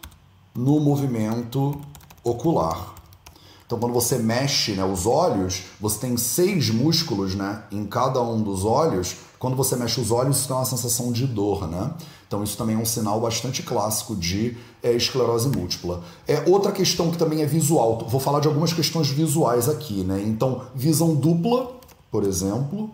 no 0.55 0.79
movimento 0.79 1.79
ocular. 2.23 2.96
Então, 3.67 3.77
quando 3.77 3.93
você 3.93 4.17
mexe 4.17 4.71
né, 4.71 4.85
os 4.85 5.05
olhos, 5.05 5.63
você 5.79 5.99
tem 5.99 6.15
seis 6.15 6.69
músculos 6.69 7.35
né, 7.35 7.63
em 7.69 7.85
cada 7.85 8.21
um 8.21 8.41
dos 8.41 8.63
olhos. 8.63 9.17
Quando 9.37 9.57
você 9.57 9.75
mexe 9.75 9.99
os 9.99 10.09
olhos, 10.09 10.37
isso 10.37 10.47
tem 10.47 10.55
uma 10.55 10.63
sensação 10.63 11.11
de 11.11 11.27
dor. 11.27 11.67
Né? 11.67 11.91
Então, 12.25 12.41
isso 12.41 12.55
também 12.55 12.77
é 12.77 12.79
um 12.79 12.85
sinal 12.85 13.19
bastante 13.19 13.61
clássico 13.61 14.15
de 14.15 14.55
é, 14.81 14.93
esclerose 14.93 15.49
múltipla. 15.49 16.01
É 16.25 16.49
outra 16.49 16.71
questão 16.71 17.11
que 17.11 17.17
também 17.17 17.41
é 17.41 17.45
visual. 17.45 18.07
Vou 18.07 18.21
falar 18.21 18.39
de 18.39 18.47
algumas 18.47 18.71
questões 18.71 19.09
visuais 19.09 19.67
aqui. 19.67 20.01
Né? 20.05 20.23
Então, 20.25 20.61
visão 20.73 21.13
dupla, 21.13 21.75
por 22.09 22.23
exemplo. 22.23 22.89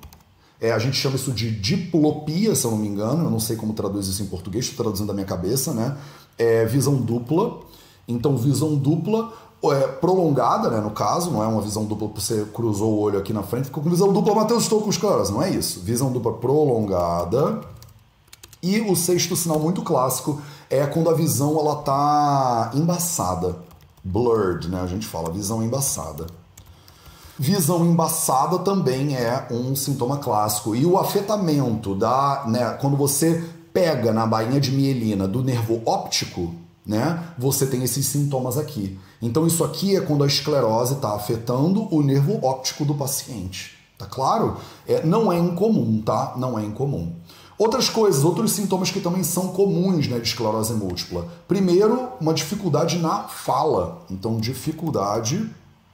É, 0.59 0.71
a 0.71 0.79
gente 0.79 0.97
chama 0.97 1.17
isso 1.17 1.31
de 1.31 1.51
diplopia, 1.51 2.55
se 2.55 2.65
eu 2.65 2.71
não 2.71 2.79
me 2.79 2.87
engano. 2.87 3.25
Eu 3.25 3.29
não 3.29 3.39
sei 3.39 3.55
como 3.55 3.73
traduz 3.73 4.07
isso 4.07 4.23
em 4.23 4.27
português, 4.27 4.65
estou 4.65 4.83
traduzindo 4.83 5.07
da 5.07 5.13
minha 5.13 5.27
cabeça. 5.27 5.71
Né? 5.71 5.95
É, 6.35 6.65
visão 6.65 6.95
dupla. 6.95 7.59
Então, 8.07 8.35
visão 8.35 8.75
dupla 8.75 9.31
é, 9.71 9.87
prolongada, 9.87 10.69
né, 10.69 10.81
no 10.81 10.91
caso, 10.91 11.31
não 11.31 11.43
é 11.43 11.47
uma 11.47 11.61
visão 11.61 11.85
dupla 11.85 12.09
você 12.13 12.45
cruzou 12.53 12.93
o 12.93 12.99
olho 12.99 13.19
aqui 13.19 13.31
na 13.31 13.43
frente, 13.43 13.65
ficou 13.65 13.83
com 13.83 13.89
visão 13.89 14.11
dupla, 14.11 14.35
Matheus, 14.35 14.63
estou 14.63 14.81
com 14.81 14.89
os 14.89 14.97
caras, 14.97 15.29
não 15.29 15.41
é 15.41 15.49
isso. 15.49 15.79
Visão 15.81 16.11
dupla 16.11 16.33
prolongada. 16.33 17.61
E 18.61 18.79
o 18.81 18.95
sexto 18.95 19.35
sinal 19.35 19.59
muito 19.59 19.81
clássico 19.81 20.41
é 20.69 20.85
quando 20.85 21.09
a 21.09 21.13
visão 21.13 21.59
ela 21.59 21.77
tá 21.77 22.71
embaçada. 22.73 23.57
Blurred, 24.03 24.69
né? 24.69 24.81
A 24.81 24.87
gente 24.87 25.05
fala 25.07 25.31
visão 25.31 25.63
embaçada. 25.63 26.27
Visão 27.37 27.85
embaçada 27.85 28.59
também 28.59 29.15
é 29.15 29.47
um 29.49 29.75
sintoma 29.75 30.17
clássico. 30.17 30.75
E 30.75 30.85
o 30.85 30.97
afetamento 30.97 31.95
da, 31.95 32.43
né, 32.47 32.77
quando 32.79 32.95
você 32.95 33.43
pega 33.73 34.13
na 34.13 34.25
bainha 34.25 34.61
de 34.61 34.71
mielina 34.71 35.27
do 35.27 35.43
nervo 35.43 35.81
óptico, 35.85 36.53
né? 36.85 37.33
Você 37.37 37.65
tem 37.65 37.83
esses 37.83 38.05
sintomas 38.05 38.57
aqui. 38.57 38.99
Então 39.21 39.47
isso 39.47 39.63
aqui 39.63 39.95
é 39.95 40.01
quando 40.01 40.23
a 40.23 40.27
esclerose 40.27 40.95
está 40.95 41.15
afetando 41.15 41.87
o 41.93 42.01
nervo 42.01 42.43
óptico 42.45 42.83
do 42.85 42.95
paciente. 42.95 43.77
Tá 43.97 44.05
claro? 44.05 44.57
É, 44.87 45.05
não 45.05 45.31
é 45.31 45.37
incomum, 45.37 46.01
tá? 46.01 46.33
Não 46.35 46.57
é 46.59 46.63
incomum. 46.63 47.15
Outras 47.57 47.87
coisas, 47.87 48.23
outros 48.23 48.51
sintomas 48.51 48.89
que 48.89 48.99
também 48.99 49.23
são 49.23 49.49
comuns 49.49 50.07
né, 50.07 50.19
de 50.19 50.27
esclerose 50.27 50.73
múltipla. 50.73 51.27
Primeiro, 51.47 52.09
uma 52.19 52.33
dificuldade 52.33 52.97
na 52.97 53.23
fala. 53.23 54.01
Então, 54.09 54.37
dificuldade, 54.37 55.49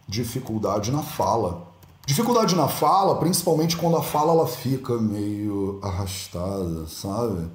dificuldade 0.07 0.91
na 0.91 1.03
fala. 1.03 1.67
Dificuldade 2.05 2.55
na 2.55 2.67
fala, 2.67 3.17
principalmente 3.17 3.77
quando 3.77 3.97
a 3.97 4.01
fala 4.01 4.31
ela 4.31 4.47
fica 4.47 4.97
meio 4.97 5.79
arrastada, 5.83 6.87
sabe? 6.87 7.47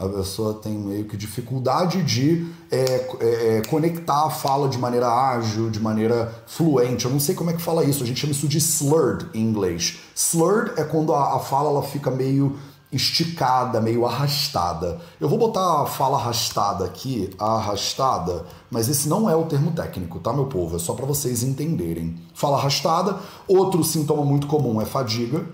A 0.00 0.08
pessoa 0.08 0.54
tem 0.54 0.72
meio 0.72 1.04
que 1.04 1.14
dificuldade 1.14 2.02
de 2.02 2.50
é, 2.70 3.06
é, 3.20 3.58
é, 3.58 3.62
conectar 3.68 4.26
a 4.26 4.30
fala 4.30 4.66
de 4.66 4.78
maneira 4.78 5.06
ágil, 5.06 5.68
de 5.68 5.78
maneira 5.78 6.42
fluente. 6.46 7.04
Eu 7.04 7.10
não 7.10 7.20
sei 7.20 7.34
como 7.34 7.50
é 7.50 7.52
que 7.52 7.60
fala 7.60 7.84
isso, 7.84 8.02
a 8.02 8.06
gente 8.06 8.18
chama 8.18 8.32
isso 8.32 8.48
de 8.48 8.56
slurred 8.56 9.26
em 9.34 9.42
inglês. 9.42 9.98
Slurred 10.14 10.72
é 10.80 10.84
quando 10.84 11.12
a, 11.12 11.36
a 11.36 11.38
fala 11.38 11.68
ela 11.68 11.82
fica 11.82 12.10
meio 12.10 12.58
esticada, 12.90 13.78
meio 13.78 14.06
arrastada. 14.06 14.98
Eu 15.20 15.28
vou 15.28 15.38
botar 15.38 15.82
a 15.82 15.86
fala 15.86 16.16
arrastada 16.16 16.86
aqui, 16.86 17.30
arrastada, 17.38 18.46
mas 18.70 18.88
esse 18.88 19.06
não 19.06 19.28
é 19.28 19.36
o 19.36 19.44
termo 19.44 19.70
técnico, 19.72 20.18
tá, 20.18 20.32
meu 20.32 20.46
povo? 20.46 20.76
É 20.76 20.78
só 20.78 20.94
para 20.94 21.04
vocês 21.04 21.42
entenderem. 21.42 22.16
Fala 22.34 22.56
arrastada. 22.56 23.16
Outro 23.46 23.84
sintoma 23.84 24.24
muito 24.24 24.46
comum 24.46 24.80
é 24.80 24.86
fadiga. 24.86 25.44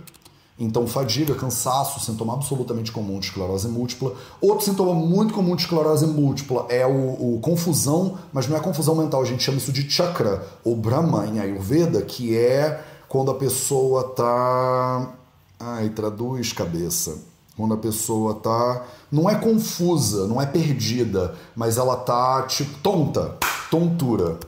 Então, 0.59 0.87
fadiga, 0.87 1.35
cansaço, 1.35 2.01
sintoma 2.01 2.33
absolutamente 2.33 2.91
comum 2.91 3.19
de 3.21 3.27
esclerose 3.27 3.69
múltipla. 3.69 4.15
Outro 4.41 4.65
sintoma 4.65 4.95
muito 4.95 5.35
comum 5.35 5.55
de 5.55 5.63
esclerose 5.63 6.07
múltipla 6.07 6.65
é 6.71 6.87
o, 6.87 7.35
o, 7.35 7.41
confusão, 7.43 8.17
mas 8.33 8.49
não 8.49 8.57
é 8.57 8.61
confusão 8.61 8.95
mental, 8.95 9.21
a 9.21 9.27
gente 9.27 9.43
chama 9.43 9.59
isso 9.59 9.71
de 9.71 9.89
chakra 9.91 10.47
ou 10.65 10.75
Brahma 10.75 11.27
em 11.27 11.41
Ayurveda, 11.41 12.01
que 12.01 12.35
é 12.35 12.83
quando 13.07 13.31
a 13.31 13.35
pessoa 13.35 14.05
tá. 14.05 15.13
Ai, 15.61 15.91
traduz 15.91 16.53
cabeça. 16.53 17.19
Quando 17.55 17.75
a 17.75 17.79
pessoa 17.79 18.35
tá. 18.35 18.83
Não 19.13 19.29
é 19.29 19.35
confusa, 19.35 20.27
não 20.27 20.41
é 20.41 20.47
perdida, 20.47 21.35
mas 21.55 21.77
ela 21.77 21.97
tá 21.97 22.43
tipo 22.45 22.79
tonta, 22.79 23.37
tontura. 23.71 24.39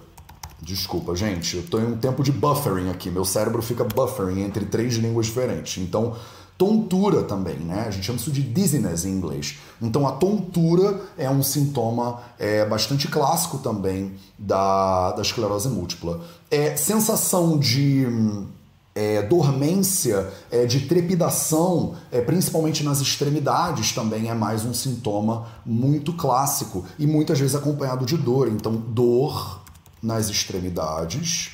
Desculpa, 0.60 1.14
gente, 1.14 1.56
eu 1.56 1.80
em 1.80 1.86
um 1.86 1.96
tempo 1.96 2.22
de 2.22 2.32
buffering 2.32 2.90
aqui. 2.90 3.10
Meu 3.10 3.24
cérebro 3.24 3.62
fica 3.62 3.84
buffering 3.84 4.42
entre 4.42 4.64
três 4.66 4.94
línguas 4.94 5.26
diferentes. 5.26 5.82
Então, 5.82 6.16
tontura 6.58 7.22
também, 7.22 7.56
né? 7.58 7.84
A 7.86 7.90
gente 7.92 8.04
chama 8.04 8.18
isso 8.18 8.32
de 8.32 8.42
dizziness 8.42 9.04
em 9.04 9.10
inglês. 9.10 9.58
Então 9.80 10.06
a 10.06 10.12
tontura 10.12 11.00
é 11.16 11.30
um 11.30 11.40
sintoma 11.40 12.20
é, 12.36 12.66
bastante 12.66 13.06
clássico 13.06 13.58
também 13.58 14.14
da, 14.36 15.12
da 15.12 15.22
esclerose 15.22 15.68
múltipla. 15.68 16.20
É 16.50 16.76
sensação 16.76 17.56
de 17.56 18.04
é, 18.92 19.22
dormência, 19.22 20.28
é, 20.50 20.66
de 20.66 20.80
trepidação, 20.80 21.94
é, 22.10 22.20
principalmente 22.20 22.82
nas 22.82 23.00
extremidades, 23.00 23.92
também 23.92 24.28
é 24.28 24.34
mais 24.34 24.64
um 24.64 24.74
sintoma 24.74 25.46
muito 25.64 26.12
clássico 26.12 26.84
e 26.98 27.06
muitas 27.06 27.38
vezes 27.38 27.54
acompanhado 27.54 28.04
de 28.04 28.16
dor. 28.16 28.48
Então, 28.48 28.74
dor 28.74 29.57
nas 30.02 30.28
extremidades, 30.28 31.50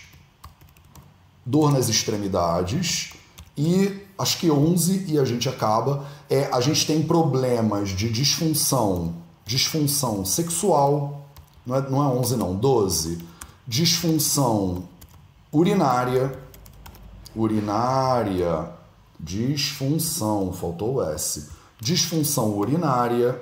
dor 1.45 1.72
nas 1.72 1.88
extremidades 1.88 3.12
e 3.57 4.01
acho 4.18 4.38
que 4.38 4.51
11 4.51 5.07
e 5.09 5.18
a 5.18 5.24
gente 5.24 5.49
acaba. 5.49 6.05
É, 6.28 6.49
a 6.53 6.61
gente 6.61 6.86
tem 6.86 7.03
problemas 7.03 7.90
de 7.90 8.11
disfunção, 8.11 9.14
disfunção 9.45 10.24
sexual, 10.24 11.28
não 11.66 11.76
é, 11.76 11.90
não 11.90 12.03
é 12.03 12.07
11 12.18 12.36
não, 12.36 12.55
12. 12.55 13.18
Disfunção 13.66 14.84
urinária, 15.53 16.38
urinária, 17.34 18.70
disfunção, 19.18 20.53
faltou 20.53 20.97
o 20.97 21.03
S. 21.03 21.49
Disfunção 21.80 22.57
urinária, 22.57 23.40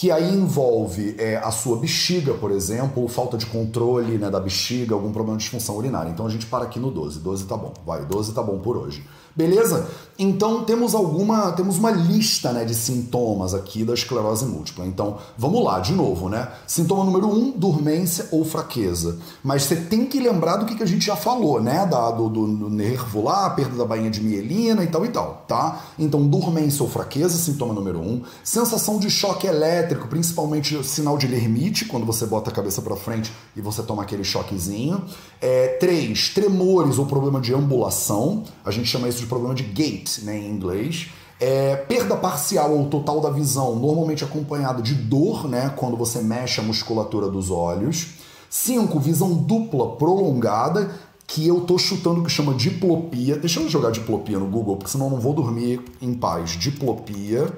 que 0.00 0.10
aí 0.10 0.32
envolve 0.34 1.14
é, 1.18 1.36
a 1.36 1.50
sua 1.50 1.76
bexiga, 1.76 2.32
por 2.32 2.50
exemplo, 2.50 3.06
falta 3.06 3.36
de 3.36 3.44
controle 3.44 4.16
né, 4.16 4.30
da 4.30 4.40
bexiga, 4.40 4.94
algum 4.94 5.12
problema 5.12 5.36
de 5.36 5.42
disfunção 5.42 5.76
urinária. 5.76 6.08
Então 6.08 6.24
a 6.24 6.30
gente 6.30 6.46
para 6.46 6.64
aqui 6.64 6.80
no 6.80 6.90
12. 6.90 7.20
12 7.20 7.44
tá 7.44 7.54
bom, 7.54 7.74
vai, 7.84 8.02
12 8.06 8.32
tá 8.32 8.42
bom 8.42 8.58
por 8.60 8.78
hoje. 8.78 9.06
Beleza? 9.36 9.86
Então 10.22 10.64
temos 10.64 10.94
alguma, 10.94 11.50
temos 11.52 11.78
uma 11.78 11.90
lista 11.90 12.52
né, 12.52 12.62
de 12.62 12.74
sintomas 12.74 13.54
aqui 13.54 13.84
da 13.84 13.94
esclerose 13.94 14.44
múltipla. 14.44 14.86
Então 14.86 15.16
vamos 15.38 15.64
lá, 15.64 15.80
de 15.80 15.94
novo, 15.94 16.28
né? 16.28 16.46
Sintoma 16.66 17.04
número 17.04 17.26
um, 17.26 17.50
dormência 17.52 18.28
ou 18.30 18.44
fraqueza. 18.44 19.16
Mas 19.42 19.62
você 19.62 19.76
tem 19.76 20.04
que 20.04 20.20
lembrar 20.20 20.58
do 20.58 20.66
que, 20.66 20.74
que 20.74 20.82
a 20.82 20.86
gente 20.86 21.06
já 21.06 21.16
falou, 21.16 21.58
né? 21.58 21.86
Da, 21.86 22.10
do, 22.10 22.28
do, 22.28 22.46
do 22.46 22.68
nervo 22.68 23.22
lá, 23.22 23.48
perda 23.48 23.78
da 23.78 23.86
bainha 23.86 24.10
de 24.10 24.20
mielina 24.22 24.84
e 24.84 24.88
tal 24.88 25.06
e 25.06 25.08
tal, 25.08 25.46
tá? 25.48 25.86
Então 25.98 26.28
dormência 26.28 26.82
ou 26.82 26.90
fraqueza, 26.90 27.38
sintoma 27.38 27.72
número 27.72 27.98
um. 27.98 28.20
Sensação 28.44 28.98
de 28.98 29.08
choque 29.08 29.46
elétrico, 29.46 30.06
principalmente 30.06 30.84
sinal 30.84 31.16
de 31.16 31.26
lermite, 31.26 31.86
quando 31.86 32.04
você 32.04 32.26
bota 32.26 32.50
a 32.50 32.52
cabeça 32.52 32.82
para 32.82 32.94
frente 32.94 33.32
e 33.56 33.62
você 33.62 33.82
toma 33.82 34.02
aquele 34.02 34.22
choquezinho. 34.22 35.02
É, 35.40 35.78
três, 35.80 36.28
tremores 36.28 36.98
ou 36.98 37.06
problema 37.06 37.40
de 37.40 37.54
ambulação. 37.54 38.44
A 38.62 38.70
gente 38.70 38.86
chama 38.86 39.08
isso 39.08 39.20
de 39.20 39.26
problema 39.26 39.54
de 39.54 39.62
gait 39.62 40.09
né, 40.18 40.38
em 40.38 40.50
inglês. 40.50 41.08
É, 41.38 41.74
perda 41.74 42.16
parcial 42.16 42.76
ou 42.76 42.88
total 42.88 43.20
da 43.20 43.30
visão, 43.30 43.74
normalmente 43.76 44.22
acompanhado 44.22 44.82
de 44.82 44.94
dor, 44.94 45.48
né, 45.48 45.72
quando 45.74 45.96
você 45.96 46.20
mexe 46.20 46.60
a 46.60 46.62
musculatura 46.62 47.28
dos 47.28 47.50
olhos. 47.50 48.14
5. 48.50 48.98
Visão 49.00 49.32
dupla 49.32 49.96
prolongada, 49.96 50.90
que 51.26 51.46
eu 51.46 51.60
tô 51.60 51.78
chutando 51.78 52.22
que 52.22 52.30
chama 52.30 52.52
diplopia. 52.52 53.36
Deixa 53.36 53.60
eu 53.60 53.68
jogar 53.68 53.90
diplopia 53.90 54.38
no 54.38 54.46
Google, 54.46 54.76
porque 54.76 54.90
senão 54.90 55.06
eu 55.06 55.12
não 55.12 55.20
vou 55.20 55.32
dormir 55.32 55.80
em 56.02 56.12
paz. 56.12 56.50
Diplopia. 56.50 57.48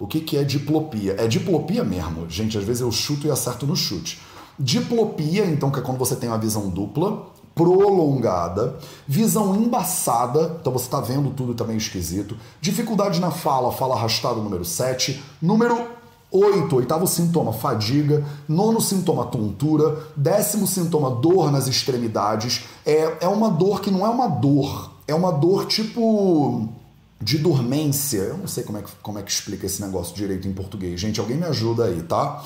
O 0.00 0.06
que, 0.06 0.20
que 0.20 0.36
é 0.36 0.42
diplopia? 0.42 1.14
É 1.16 1.28
diplopia 1.28 1.84
mesmo. 1.84 2.28
Gente, 2.28 2.58
às 2.58 2.64
vezes 2.64 2.82
eu 2.82 2.90
chuto 2.90 3.28
e 3.28 3.30
acerto 3.30 3.64
no 3.66 3.76
chute. 3.76 4.20
Diplopia, 4.58 5.46
então, 5.46 5.70
que 5.70 5.78
é 5.78 5.82
quando 5.82 5.98
você 5.98 6.16
tem 6.16 6.28
uma 6.28 6.38
visão 6.38 6.68
dupla 6.68 7.30
prolongada, 7.54 8.78
visão 9.06 9.54
embaçada, 9.56 10.56
então 10.60 10.72
você 10.72 10.86
está 10.86 11.00
vendo 11.00 11.30
tudo 11.30 11.54
também 11.54 11.76
esquisito, 11.76 12.36
dificuldade 12.60 13.20
na 13.20 13.30
fala, 13.30 13.72
fala 13.72 13.94
arrastada 13.94 14.36
número 14.36 14.64
7, 14.64 15.22
número 15.40 15.86
8, 16.30 16.74
oitavo 16.74 17.06
sintoma, 17.06 17.52
fadiga, 17.52 18.24
nono 18.48 18.80
sintoma, 18.80 19.26
tontura, 19.26 19.98
décimo 20.16 20.66
sintoma, 20.66 21.10
dor 21.10 21.52
nas 21.52 21.68
extremidades, 21.68 22.64
é, 22.86 23.18
é 23.20 23.28
uma 23.28 23.50
dor 23.50 23.82
que 23.82 23.90
não 23.90 24.06
é 24.06 24.08
uma 24.08 24.28
dor, 24.28 24.92
é 25.06 25.14
uma 25.14 25.30
dor 25.30 25.66
tipo 25.66 26.68
de 27.20 27.38
dormência, 27.38 28.18
eu 28.18 28.38
não 28.38 28.48
sei 28.48 28.64
como 28.64 28.78
é 28.78 28.82
que, 28.82 28.90
como 29.02 29.18
é 29.18 29.22
que 29.22 29.30
explica 29.30 29.66
esse 29.66 29.80
negócio 29.82 30.14
direito 30.14 30.48
em 30.48 30.52
português, 30.52 30.98
gente, 30.98 31.20
alguém 31.20 31.36
me 31.36 31.44
ajuda 31.44 31.84
aí, 31.84 32.02
tá? 32.02 32.42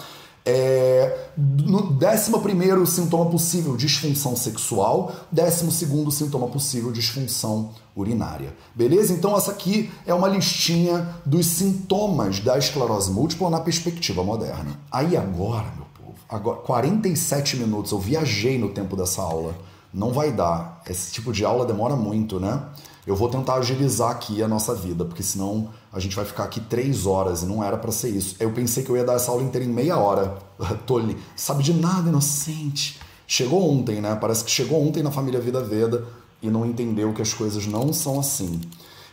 É, 0.48 1.30
no 1.36 1.90
décimo 1.94 2.40
primeiro 2.40 2.86
sintoma 2.86 3.28
possível, 3.28 3.76
disfunção 3.76 4.36
sexual. 4.36 5.12
Décimo 5.30 5.72
segundo 5.72 6.12
sintoma 6.12 6.46
possível, 6.46 6.92
disfunção 6.92 7.72
urinária. 7.96 8.54
Beleza? 8.72 9.12
Então 9.12 9.36
essa 9.36 9.50
aqui 9.50 9.90
é 10.06 10.14
uma 10.14 10.28
listinha 10.28 11.16
dos 11.26 11.46
sintomas 11.46 12.38
da 12.38 12.56
esclerose 12.56 13.10
múltipla 13.10 13.50
na 13.50 13.58
perspectiva 13.58 14.22
moderna. 14.22 14.78
Aí 14.88 15.16
agora, 15.16 15.66
meu 15.76 15.86
povo, 16.00 16.18
agora 16.28 16.58
47 16.58 17.56
minutos, 17.56 17.90
eu 17.90 17.98
viajei 17.98 18.56
no 18.56 18.68
tempo 18.68 18.96
dessa 18.96 19.22
aula. 19.22 19.52
Não 19.92 20.12
vai 20.12 20.30
dar. 20.30 20.80
Esse 20.88 21.10
tipo 21.10 21.32
de 21.32 21.44
aula 21.44 21.66
demora 21.66 21.96
muito, 21.96 22.38
né? 22.38 22.62
Eu 23.06 23.14
vou 23.14 23.28
tentar 23.28 23.54
agilizar 23.54 24.10
aqui 24.10 24.42
a 24.42 24.48
nossa 24.48 24.74
vida, 24.74 25.04
porque 25.04 25.22
senão 25.22 25.70
a 25.92 26.00
gente 26.00 26.16
vai 26.16 26.24
ficar 26.24 26.44
aqui 26.44 26.60
três 26.60 27.06
horas 27.06 27.42
e 27.42 27.46
não 27.46 27.62
era 27.62 27.76
para 27.76 27.92
ser 27.92 28.08
isso. 28.08 28.34
Eu 28.40 28.50
pensei 28.50 28.82
que 28.82 28.90
eu 28.90 28.96
ia 28.96 29.04
dar 29.04 29.14
essa 29.14 29.30
aula 29.30 29.44
inteira 29.44 29.64
em 29.64 29.70
meia 29.70 29.96
hora. 29.96 30.36
Tole, 30.86 31.16
sabe 31.36 31.62
de 31.62 31.72
nada, 31.72 32.08
inocente. 32.08 32.98
Chegou 33.26 33.70
ontem, 33.70 34.00
né? 34.00 34.16
Parece 34.20 34.44
que 34.44 34.50
chegou 34.50 34.84
ontem 34.84 35.02
na 35.02 35.12
família 35.12 35.40
Vida 35.40 35.62
Veda 35.62 36.04
e 36.42 36.50
não 36.50 36.66
entendeu 36.66 37.12
que 37.12 37.22
as 37.22 37.32
coisas 37.32 37.66
não 37.66 37.92
são 37.92 38.18
assim. 38.18 38.60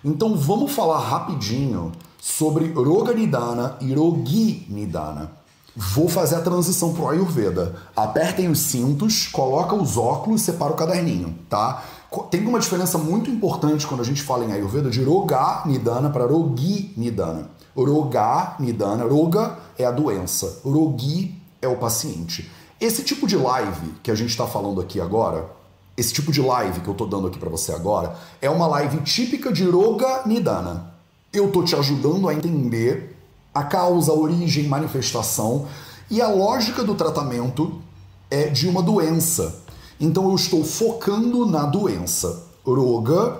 Então 0.03 0.35
vamos 0.35 0.71
falar 0.71 0.99
rapidinho 0.99 1.91
sobre 2.19 2.71
Roga 2.73 3.13
Nidana 3.13 3.77
e 3.79 3.93
Rogi 3.93 4.65
Nidana. 4.69 5.31
Vou 5.75 6.07
fazer 6.07 6.35
a 6.35 6.41
transição 6.41 6.93
pro 6.93 7.09
Ayurveda. 7.09 7.75
Apertem 7.95 8.47
os 8.47 8.59
cintos, 8.59 9.27
coloca 9.27 9.73
os 9.73 9.97
óculos, 9.97 10.41
separa 10.41 10.71
o 10.71 10.75
caderninho, 10.75 11.35
tá? 11.49 11.83
Tem 12.29 12.45
uma 12.45 12.59
diferença 12.59 12.97
muito 12.99 13.29
importante 13.31 13.87
quando 13.87 14.01
a 14.01 14.05
gente 14.05 14.21
fala 14.21 14.45
em 14.45 14.51
Ayurveda 14.51 14.87
de 14.87 15.03
Roga 15.03 15.63
Nidana 15.65 16.11
para 16.11 16.27
Rogi 16.27 16.93
Nidana. 16.95 17.49
Roga 17.75 18.55
Nidana, 18.59 19.03
Roga 19.03 19.57
é 19.79 19.83
a 19.83 19.89
doença, 19.89 20.59
Rogi 20.63 21.33
é 21.59 21.67
o 21.67 21.77
paciente. 21.77 22.51
Esse 22.79 23.01
tipo 23.01 23.25
de 23.25 23.35
live 23.35 23.93
que 24.03 24.11
a 24.11 24.15
gente 24.15 24.29
está 24.29 24.45
falando 24.45 24.79
aqui 24.79 25.01
agora, 25.01 25.49
esse 25.97 26.13
tipo 26.13 26.31
de 26.31 26.39
live 26.39 26.81
que 26.81 26.87
eu 26.87 26.91
estou 26.91 27.07
dando 27.07 27.27
aqui 27.27 27.39
para 27.39 27.49
você 27.49 27.71
agora, 27.71 28.15
é 28.39 28.49
uma 28.49 28.67
live 28.67 28.99
típica 28.99 29.51
de 29.51 29.63
Roga 29.67 30.21
Nidana. 30.27 30.93
Eu 31.31 31.47
estou 31.47 31.63
te 31.63 31.75
ajudando 31.75 32.29
a 32.29 32.33
entender 32.33 33.17
a 33.51 33.63
causa, 33.63 34.11
a 34.11 34.15
origem, 34.15 34.67
manifestação 34.67 35.67
e 36.11 36.21
a 36.21 36.27
lógica 36.27 36.83
do 36.83 36.93
tratamento 36.93 37.81
é 38.29 38.49
de 38.49 38.67
uma 38.67 38.83
doença 38.83 39.62
então 40.03 40.27
eu 40.29 40.35
estou 40.35 40.65
focando 40.65 41.45
na 41.45 41.65
doença. 41.65 42.43
Roga, 42.65 43.39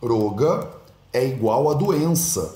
roga 0.00 0.70
é 1.12 1.26
igual 1.26 1.68
a 1.68 1.74
doença. 1.74 2.52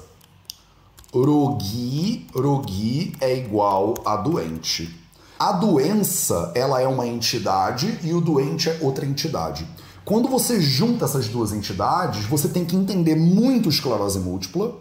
Rogi, 1.12 2.28
rogi 2.32 3.12
é 3.20 3.36
igual 3.36 3.94
a 4.04 4.16
doente. 4.16 4.96
A 5.36 5.50
doença, 5.50 6.52
ela 6.54 6.80
é 6.80 6.86
uma 6.86 7.08
entidade 7.08 7.98
e 8.04 8.12
o 8.12 8.20
doente 8.20 8.68
é 8.68 8.78
outra 8.80 9.04
entidade. 9.04 9.66
Quando 10.04 10.28
você 10.28 10.60
junta 10.60 11.06
essas 11.06 11.28
duas 11.28 11.52
entidades, 11.52 12.24
você 12.26 12.48
tem 12.48 12.64
que 12.64 12.76
entender 12.76 13.16
muito 13.16 13.68
esclerose 13.68 14.20
múltipla 14.20 14.76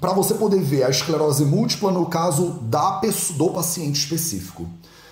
para 0.00 0.12
você 0.12 0.34
poder 0.34 0.60
ver 0.60 0.82
a 0.82 0.90
esclerose 0.90 1.44
múltipla 1.44 1.92
no 1.92 2.06
caso 2.06 2.58
da 2.62 3.00
do 3.36 3.50
paciente 3.50 4.00
específico. 4.00 4.68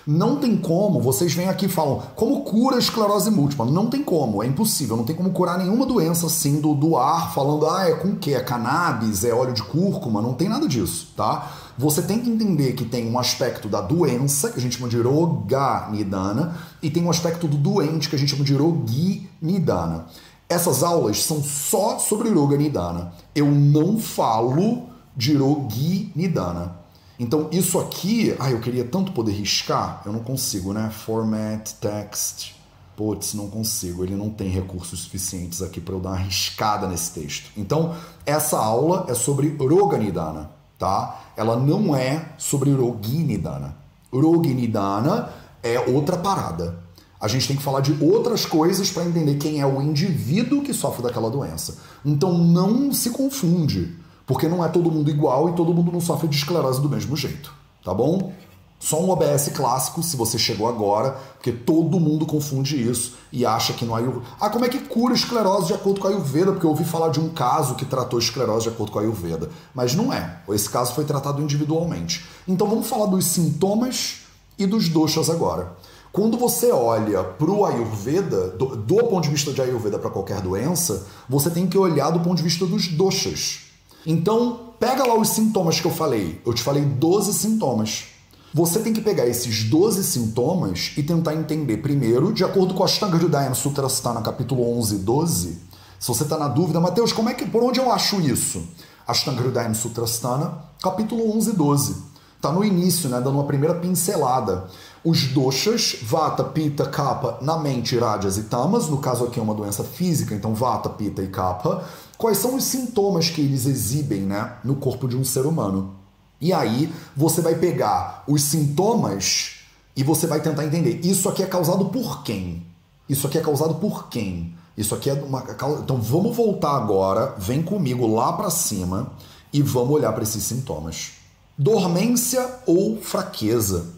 Não 0.07 0.37
tem 0.37 0.55
como, 0.55 1.01
vocês 1.01 1.33
vêm 1.33 1.49
aqui 1.49 1.65
e 1.65 1.69
falam, 1.69 2.01
como 2.15 2.39
cura 2.39 2.77
a 2.77 2.79
esclerose 2.79 3.29
múltipla? 3.29 3.65
Não 3.65 3.87
tem 3.87 4.01
como, 4.01 4.41
é 4.41 4.47
impossível, 4.47 4.95
não 4.95 5.03
tem 5.03 5.13
como 5.13 5.31
curar 5.31 5.57
nenhuma 5.57 5.85
doença 5.85 6.27
assim 6.27 6.61
do, 6.61 6.73
do 6.73 6.95
ar, 6.95 7.33
falando, 7.33 7.67
ah, 7.67 7.89
é 7.89 7.91
com 7.91 8.07
o 8.11 8.15
quê? 8.15 8.31
É 8.31 8.39
cannabis, 8.39 9.25
é 9.25 9.33
óleo 9.33 9.51
de 9.51 9.61
cúrcuma, 9.63 10.21
não 10.21 10.33
tem 10.33 10.47
nada 10.47 10.65
disso, 10.65 11.11
tá? 11.13 11.51
Você 11.77 12.01
tem 12.01 12.21
que 12.21 12.29
entender 12.29 12.71
que 12.71 12.85
tem 12.85 13.11
um 13.11 13.19
aspecto 13.19 13.67
da 13.67 13.81
doença, 13.81 14.49
que 14.49 14.57
a 14.57 14.61
gente 14.61 14.77
chama 14.77 14.87
de 14.87 14.97
roga-nidana, 15.01 16.55
e 16.81 16.89
tem 16.89 17.03
um 17.03 17.09
aspecto 17.09 17.45
do 17.45 17.57
doente, 17.57 18.09
que 18.09 18.15
a 18.15 18.19
gente 18.19 18.29
chama 18.29 18.45
de 18.45 18.55
rogi-nidana. 18.55 20.05
Essas 20.47 20.83
aulas 20.83 21.21
são 21.21 21.43
só 21.43 21.99
sobre 21.99 22.29
roga-nidana. 22.29 23.11
Eu 23.35 23.47
não 23.47 23.99
falo 23.99 24.83
de 25.17 25.35
rogi-nidana. 25.35 26.76
Então, 27.19 27.49
isso 27.51 27.79
aqui, 27.79 28.35
ah, 28.39 28.51
eu 28.51 28.59
queria 28.59 28.85
tanto 28.85 29.11
poder 29.11 29.31
riscar, 29.31 30.03
eu 30.05 30.13
não 30.13 30.19
consigo, 30.19 30.71
né? 30.71 30.91
Format, 30.91 31.71
text. 31.81 32.55
putz, 32.95 33.33
não 33.33 33.47
consigo, 33.47 34.03
ele 34.03 34.15
não 34.15 34.29
tem 34.29 34.49
recursos 34.49 35.01
suficientes 35.01 35.61
aqui 35.61 35.79
para 35.79 35.95
eu 35.95 35.99
dar 35.99 36.09
uma 36.09 36.15
arriscada 36.15 36.87
nesse 36.87 37.11
texto. 37.11 37.51
Então, 37.57 37.95
essa 38.25 38.57
aula 38.57 39.05
é 39.07 39.13
sobre 39.13 39.55
Roganidana, 39.59 40.49
tá? 40.77 41.31
Ela 41.35 41.55
não 41.55 41.95
é 41.95 42.33
sobre 42.37 42.71
Roginidana. 42.71 43.75
Roginidana 44.11 45.29
é 45.63 45.79
outra 45.79 46.17
parada. 46.17 46.79
A 47.19 47.27
gente 47.27 47.47
tem 47.47 47.57
que 47.57 47.63
falar 47.63 47.81
de 47.81 47.97
outras 48.03 48.45
coisas 48.45 48.91
para 48.91 49.05
entender 49.05 49.35
quem 49.35 49.59
é 49.59 49.65
o 49.65 49.81
indivíduo 49.81 50.61
que 50.61 50.73
sofre 50.73 51.01
daquela 51.01 51.31
doença. 51.31 51.79
Então 52.05 52.37
não 52.37 52.93
se 52.93 53.09
confunde, 53.09 53.95
porque 54.27 54.47
não 54.47 54.63
é 54.63 54.67
todo 54.67 54.91
mundo 54.91 55.09
igual 55.09 55.49
e 55.49 55.53
todo 55.53 55.73
mundo 55.73 55.91
não 55.91 56.01
sofre 56.01 56.27
de 56.27 56.35
esclerose 56.35 56.81
do 56.81 56.89
mesmo 56.89 57.15
jeito, 57.15 57.51
tá 57.83 57.93
bom? 57.93 58.33
Só 58.79 59.01
um 59.01 59.09
OBS 59.09 59.49
clássico, 59.55 60.03
se 60.03 60.15
você 60.15 60.37
chegou 60.37 60.67
agora, 60.67 61.17
porque 61.33 61.51
todo 61.51 61.99
mundo 61.99 62.27
confunde 62.27 62.79
isso 62.79 63.15
e 63.31 63.43
acha 63.43 63.73
que 63.73 63.83
no 63.83 63.95
Ayurveda. 63.95 64.25
Ah, 64.39 64.51
como 64.51 64.65
é 64.65 64.69
que 64.69 64.79
cura 64.79 65.15
esclerose 65.15 65.67
de 65.67 65.73
acordo 65.73 65.99
com 65.99 66.07
a 66.07 66.11
Ayurveda? 66.11 66.51
Porque 66.51 66.65
eu 66.65 66.69
ouvi 66.69 66.85
falar 66.85 67.09
de 67.09 67.19
um 67.19 67.29
caso 67.29 67.73
que 67.73 67.85
tratou 67.85 68.19
esclerose 68.19 68.63
de 68.63 68.69
acordo 68.69 68.91
com 68.91 68.99
a 68.99 69.01
Ayurveda. 69.01 69.49
Mas 69.73 69.95
não 69.95 70.13
é. 70.13 70.41
Esse 70.49 70.69
caso 70.69 70.93
foi 70.93 71.05
tratado 71.05 71.41
individualmente. 71.41 72.27
Então 72.47 72.69
vamos 72.69 72.87
falar 72.87 73.07
dos 73.07 73.25
sintomas 73.25 74.21
e 74.59 74.67
dos 74.67 74.89
doshas 74.89 75.27
agora. 75.27 75.75
Quando 76.11 76.37
você 76.37 76.71
olha 76.71 77.23
para 77.23 77.49
o 77.49 77.65
Ayurveda, 77.65 78.49
do, 78.49 78.75
do, 78.75 78.95
ponto 78.97 79.23
de 79.23 79.29
vista 79.29 79.51
de 79.51 79.61
Ayurveda 79.61 79.97
para 79.97 80.11
qualquer 80.11 80.39
doença, 80.41 81.07
você 81.27 81.49
tem 81.49 81.65
que 81.65 81.77
olhar 81.77 82.11
do 82.11 82.19
ponto 82.19 82.37
de 82.37 82.43
vista 82.43 82.65
dos 82.65 82.87
doshas. 82.87 83.66
Então, 84.09 84.71
pega 84.79 85.05
lá 85.05 85.19
os 85.19 85.27
sintomas 85.27 85.81
que 85.81 85.85
eu 85.85 85.91
falei. 85.91 86.41
Eu 86.45 86.53
te 86.53 86.63
falei 86.63 86.85
12 86.85 87.33
sintomas. 87.33 88.05
Você 88.53 88.79
tem 88.79 88.93
que 88.93 89.01
pegar 89.01 89.27
esses 89.27 89.65
12 89.65 90.01
sintomas 90.01 90.93
e 90.95 91.03
tentar 91.03 91.35
entender 91.35 91.75
primeiro, 91.77 92.31
de 92.31 92.45
acordo 92.45 92.73
com 92.73 92.83
a 92.83 92.85
Ashtanga 92.85 93.17
Hridayana 93.17 93.53
Sutrasthana, 93.53 94.21
capítulo 94.21 94.77
11 94.77 94.95
e 94.95 94.97
12. 94.99 95.59
Se 95.99 96.07
você 96.07 96.23
está 96.23 96.37
na 96.37 96.47
dúvida, 96.47 96.79
Mateus, 96.79 97.11
como 97.11 97.27
é 97.27 97.33
que, 97.33 97.45
por 97.45 97.61
onde 97.61 97.81
eu 97.81 97.91
acho 97.91 98.21
isso? 98.21 98.63
Ashtanga 99.05 99.41
Hridayana 99.41 99.75
Sutrasthana, 99.75 100.53
capítulo 100.81 101.35
11 101.35 101.49
e 101.49 101.53
12. 101.53 101.95
Está 102.37 102.49
no 102.49 102.63
início, 102.63 103.09
né, 103.09 103.17
dando 103.17 103.31
uma 103.31 103.43
primeira 103.43 103.75
pincelada. 103.75 104.69
Os 105.09 105.27
doshas, 105.27 105.99
vata, 106.01 106.43
pita, 106.43 106.85
kapha, 106.85 107.37
na 107.41 107.57
mente, 107.57 107.97
rajas 107.97 108.37
e 108.37 108.43
tamas, 108.43 108.89
no 108.89 108.97
caso 108.97 109.23
aqui 109.23 109.39
é 109.39 109.41
uma 109.41 109.53
doença 109.53 109.81
física, 109.81 110.35
então 110.35 110.53
vata, 110.53 110.89
pita 110.89 111.23
e 111.23 111.29
kapha. 111.29 111.81
Quais 112.17 112.39
são 112.39 112.55
os 112.55 112.65
sintomas 112.65 113.29
que 113.29 113.39
eles 113.39 113.65
exibem 113.65 114.23
né, 114.23 114.57
no 114.65 114.75
corpo 114.75 115.07
de 115.07 115.15
um 115.15 115.23
ser 115.23 115.45
humano? 115.45 115.95
E 116.41 116.51
aí 116.51 116.91
você 117.15 117.39
vai 117.39 117.55
pegar 117.55 118.25
os 118.27 118.41
sintomas 118.41 119.61
e 119.95 120.03
você 120.03 120.27
vai 120.27 120.41
tentar 120.41 120.65
entender. 120.65 120.99
Isso 121.05 121.29
aqui 121.29 121.41
é 121.41 121.45
causado 121.45 121.85
por 121.85 122.23
quem? 122.23 122.67
Isso 123.07 123.27
aqui 123.27 123.37
é 123.37 123.41
causado 123.41 123.75
por 123.75 124.09
quem? 124.09 124.57
Isso 124.75 124.93
aqui 124.93 125.09
é 125.09 125.13
uma 125.13 125.41
então 125.81 126.01
vamos 126.01 126.35
voltar 126.35 126.75
agora, 126.75 127.33
vem 127.37 127.63
comigo 127.63 128.13
lá 128.13 128.33
para 128.33 128.49
cima 128.49 129.13
e 129.53 129.61
vamos 129.61 129.91
olhar 129.91 130.11
para 130.11 130.23
esses 130.23 130.43
sintomas. 130.43 131.13
Dormência 131.57 132.45
ou 132.65 133.01
fraqueza. 133.01 133.95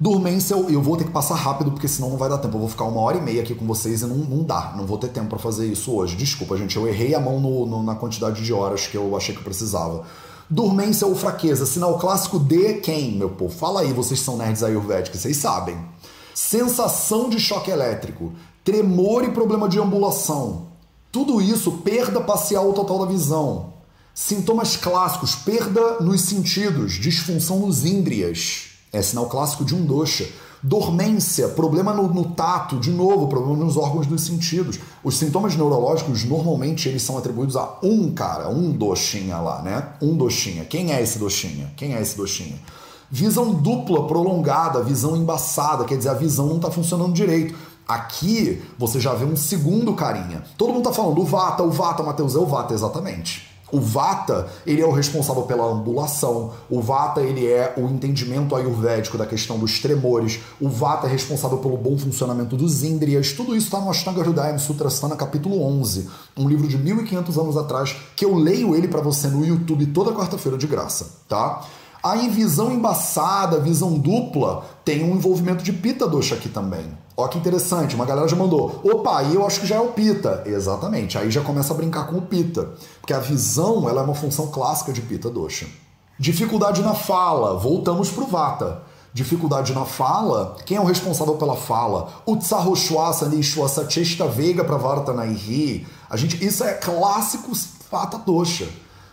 Dormência 0.00 0.54
eu 0.54 0.80
vou 0.80 0.96
ter 0.96 1.04
que 1.04 1.10
passar 1.10 1.34
rápido 1.34 1.72
porque 1.72 1.88
senão 1.88 2.10
não 2.10 2.16
vai 2.16 2.28
dar 2.28 2.38
tempo. 2.38 2.54
Eu 2.54 2.60
vou 2.60 2.68
ficar 2.68 2.84
uma 2.84 3.00
hora 3.00 3.18
e 3.18 3.20
meia 3.20 3.42
aqui 3.42 3.52
com 3.52 3.66
vocês 3.66 4.02
e 4.02 4.06
não, 4.06 4.16
não 4.16 4.44
dá. 4.44 4.74
Não 4.76 4.86
vou 4.86 4.96
ter 4.96 5.08
tempo 5.08 5.28
para 5.28 5.38
fazer 5.38 5.66
isso 5.66 5.92
hoje. 5.92 6.14
Desculpa, 6.14 6.56
gente. 6.56 6.76
Eu 6.76 6.86
errei 6.86 7.16
a 7.16 7.20
mão 7.20 7.40
no, 7.40 7.66
no, 7.66 7.82
na 7.82 7.96
quantidade 7.96 8.44
de 8.44 8.52
horas 8.52 8.86
que 8.86 8.96
eu 8.96 9.16
achei 9.16 9.34
que 9.34 9.40
eu 9.40 9.44
precisava. 9.44 10.04
Dormência 10.48 11.06
ou 11.06 11.16
fraqueza, 11.16 11.66
sinal 11.66 11.98
clássico 11.98 12.38
de 12.38 12.74
quem, 12.74 13.12
meu 13.12 13.28
povo? 13.28 13.54
Fala 13.54 13.80
aí, 13.80 13.92
vocês 13.92 14.20
são 14.20 14.36
nerds 14.36 14.62
ayurvédicos, 14.62 15.20
vocês 15.20 15.36
sabem. 15.36 15.76
Sensação 16.32 17.28
de 17.28 17.38
choque 17.38 17.70
elétrico, 17.70 18.32
tremor 18.64 19.24
e 19.24 19.32
problema 19.32 19.68
de 19.68 19.78
ambulação. 19.78 20.68
Tudo 21.10 21.40
isso, 21.42 21.72
perda 21.78 22.20
parcial 22.20 22.66
ou 22.66 22.72
total 22.72 23.00
da 23.00 23.06
visão. 23.06 23.74
Sintomas 24.14 24.76
clássicos, 24.76 25.34
perda 25.34 26.00
nos 26.00 26.22
sentidos, 26.22 26.94
disfunção 26.94 27.58
nos 27.58 27.84
índrias. 27.84 28.67
É 28.92 29.02
sinal 29.02 29.26
clássico 29.26 29.64
de 29.64 29.74
um 29.74 29.84
dosha 29.84 30.28
Dormência, 30.60 31.48
problema 31.48 31.94
no, 31.94 32.08
no, 32.08 32.30
tato, 32.30 32.80
de 32.80 32.90
novo, 32.90 33.28
problema 33.28 33.56
nos 33.64 33.76
órgãos 33.76 34.08
dos 34.08 34.22
sentidos. 34.22 34.80
Os 35.04 35.16
sintomas 35.16 35.54
neurológicos, 35.54 36.24
normalmente, 36.24 36.88
eles 36.88 37.02
são 37.02 37.16
atribuídos 37.16 37.56
a 37.56 37.78
um 37.80 38.10
cara, 38.10 38.48
um 38.48 38.72
dochinha 38.72 39.38
lá, 39.38 39.62
né? 39.62 39.90
Um 40.02 40.16
dochinha. 40.16 40.64
Quem 40.64 40.92
é 40.92 41.00
esse 41.00 41.16
dochinha? 41.16 41.72
Quem 41.76 41.94
é 41.94 42.02
esse 42.02 42.16
dochinha? 42.16 42.56
Visão 43.08 43.54
dupla, 43.54 44.08
prolongada, 44.08 44.82
visão 44.82 45.16
embaçada, 45.16 45.84
quer 45.84 45.96
dizer, 45.96 46.08
a 46.08 46.14
visão 46.14 46.48
não 46.48 46.56
está 46.56 46.72
funcionando 46.72 47.12
direito. 47.12 47.54
Aqui 47.86 48.60
você 48.76 48.98
já 48.98 49.14
vê 49.14 49.24
um 49.24 49.36
segundo 49.36 49.94
carinha. 49.94 50.42
Todo 50.58 50.72
mundo 50.72 50.84
tá 50.84 50.92
falando 50.92 51.20
o 51.20 51.24
Vata, 51.24 51.62
o 51.62 51.70
Vata, 51.70 52.02
Matheus, 52.02 52.34
é 52.34 52.38
o 52.38 52.46
Vata, 52.46 52.74
exatamente. 52.74 53.47
O 53.70 53.80
Vata, 53.80 54.48
ele 54.66 54.80
é 54.80 54.86
o 54.86 54.90
responsável 54.90 55.42
pela 55.42 55.64
ambulação. 55.64 56.52
O 56.70 56.80
Vata, 56.80 57.20
ele 57.20 57.46
é 57.46 57.74
o 57.76 57.82
entendimento 57.88 58.56
ayurvédico 58.56 59.18
da 59.18 59.26
questão 59.26 59.58
dos 59.58 59.78
tremores. 59.78 60.40
O 60.60 60.68
Vata 60.68 61.06
é 61.06 61.10
responsável 61.10 61.58
pelo 61.58 61.76
bom 61.76 61.98
funcionamento 61.98 62.56
dos 62.56 62.82
índrias. 62.82 63.32
Tudo 63.32 63.54
isso 63.54 63.66
está 63.66 63.80
no 63.80 63.90
Ashtanga 63.90 64.22
Hridayam 64.22 64.58
Sutrasthana, 64.58 65.16
capítulo 65.16 65.62
11. 65.62 66.08
Um 66.36 66.48
livro 66.48 66.66
de 66.66 66.78
1500 66.78 67.38
anos 67.38 67.56
atrás, 67.56 67.94
que 68.16 68.24
eu 68.24 68.34
leio 68.34 68.74
ele 68.74 68.88
para 68.88 69.00
você 69.00 69.28
no 69.28 69.44
YouTube 69.44 69.86
toda 69.86 70.12
quarta-feira 70.12 70.56
de 70.56 70.66
graça, 70.66 71.06
tá? 71.28 71.62
Aí 72.02 72.28
visão 72.28 72.72
embaçada, 72.72 73.60
visão 73.60 73.98
dupla, 73.98 74.64
tem 74.84 75.04
um 75.04 75.16
envolvimento 75.16 75.64
de 75.64 75.72
Pita 75.72 76.06
Dosha 76.06 76.36
aqui 76.36 76.48
também. 76.48 76.86
Ó 77.20 77.26
que 77.26 77.36
interessante, 77.36 77.96
uma 77.96 78.04
galera 78.04 78.28
já 78.28 78.36
mandou, 78.36 78.80
opa, 78.84 79.18
aí 79.18 79.34
eu 79.34 79.44
acho 79.44 79.58
que 79.58 79.66
já 79.66 79.74
é 79.74 79.80
o 79.80 79.88
Pita. 79.88 80.44
Exatamente, 80.46 81.18
aí 81.18 81.32
já 81.32 81.40
começa 81.40 81.74
a 81.74 81.76
brincar 81.76 82.06
com 82.06 82.18
o 82.18 82.22
Pita. 82.22 82.70
Porque 83.00 83.12
a 83.12 83.18
visão 83.18 83.88
ela 83.88 84.02
é 84.02 84.04
uma 84.04 84.14
função 84.14 84.46
clássica 84.46 84.92
de 84.92 85.02
Pita 85.02 85.28
Dosha. 85.28 85.66
Dificuldade 86.16 86.80
na 86.80 86.94
fala, 86.94 87.58
voltamos 87.58 88.08
pro 88.08 88.24
Vata. 88.24 88.82
Dificuldade 89.12 89.74
na 89.74 89.84
fala, 89.84 90.58
quem 90.64 90.76
é 90.76 90.80
o 90.80 90.84
responsável 90.84 91.34
pela 91.34 91.56
fala? 91.56 92.08
Utsahoshwasa 92.24 93.28
Nishwasa 93.28 93.90
Chesta 93.90 94.28
Vega 94.28 94.62
Pravartanaihi. 94.62 95.88
A 96.08 96.16
gente, 96.16 96.44
isso 96.44 96.62
é 96.62 96.74
clássico 96.74 97.50
Vata 97.90 98.18
Dosha. 98.18 98.68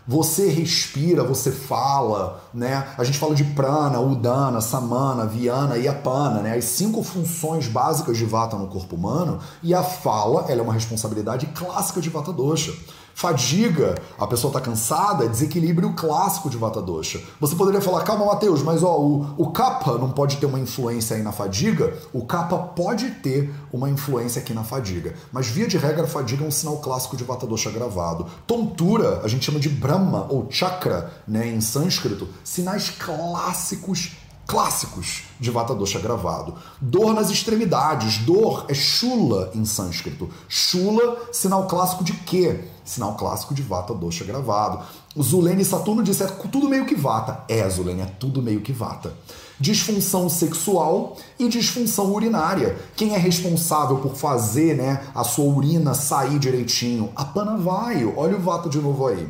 Você 0.08 0.50
respira, 0.50 1.24
você 1.24 1.52
fala, 1.52 2.44
né? 2.54 2.88
A 2.96 3.04
gente 3.04 3.18
fala 3.18 3.34
de 3.34 3.44
prana, 3.44 4.00
udana, 4.00 4.62
samana, 4.62 5.26
viana 5.26 5.78
e 5.78 5.88
apana, 5.88 6.42
né? 6.42 6.56
As 6.56 6.66
cinco 6.66 7.02
funções 7.02 7.68
básicas 7.68 8.16
de 8.16 8.24
vata 8.24 8.56
no 8.56 8.68
corpo 8.68 8.96
humano 8.96 9.40
e 9.64 9.74
a 9.74 9.82
fala, 9.82 10.46
ela 10.48 10.62
é 10.62 10.64
uma 10.64 10.74
responsabilidade 10.74 11.48
clássica 11.48 12.00
de 12.00 12.10
vata 12.12 12.32
dosha. 12.32 12.72
Fadiga, 13.18 13.96
a 14.20 14.28
pessoa 14.28 14.50
está 14.50 14.60
cansada, 14.60 15.24
é 15.24 15.30
desequilíbrio 15.30 15.94
clássico 15.94 16.50
de 16.50 16.58
Vata 16.58 16.82
Dosha. 16.82 17.22
Você 17.40 17.56
poderia 17.56 17.80
falar, 17.80 18.04
calma, 18.04 18.26
Mateus, 18.26 18.62
mas 18.62 18.84
ó, 18.84 19.00
o, 19.00 19.36
o 19.38 19.52
kapha 19.52 19.94
não 19.94 20.12
pode 20.12 20.36
ter 20.36 20.46
uma 20.46 20.60
influência 20.60 21.16
aí 21.16 21.24
na 21.24 21.32
fadiga? 21.32 21.94
O 22.12 22.26
kapha 22.26 22.58
pode 22.58 23.10
ter 23.12 23.50
uma 23.72 23.90
influência 23.90 24.42
aqui 24.42 24.54
na 24.54 24.66
fadiga. 24.66 25.14
Mas 25.32 25.48
via 25.48 25.66
de 25.66 25.78
regra, 25.78 26.04
a 26.04 26.08
fadiga 26.08 26.44
é 26.44 26.48
um 26.48 26.52
sinal 26.52 26.80
clássico 26.80 27.16
de 27.16 27.24
Vata 27.24 27.48
Dosha 27.48 27.72
gravado. 27.72 28.26
Tontura, 28.46 29.22
a 29.24 29.30
gente 29.30 29.46
chama 29.46 29.62
de 29.62 29.70
Brahma 29.70 30.28
ou 30.30 30.48
Chakra, 30.50 31.14
né, 31.26 31.48
em 31.48 31.62
sânscrito, 31.62 32.28
sinais 32.44 32.90
clássicos 32.90 34.12
clássicos 34.48 35.24
de 35.40 35.52
Vata 35.52 35.74
Dosha 35.74 36.00
gravado. 36.00 36.56
Dor 36.80 37.14
nas 37.14 37.30
extremidades. 37.30 38.20
Dor 38.20 38.66
é 38.70 38.74
chula 38.74 39.52
em 39.54 39.66
sânscrito. 39.66 40.30
Chula, 40.48 41.18
sinal 41.32 41.68
clássico 41.68 42.04
de 42.04 42.14
quê? 42.14 42.66
Sinal 42.84 43.16
clássico 43.16 43.54
de 43.54 43.62
Vata 43.62 43.94
Dosha 43.94 44.24
gravado. 44.24 44.84
Zulene 45.20 45.64
Saturno 45.64 46.04
disse 46.04 46.24
é 46.24 46.28
tudo 46.28 46.70
meio 46.70 46.86
que 46.86 46.96
Vata. 46.96 47.44
É, 47.48 47.68
Zulene, 47.70 48.02
é 48.02 48.06
tudo 48.06 48.42
meio 48.42 48.62
que 48.62 48.72
Vata. 48.72 49.14
Disfunção 49.60 50.28
sexual 50.28 51.16
e 51.40 51.48
disfunção 51.48 52.14
urinária. 52.14 52.78
Quem 52.96 53.16
é 53.16 53.18
responsável 53.18 53.98
por 53.98 54.16
fazer 54.16 54.76
né, 54.76 55.02
a 55.16 55.24
sua 55.24 55.46
urina 55.46 55.94
sair 55.94 56.38
direitinho? 56.38 57.12
A 57.16 57.24
Panavaio. 57.24 58.14
Olha 58.18 58.36
o 58.36 58.42
Vata 58.42 58.70
de 58.70 58.80
novo 58.80 59.08
aí. 59.08 59.28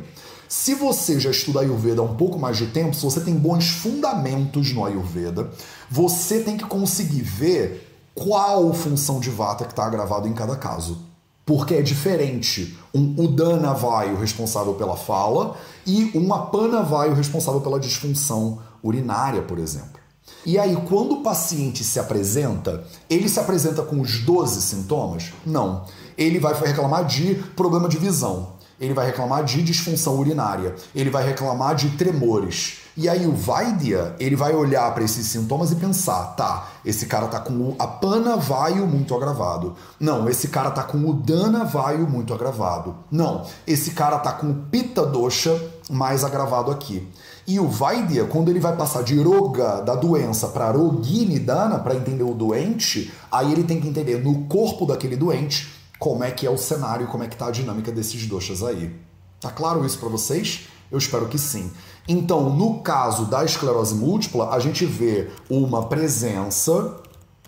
Se 0.48 0.74
você 0.74 1.18
já 1.18 1.30
estuda 1.30 1.60
Ayurveda 1.60 2.00
há 2.00 2.04
um 2.04 2.14
pouco 2.14 2.38
mais 2.38 2.56
de 2.56 2.66
tempo, 2.66 2.94
se 2.94 3.02
você 3.02 3.20
tem 3.20 3.34
bons 3.34 3.68
fundamentos 3.68 4.72
no 4.72 4.84
Ayurveda, 4.84 5.50
você 5.90 6.40
tem 6.40 6.56
que 6.56 6.64
conseguir 6.64 7.22
ver 7.22 7.92
qual 8.14 8.72
função 8.72 9.18
de 9.18 9.28
vata 9.28 9.64
que 9.64 9.72
está 9.72 9.88
gravado 9.88 10.28
em 10.28 10.32
cada 10.32 10.56
caso. 10.56 10.98
Porque 11.44 11.74
é 11.74 11.82
diferente 11.82 12.76
um 12.94 13.14
Udana 13.24 13.72
Vaio 13.72 14.16
responsável 14.16 14.74
pela 14.74 14.96
fala 14.96 15.56
e 15.84 16.10
um 16.14 16.32
Apana 16.32 16.82
Vaio 16.82 17.14
responsável 17.14 17.60
pela 17.60 17.78
disfunção 17.78 18.60
urinária, 18.82 19.42
por 19.42 19.58
exemplo. 19.58 20.00
E 20.44 20.58
aí, 20.58 20.76
quando 20.88 21.14
o 21.14 21.22
paciente 21.22 21.84
se 21.84 21.98
apresenta, 21.98 22.84
ele 23.10 23.28
se 23.28 23.38
apresenta 23.38 23.82
com 23.82 24.00
os 24.00 24.20
12 24.20 24.62
sintomas? 24.62 25.32
Não. 25.44 25.84
Ele 26.16 26.38
vai 26.38 26.54
reclamar 26.54 27.04
de 27.04 27.34
problema 27.54 27.88
de 27.88 27.98
visão 27.98 28.55
ele 28.80 28.94
vai 28.94 29.06
reclamar 29.06 29.44
de 29.44 29.62
disfunção 29.62 30.18
urinária, 30.18 30.74
ele 30.94 31.10
vai 31.10 31.24
reclamar 31.24 31.74
de 31.74 31.90
tremores, 31.90 32.78
E 32.98 33.10
aí 33.10 33.26
o 33.26 33.32
Vaidya, 33.32 34.16
ele 34.18 34.34
vai 34.34 34.54
olhar 34.54 34.90
para 34.94 35.04
esses 35.04 35.26
sintomas 35.26 35.70
e 35.70 35.76
pensar, 35.76 36.34
tá, 36.34 36.68
esse 36.82 37.04
cara 37.04 37.26
tá 37.26 37.38
com 37.38 37.52
o 37.52 37.76
apana 37.78 38.38
vaio 38.38 38.86
muito 38.86 39.14
agravado. 39.14 39.74
Não, 40.00 40.26
esse 40.30 40.48
cara 40.48 40.70
tá 40.70 40.82
com 40.82 41.04
o 41.04 41.12
dana 41.12 41.62
vaio 41.62 42.08
muito 42.08 42.32
agravado. 42.32 42.94
Não, 43.10 43.44
esse 43.66 43.90
cara 43.90 44.18
tá 44.18 44.32
com 44.32 44.50
o 44.50 44.54
pitta 44.70 45.04
dosha 45.04 45.62
mais 45.90 46.24
agravado 46.24 46.70
aqui. 46.70 47.06
E 47.46 47.60
o 47.60 47.68
Vaidya, 47.68 48.24
quando 48.24 48.48
ele 48.48 48.58
vai 48.58 48.74
passar 48.74 49.02
de 49.02 49.22
roga, 49.22 49.82
da 49.82 49.94
doença, 49.94 50.48
para 50.48 50.70
rogini 50.70 51.38
dana, 51.38 51.78
para 51.78 51.94
entender 51.94 52.24
o 52.24 52.32
doente, 52.32 53.12
aí 53.30 53.52
ele 53.52 53.64
tem 53.64 53.78
que 53.78 53.88
entender 53.88 54.24
no 54.24 54.46
corpo 54.46 54.86
daquele 54.86 55.16
doente 55.16 55.75
como 55.98 56.24
é 56.24 56.30
que 56.30 56.46
é 56.46 56.50
o 56.50 56.58
cenário, 56.58 57.06
como 57.08 57.24
é 57.24 57.28
que 57.28 57.36
tá 57.36 57.46
a 57.46 57.50
dinâmica 57.50 57.90
desses 57.90 58.26
doshas 58.26 58.62
aí. 58.62 58.94
Tá 59.40 59.50
claro 59.50 59.84
isso 59.84 59.98
para 59.98 60.08
vocês? 60.08 60.68
Eu 60.90 60.98
espero 60.98 61.28
que 61.28 61.38
sim. 61.38 61.70
Então, 62.08 62.50
no 62.50 62.80
caso 62.80 63.26
da 63.26 63.44
esclerose 63.44 63.94
múltipla, 63.94 64.50
a 64.50 64.58
gente 64.60 64.84
vê 64.84 65.30
uma 65.50 65.86
presença, 65.86 67.00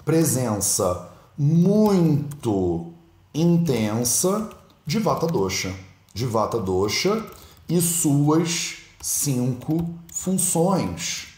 presença 0.05 1.09
muito 1.37 2.93
intensa 3.33 4.51
de 4.85 4.99
Vata 4.99 5.27
Dosha, 5.27 5.73
de 6.13 6.27
Vata 6.27 6.59
Dosha 6.59 7.25
e 7.69 7.81
suas 7.81 8.79
cinco 9.01 9.89
funções. 10.13 11.29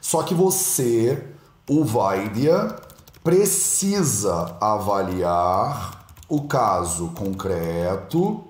Só 0.00 0.22
que 0.22 0.34
você, 0.34 1.22
o 1.68 1.84
Vaidya, 1.84 2.76
precisa 3.22 4.56
avaliar 4.60 6.03
o 6.28 6.42
caso 6.42 7.08
concreto 7.08 8.42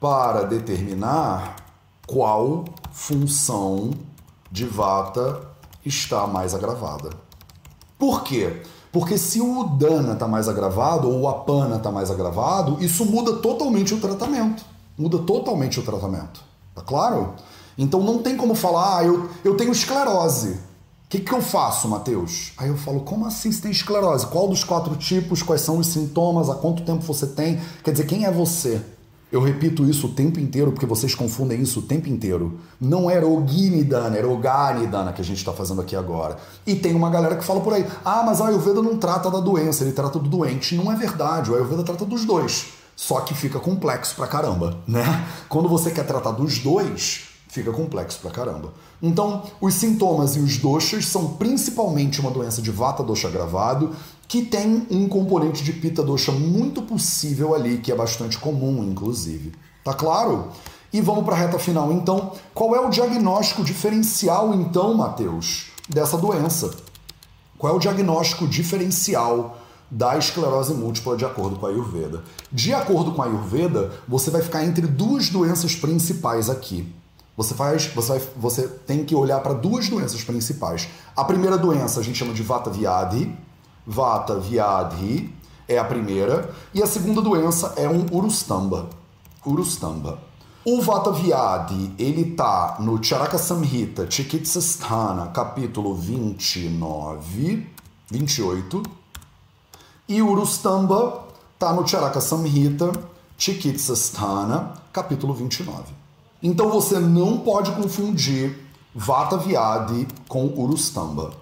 para 0.00 0.44
determinar 0.44 1.56
qual 2.06 2.64
função 2.92 3.90
de 4.50 4.64
vata 4.64 5.40
está 5.84 6.26
mais 6.26 6.54
agravada. 6.54 7.10
Por 7.98 8.22
quê? 8.22 8.62
Porque 8.92 9.18
se 9.18 9.40
o 9.40 9.64
dana 9.64 10.14
está 10.14 10.26
mais 10.26 10.48
agravado 10.48 11.10
ou 11.10 11.20
o 11.20 11.28
apana 11.28 11.76
está 11.76 11.90
mais 11.90 12.10
agravado, 12.10 12.82
isso 12.82 13.04
muda 13.04 13.34
totalmente 13.36 13.92
o 13.92 14.00
tratamento. 14.00 14.64
Muda 14.96 15.18
totalmente 15.18 15.78
o 15.78 15.82
tratamento. 15.82 16.42
Tá 16.74 16.82
claro? 16.82 17.34
Então 17.76 18.00
não 18.00 18.22
tem 18.22 18.36
como 18.36 18.54
falar, 18.54 18.98
ah, 18.98 19.04
eu, 19.04 19.28
eu 19.44 19.56
tenho 19.56 19.72
esclerose. 19.72 20.58
O 21.06 21.08
que, 21.08 21.20
que 21.20 21.32
eu 21.32 21.40
faço, 21.40 21.86
Matheus? 21.86 22.52
Aí 22.58 22.68
eu 22.68 22.76
falo, 22.76 22.98
como 23.00 23.26
assim 23.26 23.52
você 23.52 23.62
tem 23.62 23.70
esclerose? 23.70 24.26
Qual 24.26 24.48
dos 24.48 24.64
quatro 24.64 24.96
tipos? 24.96 25.40
Quais 25.40 25.60
são 25.60 25.78
os 25.78 25.86
sintomas? 25.86 26.50
Há 26.50 26.56
quanto 26.56 26.82
tempo 26.82 27.00
você 27.02 27.28
tem? 27.28 27.60
Quer 27.84 27.92
dizer, 27.92 28.06
quem 28.06 28.24
é 28.24 28.30
você? 28.32 28.82
Eu 29.30 29.40
repito 29.40 29.88
isso 29.88 30.08
o 30.08 30.12
tempo 30.12 30.40
inteiro 30.40 30.72
porque 30.72 30.84
vocês 30.84 31.14
confundem 31.14 31.62
isso 31.62 31.78
o 31.78 31.82
tempo 31.82 32.08
inteiro. 32.08 32.58
Não 32.80 33.08
era 33.08 33.24
Oginidana, 33.24 34.16
era 34.16 34.28
Oganidana 34.28 35.12
que 35.12 35.20
a 35.20 35.24
gente 35.24 35.38
está 35.38 35.52
fazendo 35.52 35.80
aqui 35.80 35.94
agora. 35.94 36.38
E 36.66 36.74
tem 36.74 36.92
uma 36.92 37.08
galera 37.08 37.36
que 37.36 37.44
fala 37.44 37.60
por 37.60 37.72
aí: 37.72 37.86
ah, 38.04 38.24
mas 38.26 38.40
a 38.40 38.48
Ayurveda 38.48 38.82
não 38.82 38.96
trata 38.96 39.30
da 39.30 39.38
doença, 39.38 39.84
ele 39.84 39.92
trata 39.92 40.18
do 40.18 40.28
doente. 40.28 40.74
Não 40.74 40.90
é 40.90 40.96
verdade, 40.96 41.52
o 41.52 41.54
Ayurveda 41.54 41.84
trata 41.84 42.04
dos 42.04 42.24
dois. 42.24 42.72
Só 42.96 43.20
que 43.20 43.32
fica 43.32 43.60
complexo 43.60 44.16
pra 44.16 44.26
caramba, 44.26 44.78
né? 44.88 45.24
Quando 45.48 45.68
você 45.68 45.92
quer 45.92 46.04
tratar 46.04 46.32
dos 46.32 46.58
dois, 46.58 47.28
fica 47.48 47.70
complexo 47.70 48.18
pra 48.20 48.30
caramba. 48.30 48.72
Então, 49.02 49.42
os 49.60 49.74
sintomas 49.74 50.36
e 50.36 50.40
os 50.40 50.58
doshas 50.58 51.06
são 51.06 51.34
principalmente 51.34 52.20
uma 52.20 52.30
doença 52.30 52.62
de 52.62 52.70
vata 52.70 53.02
dosha 53.02 53.28
agravado 53.28 53.94
que 54.28 54.42
tem 54.42 54.86
um 54.90 55.08
componente 55.08 55.62
de 55.62 55.72
pita 55.72 56.02
dosha 56.02 56.32
muito 56.32 56.82
possível 56.82 57.54
ali, 57.54 57.78
que 57.78 57.92
é 57.92 57.94
bastante 57.94 58.38
comum, 58.38 58.82
inclusive. 58.82 59.52
Tá 59.84 59.94
claro? 59.94 60.48
E 60.92 61.00
vamos 61.00 61.24
para 61.24 61.34
a 61.34 61.38
reta 61.38 61.58
final, 61.58 61.92
então. 61.92 62.32
Qual 62.52 62.74
é 62.74 62.80
o 62.80 62.90
diagnóstico 62.90 63.62
diferencial, 63.62 64.54
então, 64.54 64.94
Matheus, 64.94 65.66
dessa 65.88 66.16
doença? 66.16 66.74
Qual 67.58 67.72
é 67.72 67.76
o 67.76 67.78
diagnóstico 67.78 68.46
diferencial 68.46 69.58
da 69.90 70.18
esclerose 70.18 70.74
múltipla 70.74 71.16
de 71.16 71.24
acordo 71.24 71.56
com 71.56 71.66
a 71.66 71.68
Ayurveda? 71.68 72.24
De 72.50 72.74
acordo 72.74 73.12
com 73.12 73.22
a 73.22 73.26
Ayurveda, 73.26 73.92
você 74.08 74.30
vai 74.30 74.42
ficar 74.42 74.64
entre 74.64 74.86
duas 74.86 75.28
doenças 75.28 75.74
principais 75.76 76.50
aqui. 76.50 76.92
Você 77.36 77.54
faz, 77.54 77.86
você, 77.88 78.18
vai, 78.18 78.28
você 78.36 78.66
tem 78.66 79.04
que 79.04 79.14
olhar 79.14 79.40
para 79.40 79.52
duas 79.52 79.88
doenças 79.88 80.24
principais. 80.24 80.88
A 81.14 81.22
primeira 81.22 81.58
doença 81.58 82.00
a 82.00 82.02
gente 82.02 82.18
chama 82.18 82.32
de 82.32 82.42
Vata 82.42 82.70
Vyadhi, 82.70 83.36
Vata 83.86 84.38
Vyadhi 84.38 85.34
é 85.68 85.78
a 85.78 85.84
primeira, 85.84 86.50
e 86.72 86.82
a 86.82 86.86
segunda 86.86 87.20
doença 87.20 87.74
é 87.76 87.88
um 87.88 88.06
Urustamba. 88.10 88.88
Urustamba. 89.44 90.18
O 90.64 90.80
Vata 90.80 91.12
Vyadhi, 91.12 91.94
ele 91.98 92.32
tá 92.32 92.78
no 92.80 93.02
Charaka 93.04 93.38
Samhita 93.38 94.10
Chikitsasthana, 94.10 95.28
capítulo 95.28 95.94
29, 95.94 97.66
28, 98.10 98.82
e 100.08 100.22
o 100.22 100.30
Urustamba 100.30 101.24
tá 101.58 101.72
no 101.72 101.86
Charaka 101.86 102.20
Samhita 102.20 102.90
Chikitsasthana, 103.36 104.72
capítulo 104.92 105.34
29. 105.34 106.05
Então 106.42 106.70
você 106.70 106.98
não 106.98 107.38
pode 107.38 107.72
confundir 107.72 108.56
Vata 108.94 109.36
Vyadhi 109.36 110.06
com 110.28 110.46
Urustamba. 110.56 111.32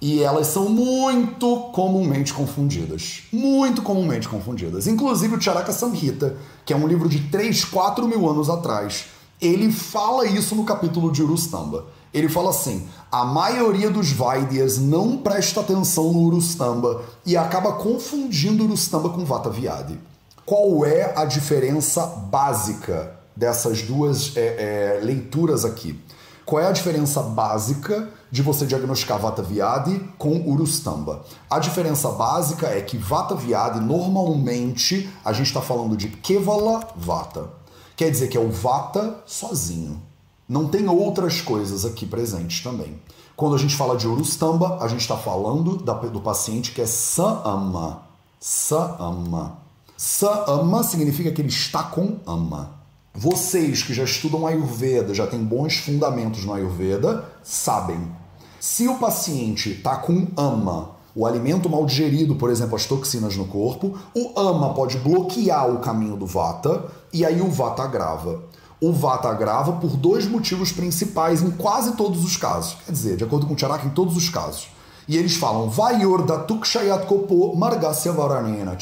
E 0.00 0.22
elas 0.22 0.48
são 0.48 0.68
muito 0.68 1.70
comumente 1.72 2.34
confundidas. 2.34 3.22
Muito 3.32 3.80
comumente 3.80 4.28
confundidas. 4.28 4.86
Inclusive 4.86 5.36
o 5.36 5.40
Charaka 5.40 5.72
Samhita, 5.72 6.36
que 6.64 6.72
é 6.72 6.76
um 6.76 6.86
livro 6.86 7.08
de 7.08 7.20
3, 7.28 7.64
4 7.64 8.06
mil 8.06 8.28
anos 8.28 8.50
atrás, 8.50 9.06
ele 9.40 9.72
fala 9.72 10.26
isso 10.26 10.54
no 10.54 10.64
capítulo 10.64 11.10
de 11.10 11.22
Urustamba. 11.22 11.86
Ele 12.12 12.28
fala 12.28 12.50
assim: 12.50 12.86
a 13.10 13.24
maioria 13.24 13.90
dos 13.90 14.12
Vaidyas 14.12 14.78
não 14.78 15.16
presta 15.16 15.60
atenção 15.60 16.12
no 16.12 16.20
Urustamba 16.20 17.02
e 17.24 17.36
acaba 17.36 17.72
confundindo 17.72 18.64
Urustamba 18.64 19.08
com 19.08 19.24
Vata 19.24 19.50
Vyadi. 19.50 19.98
Qual 20.44 20.84
é 20.84 21.14
a 21.16 21.24
diferença 21.24 22.04
básica 22.06 23.23
dessas 23.36 23.82
duas 23.82 24.36
é, 24.36 24.98
é, 24.98 25.04
leituras 25.04 25.64
aqui? 25.64 25.98
Qual 26.44 26.60
é 26.60 26.66
a 26.66 26.72
diferença 26.72 27.22
básica 27.22 28.10
de 28.30 28.42
você 28.42 28.66
diagnosticar 28.66 29.18
Vata 29.18 29.42
Vyadi 29.42 29.98
com 30.18 30.42
Urustamba? 30.46 31.24
A 31.48 31.58
diferença 31.58 32.10
básica 32.10 32.66
é 32.66 32.82
que 32.82 32.98
Vata 32.98 33.34
Vyadi, 33.34 33.80
normalmente, 33.80 35.08
a 35.24 35.32
gente 35.32 35.46
está 35.46 35.62
falando 35.62 35.96
de 35.96 36.08
Kevala 36.08 36.86
Vata. 36.94 37.48
Quer 37.96 38.10
dizer 38.10 38.28
que 38.28 38.36
é 38.36 38.40
o 38.40 38.50
Vata 38.50 39.22
sozinho. 39.24 40.02
Não 40.46 40.68
tem 40.68 40.86
outras 40.86 41.40
coisas 41.40 41.86
aqui 41.86 42.04
presentes 42.04 42.62
também. 42.62 43.00
Quando 43.34 43.54
a 43.54 43.58
gente 43.58 43.74
fala 43.74 43.96
de 43.96 44.06
Urustamba, 44.06 44.78
a 44.82 44.88
gente 44.88 45.00
está 45.00 45.16
falando 45.16 45.76
do 45.76 46.20
paciente 46.20 46.72
que 46.72 46.82
é 46.82 46.86
Saama. 46.86 48.02
Saama. 48.38 49.58
Saama 49.96 50.82
significa 50.82 51.32
que 51.32 51.40
ele 51.40 51.48
está 51.48 51.82
com 51.84 52.18
ama. 52.26 52.83
Vocês 53.16 53.84
que 53.84 53.94
já 53.94 54.02
estudam 54.02 54.44
Ayurveda, 54.44 55.14
já 55.14 55.24
têm 55.24 55.38
bons 55.38 55.76
fundamentos 55.76 56.44
no 56.44 56.52
Ayurveda, 56.52 57.24
sabem. 57.44 58.10
Se 58.58 58.88
o 58.88 58.98
paciente 58.98 59.70
está 59.70 59.94
com 59.98 60.26
ama, 60.36 60.96
o 61.14 61.24
alimento 61.24 61.70
mal 61.70 61.86
digerido, 61.86 62.34
por 62.34 62.50
exemplo, 62.50 62.74
as 62.74 62.86
toxinas 62.86 63.36
no 63.36 63.44
corpo, 63.44 63.96
o 64.16 64.32
ama 64.36 64.74
pode 64.74 64.98
bloquear 64.98 65.70
o 65.70 65.78
caminho 65.78 66.16
do 66.16 66.26
vata 66.26 66.86
e 67.12 67.24
aí 67.24 67.40
o 67.40 67.48
vata 67.48 67.84
agrava. 67.84 68.42
O 68.80 68.92
vata 68.92 69.28
agrava 69.28 69.74
por 69.74 69.96
dois 69.96 70.26
motivos 70.26 70.72
principais 70.72 71.40
em 71.40 71.52
quase 71.52 71.92
todos 71.92 72.24
os 72.24 72.36
casos. 72.36 72.76
Quer 72.84 72.90
dizer, 72.90 73.16
de 73.16 73.22
acordo 73.22 73.46
com 73.46 73.54
o 73.54 73.58
Charaka, 73.58 73.86
em 73.86 73.90
todos 73.90 74.16
os 74.16 74.28
casos. 74.28 74.70
E 75.06 75.16
eles 75.16 75.36
falam, 75.36 75.70
Vayor 75.70 76.26
da 76.26 76.40
tukshayat 76.40 77.06
kopo 77.06 77.54
margasya 77.54 78.10
varanena. 78.10 78.76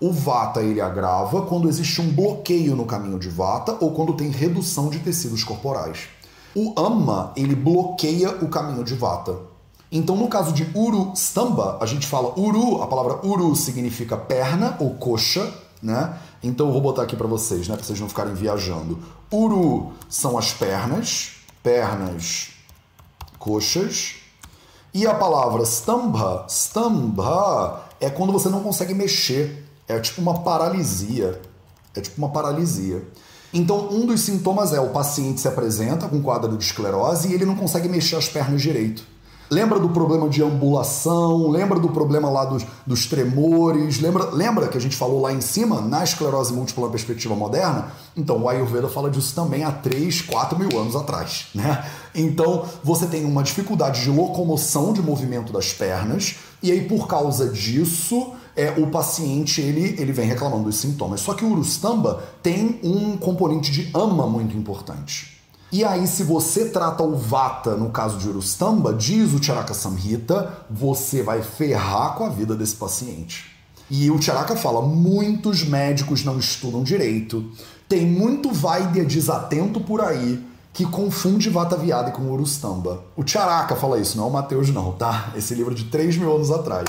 O 0.00 0.10
vata 0.10 0.62
ele 0.62 0.80
agrava 0.80 1.42
quando 1.42 1.68
existe 1.68 2.00
um 2.00 2.10
bloqueio 2.10 2.74
no 2.74 2.86
caminho 2.86 3.18
de 3.18 3.28
vata 3.28 3.76
ou 3.80 3.90
quando 3.92 4.14
tem 4.14 4.30
redução 4.30 4.88
de 4.88 4.98
tecidos 4.98 5.44
corporais. 5.44 6.08
O 6.56 6.72
ama 6.74 7.32
ele 7.36 7.54
bloqueia 7.54 8.30
o 8.42 8.48
caminho 8.48 8.82
de 8.82 8.94
vata. 8.94 9.36
Então, 9.92 10.16
no 10.16 10.28
caso 10.28 10.52
de 10.52 10.66
uru 10.74 11.12
stamba, 11.14 11.76
a 11.80 11.86
gente 11.86 12.06
fala 12.06 12.38
uru, 12.38 12.80
a 12.80 12.86
palavra 12.86 13.26
uru 13.26 13.54
significa 13.54 14.16
perna 14.16 14.74
ou 14.78 14.94
coxa, 14.94 15.52
né? 15.82 16.16
Então 16.42 16.68
eu 16.68 16.72
vou 16.72 16.80
botar 16.80 17.02
aqui 17.02 17.14
para 17.14 17.26
vocês, 17.26 17.68
né, 17.68 17.76
para 17.76 17.84
vocês 17.84 18.00
não 18.00 18.08
ficarem 18.08 18.32
viajando. 18.32 18.98
Uru 19.30 19.92
são 20.08 20.38
as 20.38 20.52
pernas, 20.52 21.32
pernas, 21.62 22.52
coxas. 23.38 24.14
E 24.94 25.06
a 25.06 25.14
palavra 25.14 25.62
stamba, 25.64 26.46
stamba 26.48 27.82
é 28.00 28.08
quando 28.08 28.32
você 28.32 28.48
não 28.48 28.62
consegue 28.62 28.94
mexer 28.94 29.69
é 29.90 30.00
tipo 30.00 30.20
uma 30.20 30.40
paralisia. 30.40 31.40
É 31.94 32.00
tipo 32.00 32.18
uma 32.18 32.28
paralisia. 32.28 33.02
Então, 33.52 33.88
um 33.90 34.06
dos 34.06 34.20
sintomas 34.20 34.72
é 34.72 34.80
o 34.80 34.90
paciente 34.90 35.40
se 35.40 35.48
apresenta 35.48 36.08
com 36.08 36.22
quadro 36.22 36.56
de 36.56 36.62
esclerose 36.62 37.28
e 37.28 37.34
ele 37.34 37.44
não 37.44 37.56
consegue 37.56 37.88
mexer 37.88 38.16
as 38.16 38.28
pernas 38.28 38.62
direito. 38.62 39.02
Lembra 39.50 39.80
do 39.80 39.88
problema 39.88 40.28
de 40.28 40.44
ambulação? 40.44 41.48
Lembra 41.48 41.80
do 41.80 41.88
problema 41.88 42.30
lá 42.30 42.44
dos, 42.44 42.64
dos 42.86 43.06
tremores? 43.06 43.98
Lembra, 43.98 44.30
lembra 44.30 44.68
que 44.68 44.78
a 44.78 44.80
gente 44.80 44.96
falou 44.96 45.20
lá 45.20 45.32
em 45.32 45.40
cima, 45.40 45.80
na 45.80 46.04
esclerose 46.04 46.52
múltipla 46.52 46.84
na 46.84 46.92
perspectiva 46.92 47.34
moderna? 47.34 47.88
Então, 48.16 48.40
o 48.40 48.48
Ayurveda 48.48 48.86
fala 48.88 49.10
disso 49.10 49.34
também 49.34 49.64
há 49.64 49.72
3, 49.72 50.22
4 50.22 50.56
mil 50.56 50.78
anos 50.78 50.94
atrás, 50.94 51.48
né? 51.52 51.84
Então, 52.14 52.64
você 52.84 53.06
tem 53.06 53.24
uma 53.24 53.42
dificuldade 53.42 54.02
de 54.02 54.10
locomoção, 54.10 54.92
de 54.92 55.02
movimento 55.02 55.52
das 55.52 55.72
pernas, 55.72 56.36
e 56.62 56.70
aí, 56.70 56.82
por 56.82 57.08
causa 57.08 57.48
disso, 57.48 58.32
é, 58.60 58.74
o 58.76 58.88
paciente 58.88 59.60
ele, 59.60 59.96
ele 59.98 60.12
vem 60.12 60.26
reclamando 60.26 60.64
dos 60.64 60.76
sintomas. 60.76 61.20
Só 61.20 61.32
que 61.32 61.44
o 61.44 61.50
Urustamba 61.50 62.22
tem 62.42 62.78
um 62.82 63.16
componente 63.16 63.72
de 63.72 63.90
ama 63.94 64.26
muito 64.26 64.54
importante. 64.56 65.40
E 65.72 65.84
aí, 65.84 66.06
se 66.06 66.24
você 66.24 66.68
trata 66.68 67.02
o 67.02 67.16
Vata, 67.16 67.76
no 67.76 67.90
caso 67.90 68.18
de 68.18 68.28
Urustamba, 68.28 68.92
diz 68.92 69.32
o 69.32 69.42
Charaka 69.42 69.72
Samhita, 69.72 70.52
você 70.68 71.22
vai 71.22 71.42
ferrar 71.42 72.16
com 72.16 72.24
a 72.24 72.28
vida 72.28 72.54
desse 72.54 72.74
paciente. 72.74 73.50
E 73.88 74.10
o 74.10 74.20
Charaka 74.20 74.54
fala: 74.56 74.82
muitos 74.82 75.64
médicos 75.64 76.24
não 76.24 76.38
estudam 76.38 76.82
direito, 76.82 77.50
tem 77.88 78.04
muito 78.04 78.52
Vaidya 78.52 79.04
desatento 79.04 79.80
por 79.80 80.00
aí 80.00 80.44
que 80.72 80.84
confunde 80.84 81.48
Vata 81.48 81.76
Viada 81.76 82.10
com 82.10 82.22
Urustamba. 82.30 83.02
O 83.16 83.26
Charaka 83.26 83.74
fala 83.74 83.98
isso, 83.98 84.16
não 84.16 84.24
é 84.24 84.26
o 84.28 84.32
Mateus, 84.32 84.70
não, 84.70 84.92
tá? 84.92 85.32
Esse 85.36 85.54
livro 85.54 85.74
de 85.74 85.84
3 85.84 86.16
mil 86.16 86.34
anos 86.34 86.50
atrás. 86.50 86.84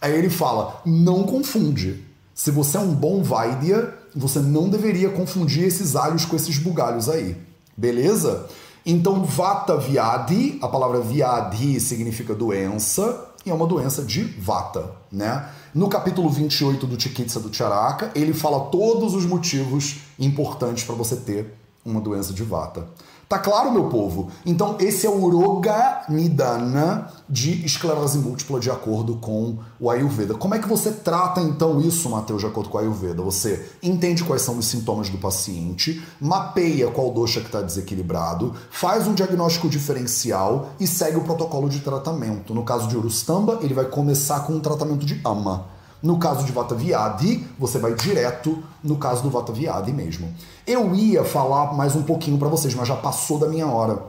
Aí 0.00 0.12
ele 0.12 0.30
fala: 0.30 0.80
não 0.84 1.24
confunde. 1.24 2.04
Se 2.34 2.50
você 2.50 2.76
é 2.76 2.80
um 2.80 2.94
bom 2.94 3.22
Vaidya, 3.22 3.92
você 4.14 4.38
não 4.38 4.68
deveria 4.68 5.10
confundir 5.10 5.64
esses 5.64 5.94
alhos 5.94 6.24
com 6.24 6.36
esses 6.36 6.58
bugalhos 6.58 7.08
aí. 7.08 7.36
Beleza? 7.76 8.46
Então, 8.84 9.24
Vata 9.24 9.76
Vyadhi, 9.76 10.58
a 10.62 10.68
palavra 10.68 11.00
Vyadhi 11.00 11.78
significa 11.78 12.34
doença, 12.34 13.28
e 13.44 13.50
é 13.50 13.54
uma 13.54 13.66
doença 13.66 14.02
de 14.02 14.22
Vata, 14.22 14.90
né? 15.12 15.48
No 15.74 15.88
capítulo 15.88 16.28
28 16.28 16.86
do 16.86 17.00
Chikitsa 17.00 17.40
do 17.40 17.54
Charaka, 17.54 18.10
ele 18.14 18.32
fala 18.32 18.70
todos 18.70 19.14
os 19.14 19.24
motivos 19.24 19.98
importantes 20.18 20.84
para 20.84 20.94
você 20.94 21.16
ter 21.16 21.54
uma 21.84 22.00
doença 22.00 22.32
de 22.32 22.42
Vata. 22.42 22.88
Tá 23.30 23.38
claro, 23.38 23.70
meu 23.70 23.84
povo? 23.84 24.28
Então, 24.44 24.76
esse 24.80 25.06
é 25.06 25.08
o 25.08 25.30
Roga 25.30 26.02
Nidana 26.08 27.12
de 27.28 27.64
esclerose 27.64 28.18
múltipla 28.18 28.58
de 28.58 28.68
acordo 28.68 29.18
com 29.18 29.56
o 29.78 29.88
Ayurveda. 29.88 30.34
Como 30.34 30.52
é 30.52 30.58
que 30.58 30.66
você 30.66 30.90
trata 30.90 31.40
então 31.40 31.80
isso, 31.80 32.10
Matheus, 32.10 32.40
de 32.40 32.48
acordo 32.48 32.68
com 32.68 32.76
o 32.76 32.80
Ayurveda? 32.80 33.22
Você 33.22 33.70
entende 33.80 34.24
quais 34.24 34.42
são 34.42 34.58
os 34.58 34.66
sintomas 34.66 35.10
do 35.10 35.18
paciente, 35.18 36.02
mapeia 36.20 36.90
qual 36.90 37.12
dosha 37.12 37.38
que 37.38 37.46
está 37.46 37.62
desequilibrado, 37.62 38.52
faz 38.68 39.06
um 39.06 39.14
diagnóstico 39.14 39.68
diferencial 39.68 40.70
e 40.80 40.86
segue 40.88 41.16
o 41.16 41.22
protocolo 41.22 41.68
de 41.68 41.78
tratamento. 41.78 42.52
No 42.52 42.64
caso 42.64 42.88
de 42.88 42.96
Urustamba, 42.96 43.60
ele 43.62 43.74
vai 43.74 43.84
começar 43.84 44.40
com 44.40 44.54
um 44.54 44.60
tratamento 44.60 45.06
de 45.06 45.20
ama. 45.24 45.66
No 46.02 46.18
caso 46.18 46.44
de 46.44 46.52
Vata 46.52 46.74
Vyadhi, 46.74 47.46
você 47.58 47.78
vai 47.78 47.94
direto 47.94 48.62
no 48.82 48.96
caso 48.96 49.22
do 49.22 49.30
Vata 49.30 49.52
Vyadhi 49.52 49.92
mesmo. 49.92 50.32
Eu 50.66 50.94
ia 50.94 51.24
falar 51.24 51.74
mais 51.74 51.94
um 51.94 52.02
pouquinho 52.02 52.38
para 52.38 52.48
vocês, 52.48 52.74
mas 52.74 52.88
já 52.88 52.96
passou 52.96 53.38
da 53.38 53.48
minha 53.48 53.66
hora. 53.66 54.02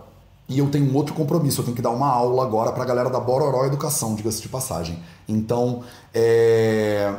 E 0.48 0.60
eu 0.60 0.70
tenho 0.70 0.92
um 0.92 0.96
outro 0.96 1.14
compromisso, 1.14 1.62
eu 1.62 1.66
tenho 1.66 1.76
que 1.76 1.82
dar 1.82 1.92
uma 1.92 2.08
aula 2.08 2.44
agora 2.44 2.72
para 2.72 2.84
a 2.84 2.86
galera 2.86 3.10
da 3.10 3.20
Bororó 3.20 3.66
Educação, 3.66 4.16
diga-se 4.16 4.42
de 4.42 4.50
passagem. 4.50 5.00
Então, 5.28 5.84
é 6.14 7.14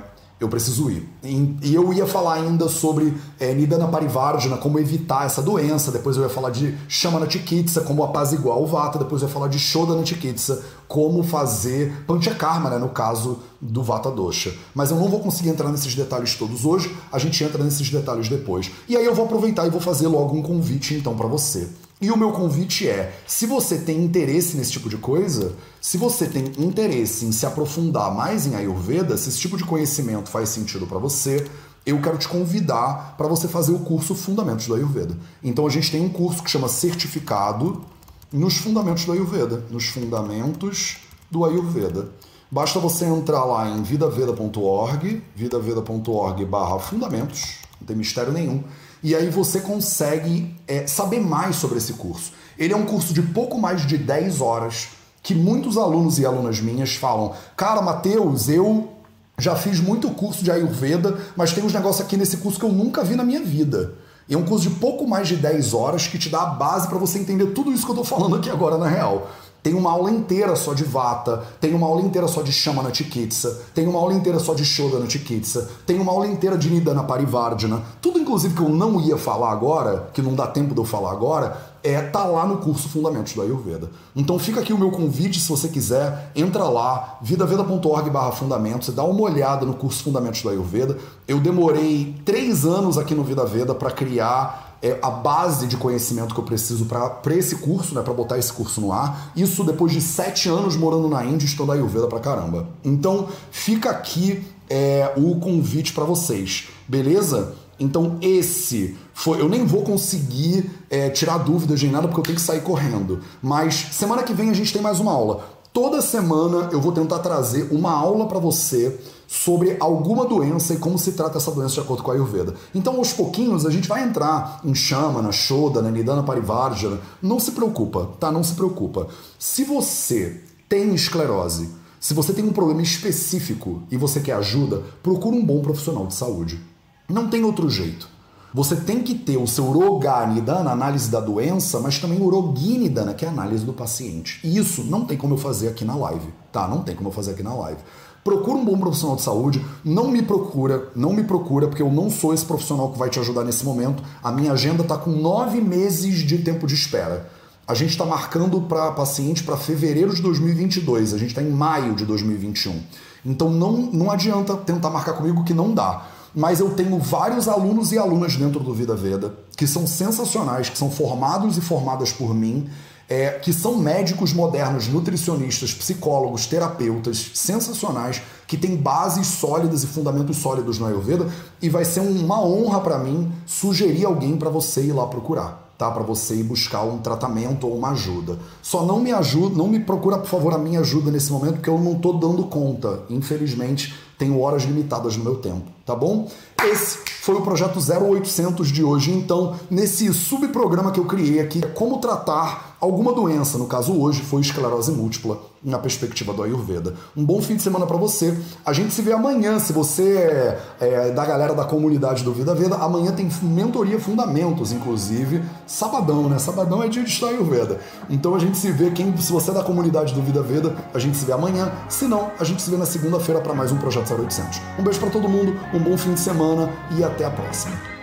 eu 0.44 0.48
preciso 0.48 0.90
ir. 0.90 1.08
E 1.22 1.74
eu 1.74 1.92
ia 1.92 2.06
falar 2.06 2.34
ainda 2.34 2.68
sobre 2.68 3.14
é, 3.38 3.54
Nidana 3.54 3.88
Parivardhana, 3.88 4.56
como 4.56 4.78
evitar 4.78 5.26
essa 5.26 5.40
doença, 5.40 5.92
depois 5.92 6.16
eu 6.16 6.22
ia 6.22 6.28
falar 6.28 6.50
de 6.50 6.76
Shamana 6.88 7.28
Chikitsa, 7.28 7.82
como 7.82 8.02
apaziguar 8.02 8.58
o 8.58 8.66
Vata, 8.66 8.98
depois 8.98 9.22
eu 9.22 9.28
ia 9.28 9.32
falar 9.34 9.48
de 9.48 9.58
Shodana 9.58 10.04
Chikitsa, 10.04 10.62
como 10.88 11.22
fazer 11.22 12.04
Panchakarma, 12.06 12.70
né, 12.70 12.78
no 12.78 12.88
caso 12.88 13.38
do 13.60 13.82
Vata 13.82 14.10
Dosha. 14.10 14.52
Mas 14.74 14.90
eu 14.90 14.96
não 14.96 15.08
vou 15.08 15.20
conseguir 15.20 15.50
entrar 15.50 15.70
nesses 15.70 15.94
detalhes 15.94 16.34
todos 16.34 16.64
hoje, 16.64 16.94
a 17.10 17.18
gente 17.18 17.42
entra 17.42 17.62
nesses 17.62 17.88
detalhes 17.88 18.28
depois. 18.28 18.70
E 18.88 18.96
aí 18.96 19.04
eu 19.04 19.14
vou 19.14 19.24
aproveitar 19.24 19.66
e 19.66 19.70
vou 19.70 19.80
fazer 19.80 20.08
logo 20.08 20.36
um 20.36 20.42
convite 20.42 20.94
então 20.94 21.16
para 21.16 21.28
você. 21.28 21.68
E 22.02 22.10
o 22.10 22.16
meu 22.16 22.32
convite 22.32 22.88
é: 22.88 23.14
se 23.28 23.46
você 23.46 23.78
tem 23.78 24.02
interesse 24.02 24.56
nesse 24.56 24.72
tipo 24.72 24.88
de 24.88 24.96
coisa, 24.96 25.54
se 25.80 25.96
você 25.96 26.26
tem 26.26 26.46
interesse 26.58 27.24
em 27.24 27.30
se 27.30 27.46
aprofundar 27.46 28.12
mais 28.12 28.44
em 28.44 28.56
Ayurveda, 28.56 29.16
se 29.16 29.28
esse 29.28 29.38
tipo 29.38 29.56
de 29.56 29.62
conhecimento 29.62 30.28
faz 30.28 30.48
sentido 30.48 30.84
para 30.84 30.98
você, 30.98 31.46
eu 31.86 32.02
quero 32.02 32.18
te 32.18 32.26
convidar 32.26 33.14
para 33.16 33.28
você 33.28 33.46
fazer 33.46 33.70
o 33.70 33.78
curso 33.78 34.16
Fundamentos 34.16 34.66
do 34.66 34.74
Ayurveda. 34.74 35.16
Então 35.44 35.64
a 35.64 35.70
gente 35.70 35.92
tem 35.92 36.04
um 36.04 36.08
curso 36.08 36.42
que 36.42 36.50
chama 36.50 36.68
Certificado 36.68 37.84
nos 38.32 38.56
Fundamentos 38.56 39.04
do 39.04 39.12
Ayurveda, 39.12 39.64
nos 39.70 39.86
Fundamentos 39.86 40.96
do 41.30 41.44
Ayurveda. 41.44 42.08
Basta 42.50 42.80
você 42.80 43.04
entrar 43.04 43.44
lá 43.44 43.68
em 43.68 43.84
vidaveda.org, 43.84 45.22
vidaveda.org/fundamentos, 45.36 47.58
não 47.80 47.86
tem 47.86 47.94
mistério 47.94 48.32
nenhum 48.32 48.64
e 49.02 49.14
aí 49.14 49.28
você 49.28 49.60
consegue 49.60 50.54
é, 50.66 50.86
saber 50.86 51.20
mais 51.20 51.56
sobre 51.56 51.78
esse 51.78 51.94
curso. 51.94 52.32
Ele 52.58 52.72
é 52.72 52.76
um 52.76 52.84
curso 52.84 53.12
de 53.12 53.22
pouco 53.22 53.58
mais 53.58 53.86
de 53.86 53.98
10 53.98 54.40
horas 54.40 54.88
que 55.22 55.34
muitos 55.34 55.76
alunos 55.76 56.18
e 56.18 56.26
alunas 56.26 56.60
minhas 56.60 56.94
falam: 56.94 57.32
Cara, 57.56 57.82
Matheus, 57.82 58.48
eu 58.48 58.92
já 59.38 59.56
fiz 59.56 59.80
muito 59.80 60.10
curso 60.10 60.44
de 60.44 60.50
Ayurveda, 60.50 61.18
mas 61.36 61.52
tem 61.52 61.64
uns 61.64 61.72
negócios 61.72 62.04
aqui 62.04 62.16
nesse 62.16 62.36
curso 62.36 62.58
que 62.58 62.64
eu 62.64 62.72
nunca 62.72 63.02
vi 63.02 63.16
na 63.16 63.24
minha 63.24 63.40
vida. 63.40 63.94
E 64.28 64.34
é 64.34 64.38
um 64.38 64.44
curso 64.44 64.68
de 64.68 64.76
pouco 64.76 65.06
mais 65.06 65.26
de 65.26 65.36
10 65.36 65.74
horas 65.74 66.06
que 66.06 66.18
te 66.18 66.28
dá 66.28 66.42
a 66.42 66.46
base 66.46 66.86
para 66.86 66.98
você 66.98 67.18
entender 67.18 67.46
tudo 67.46 67.72
isso 67.72 67.84
que 67.84 67.90
eu 67.90 67.96
tô 67.96 68.04
falando 68.04 68.36
aqui 68.36 68.48
agora 68.48 68.78
na 68.78 68.86
real. 68.86 69.30
Tem 69.62 69.74
uma 69.74 69.92
aula 69.92 70.10
inteira 70.10 70.56
só 70.56 70.74
de 70.74 70.82
Vata, 70.82 71.44
tem 71.60 71.72
uma 71.72 71.86
aula 71.86 72.02
inteira 72.02 72.26
só 72.26 72.42
de 72.42 72.50
Shamana 72.50 72.92
Chikitsa, 72.92 73.62
tem 73.72 73.86
uma 73.86 74.00
aula 74.00 74.12
inteira 74.12 74.40
só 74.40 74.54
de 74.54 74.64
Shodana 74.64 75.08
Chikitsa, 75.08 75.70
tem 75.86 76.00
uma 76.00 76.10
aula 76.10 76.26
inteira 76.26 76.58
de 76.58 76.68
Nidana 76.68 77.04
Parivardhana. 77.04 77.80
Tudo, 78.00 78.18
inclusive, 78.18 78.54
que 78.54 78.60
eu 78.60 78.68
não 78.68 79.00
ia 79.00 79.16
falar 79.16 79.52
agora, 79.52 80.10
que 80.12 80.20
não 80.20 80.34
dá 80.34 80.48
tempo 80.48 80.74
de 80.74 80.80
eu 80.80 80.84
falar 80.84 81.12
agora, 81.12 81.72
é 81.84 82.00
tá 82.00 82.24
lá 82.24 82.44
no 82.44 82.58
curso 82.58 82.88
Fundamentos 82.88 83.34
do 83.34 83.42
Ayurveda. 83.42 83.88
Então 84.16 84.36
fica 84.36 84.60
aqui 84.60 84.72
o 84.72 84.78
meu 84.78 84.90
convite, 84.90 85.40
se 85.40 85.48
você 85.48 85.68
quiser, 85.68 86.32
entra 86.34 86.64
lá, 86.64 87.18
vidaveda.org 87.22 88.10
barra 88.10 88.32
fundamentos, 88.32 88.92
dá 88.92 89.04
uma 89.04 89.22
olhada 89.22 89.64
no 89.64 89.74
curso 89.74 90.02
Fundamentos 90.02 90.42
do 90.42 90.48
Ayurveda. 90.48 90.98
Eu 91.26 91.38
demorei 91.38 92.16
três 92.24 92.64
anos 92.64 92.98
aqui 92.98 93.14
no 93.14 93.22
Vida 93.22 93.44
Veda 93.44 93.74
para 93.74 93.92
criar 93.92 94.71
é 94.82 94.98
a 95.00 95.10
base 95.10 95.66
de 95.66 95.76
conhecimento 95.76 96.34
que 96.34 96.40
eu 96.40 96.44
preciso 96.44 96.86
para 96.86 97.36
esse 97.36 97.56
curso, 97.56 97.94
né, 97.94 98.02
para 98.02 98.12
botar 98.12 98.38
esse 98.38 98.52
curso 98.52 98.80
no 98.80 98.92
ar. 98.92 99.32
Isso 99.36 99.62
depois 99.62 99.92
de 99.92 100.00
sete 100.00 100.48
anos 100.48 100.76
morando 100.76 101.08
na 101.08 101.24
Índia, 101.24 101.46
estudando 101.46 101.76
Ayurveda 101.76 102.08
pra 102.08 102.18
caramba. 102.18 102.68
Então 102.84 103.28
fica 103.50 103.90
aqui 103.90 104.44
é, 104.68 105.12
o 105.16 105.38
convite 105.38 105.92
para 105.92 106.04
vocês, 106.04 106.68
beleza? 106.88 107.54
Então 107.78 108.18
esse 108.20 108.96
foi. 109.14 109.40
Eu 109.40 109.48
nem 109.48 109.64
vou 109.64 109.82
conseguir 109.82 110.70
é, 110.90 111.10
tirar 111.10 111.38
dúvidas 111.38 111.78
de 111.80 111.88
nada 111.88 112.08
porque 112.08 112.20
eu 112.20 112.24
tenho 112.24 112.36
que 112.36 112.42
sair 112.42 112.60
correndo. 112.60 113.20
Mas 113.42 113.88
semana 113.92 114.22
que 114.22 114.34
vem 114.34 114.50
a 114.50 114.52
gente 114.52 114.72
tem 114.72 114.82
mais 114.82 115.00
uma 115.00 115.12
aula. 115.12 115.44
Toda 115.72 116.02
semana 116.02 116.68
eu 116.70 116.80
vou 116.80 116.92
tentar 116.92 117.20
trazer 117.20 117.68
uma 117.70 117.90
aula 117.92 118.26
para 118.26 118.38
você 118.38 118.98
sobre 119.32 119.78
alguma 119.80 120.26
doença 120.26 120.74
e 120.74 120.76
como 120.76 120.98
se 120.98 121.12
trata 121.12 121.38
essa 121.38 121.50
doença 121.50 121.76
de 121.76 121.80
acordo 121.80 122.02
com 122.02 122.10
a 122.10 122.14
Ayurveda. 122.14 122.54
Então, 122.74 122.96
aos 122.96 123.14
pouquinhos, 123.14 123.64
a 123.64 123.70
gente 123.70 123.88
vai 123.88 124.04
entrar 124.04 124.60
em 124.62 124.74
Shamana, 124.74 125.32
Shodana, 125.32 125.90
Nidana 125.90 126.22
Parivardhana. 126.22 127.00
Não 127.22 127.40
se 127.40 127.52
preocupa, 127.52 128.10
tá? 128.20 128.30
Não 128.30 128.44
se 128.44 128.52
preocupa. 128.52 129.08
Se 129.38 129.64
você 129.64 130.42
tem 130.68 130.94
esclerose, 130.94 131.70
se 131.98 132.12
você 132.12 132.34
tem 132.34 132.44
um 132.44 132.52
problema 132.52 132.82
específico 132.82 133.82
e 133.90 133.96
você 133.96 134.20
quer 134.20 134.34
ajuda, 134.34 134.82
procura 135.02 135.34
um 135.34 135.42
bom 135.42 135.62
profissional 135.62 136.06
de 136.06 136.14
saúde. 136.14 136.60
Não 137.08 137.30
tem 137.30 137.42
outro 137.42 137.70
jeito. 137.70 138.06
Você 138.52 138.76
tem 138.76 139.02
que 139.02 139.14
ter 139.14 139.38
o 139.38 139.46
seu 139.46 139.64
Roganidana, 139.64 140.72
análise 140.72 141.10
da 141.10 141.20
doença, 141.20 141.80
mas 141.80 141.98
também 141.98 142.20
o 142.20 142.28
Roginidana, 142.28 143.14
que 143.14 143.24
é 143.24 143.28
a 143.28 143.32
análise 143.32 143.64
do 143.64 143.72
paciente. 143.72 144.40
E 144.44 144.58
isso 144.58 144.84
não 144.84 145.06
tem 145.06 145.16
como 145.16 145.32
eu 145.32 145.38
fazer 145.38 145.68
aqui 145.68 145.86
na 145.86 145.96
live, 145.96 146.28
tá? 146.52 146.68
Não 146.68 146.82
tem 146.82 146.94
como 146.94 147.08
eu 147.08 147.12
fazer 147.14 147.30
aqui 147.30 147.42
na 147.42 147.54
live. 147.54 147.80
Procura 148.24 148.56
um 148.56 148.64
bom 148.64 148.78
profissional 148.78 149.16
de 149.16 149.22
saúde, 149.22 149.64
não 149.84 150.08
me 150.08 150.22
procura, 150.22 150.90
não 150.94 151.12
me 151.12 151.24
procura, 151.24 151.66
porque 151.66 151.82
eu 151.82 151.90
não 151.90 152.08
sou 152.08 152.32
esse 152.32 152.44
profissional 152.44 152.92
que 152.92 152.98
vai 152.98 153.10
te 153.10 153.18
ajudar 153.18 153.42
nesse 153.42 153.64
momento. 153.64 154.02
A 154.22 154.30
minha 154.30 154.52
agenda 154.52 154.82
está 154.82 154.96
com 154.96 155.10
nove 155.10 155.60
meses 155.60 156.18
de 156.18 156.38
tempo 156.38 156.66
de 156.66 156.74
espera. 156.74 157.28
A 157.66 157.74
gente 157.74 157.90
está 157.90 158.04
marcando 158.04 158.60
para 158.60 158.92
paciente 158.92 159.42
para 159.42 159.56
fevereiro 159.56 160.14
de 160.14 160.22
2022, 160.22 161.14
a 161.14 161.18
gente 161.18 161.30
está 161.30 161.42
em 161.42 161.50
maio 161.50 161.94
de 161.94 162.04
2021. 162.04 162.80
Então 163.24 163.50
não, 163.50 163.72
não 163.72 164.10
adianta 164.10 164.56
tentar 164.56 164.90
marcar 164.90 165.14
comigo 165.14 165.44
que 165.44 165.54
não 165.54 165.72
dá 165.72 166.06
mas 166.34 166.60
eu 166.60 166.70
tenho 166.70 166.98
vários 166.98 167.46
alunos 167.46 167.92
e 167.92 167.98
alunas 167.98 168.36
dentro 168.36 168.60
do 168.60 168.72
Vida 168.72 168.94
Veda 168.94 169.34
que 169.56 169.66
são 169.66 169.86
sensacionais, 169.86 170.70
que 170.70 170.78
são 170.78 170.90
formados 170.90 171.58
e 171.58 171.60
formadas 171.60 172.10
por 172.10 172.34
mim, 172.34 172.68
é, 173.12 173.38
que 173.42 173.52
são 173.52 173.76
médicos 173.76 174.32
modernos, 174.32 174.88
nutricionistas, 174.88 175.74
psicólogos, 175.74 176.46
terapeutas 176.46 177.32
sensacionais, 177.34 178.22
que 178.46 178.56
têm 178.56 178.74
bases 178.74 179.26
sólidas 179.26 179.84
e 179.84 179.86
fundamentos 179.86 180.38
sólidos 180.38 180.78
no 180.78 180.86
Ayurveda, 180.86 181.28
e 181.60 181.68
vai 181.68 181.84
ser 181.84 182.00
uma 182.00 182.40
honra 182.42 182.80
para 182.80 182.96
mim 182.96 183.30
sugerir 183.44 184.06
alguém 184.06 184.34
para 184.38 184.48
você 184.48 184.80
ir 184.80 184.92
lá 184.92 185.06
procurar 185.06 185.60
tá? 185.76 185.90
Para 185.90 186.04
você 186.04 186.36
ir 186.36 186.44
buscar 186.44 186.84
um 186.84 186.98
tratamento 186.98 187.66
ou 187.66 187.76
uma 187.76 187.90
ajuda. 187.90 188.38
Só 188.62 188.84
não 188.84 189.00
me 189.00 189.12
ajuda, 189.12 189.56
não 189.56 189.66
me 189.66 189.80
procura, 189.80 190.16
por 190.16 190.28
favor, 190.28 190.54
a 190.54 190.58
minha 190.58 190.78
ajuda 190.78 191.10
nesse 191.10 191.32
momento, 191.32 191.54
porque 191.54 191.68
eu 191.68 191.78
não 191.78 191.96
tô 191.96 192.12
dando 192.12 192.44
conta. 192.44 193.00
Infelizmente, 193.10 193.92
tenho 194.16 194.38
horas 194.38 194.62
limitadas 194.62 195.16
no 195.16 195.24
meu 195.24 195.36
tempo, 195.36 195.64
tá 195.84 195.96
bom? 195.96 196.30
Esse 196.62 196.98
foi 197.22 197.34
o 197.34 197.40
projeto 197.40 197.80
0800 197.80 198.68
de 198.68 198.84
hoje. 198.84 199.10
Então, 199.10 199.56
nesse 199.68 200.12
subprograma 200.14 200.92
que 200.92 201.00
eu 201.00 201.04
criei 201.04 201.40
aqui, 201.40 201.60
é 201.64 201.66
como 201.66 201.98
tratar 201.98 202.71
alguma 202.82 203.12
doença, 203.12 203.56
no 203.56 203.66
caso 203.66 203.96
hoje 203.96 204.22
foi 204.22 204.40
esclerose 204.40 204.90
múltipla, 204.90 205.38
na 205.62 205.78
perspectiva 205.78 206.32
do 206.32 206.42
Ayurveda. 206.42 206.94
Um 207.16 207.24
bom 207.24 207.40
fim 207.40 207.54
de 207.54 207.62
semana 207.62 207.86
para 207.86 207.96
você. 207.96 208.36
A 208.66 208.72
gente 208.72 208.92
se 208.92 209.00
vê 209.00 209.12
amanhã, 209.12 209.60
se 209.60 209.72
você 209.72 210.16
é, 210.16 210.60
é, 210.80 211.10
da 211.12 211.24
galera 211.24 211.54
da 211.54 211.64
comunidade 211.64 212.24
do 212.24 212.32
Vida 212.32 212.52
Veda, 212.52 212.74
amanhã 212.74 213.12
tem 213.12 213.28
mentoria 213.40 214.00
Fundamentos, 214.00 214.72
inclusive, 214.72 215.44
sabadão, 215.64 216.28
né? 216.28 216.40
Sabadão 216.40 216.82
é 216.82 216.88
dia 216.88 217.04
de 217.04 217.10
estudar 217.10 217.30
Ayurveda. 217.30 217.78
Então 218.10 218.34
a 218.34 218.38
gente 218.40 218.58
se 218.58 218.72
vê, 218.72 218.90
quem, 218.90 219.16
se 219.16 219.30
você 219.30 219.52
é 219.52 219.54
da 219.54 219.62
comunidade 219.62 220.12
do 220.12 220.20
Vida 220.20 220.42
Veda, 220.42 220.74
a 220.92 220.98
gente 220.98 221.16
se 221.16 221.24
vê 221.24 221.32
amanhã. 221.32 221.70
Se 221.88 222.06
não, 222.06 222.32
a 222.36 222.42
gente 222.42 222.60
se 222.60 222.68
vê 222.68 222.76
na 222.76 222.86
segunda-feira 222.86 223.40
para 223.40 223.54
mais 223.54 223.70
um 223.70 223.76
Projeto 223.76 224.12
0800. 224.12 224.60
Um 224.80 224.82
beijo 224.82 224.98
para 224.98 225.10
todo 225.10 225.28
mundo, 225.28 225.54
um 225.72 225.78
bom 225.78 225.96
fim 225.96 226.14
de 226.14 226.20
semana 226.20 226.68
e 226.98 227.04
até 227.04 227.24
a 227.24 227.30
próxima. 227.30 228.01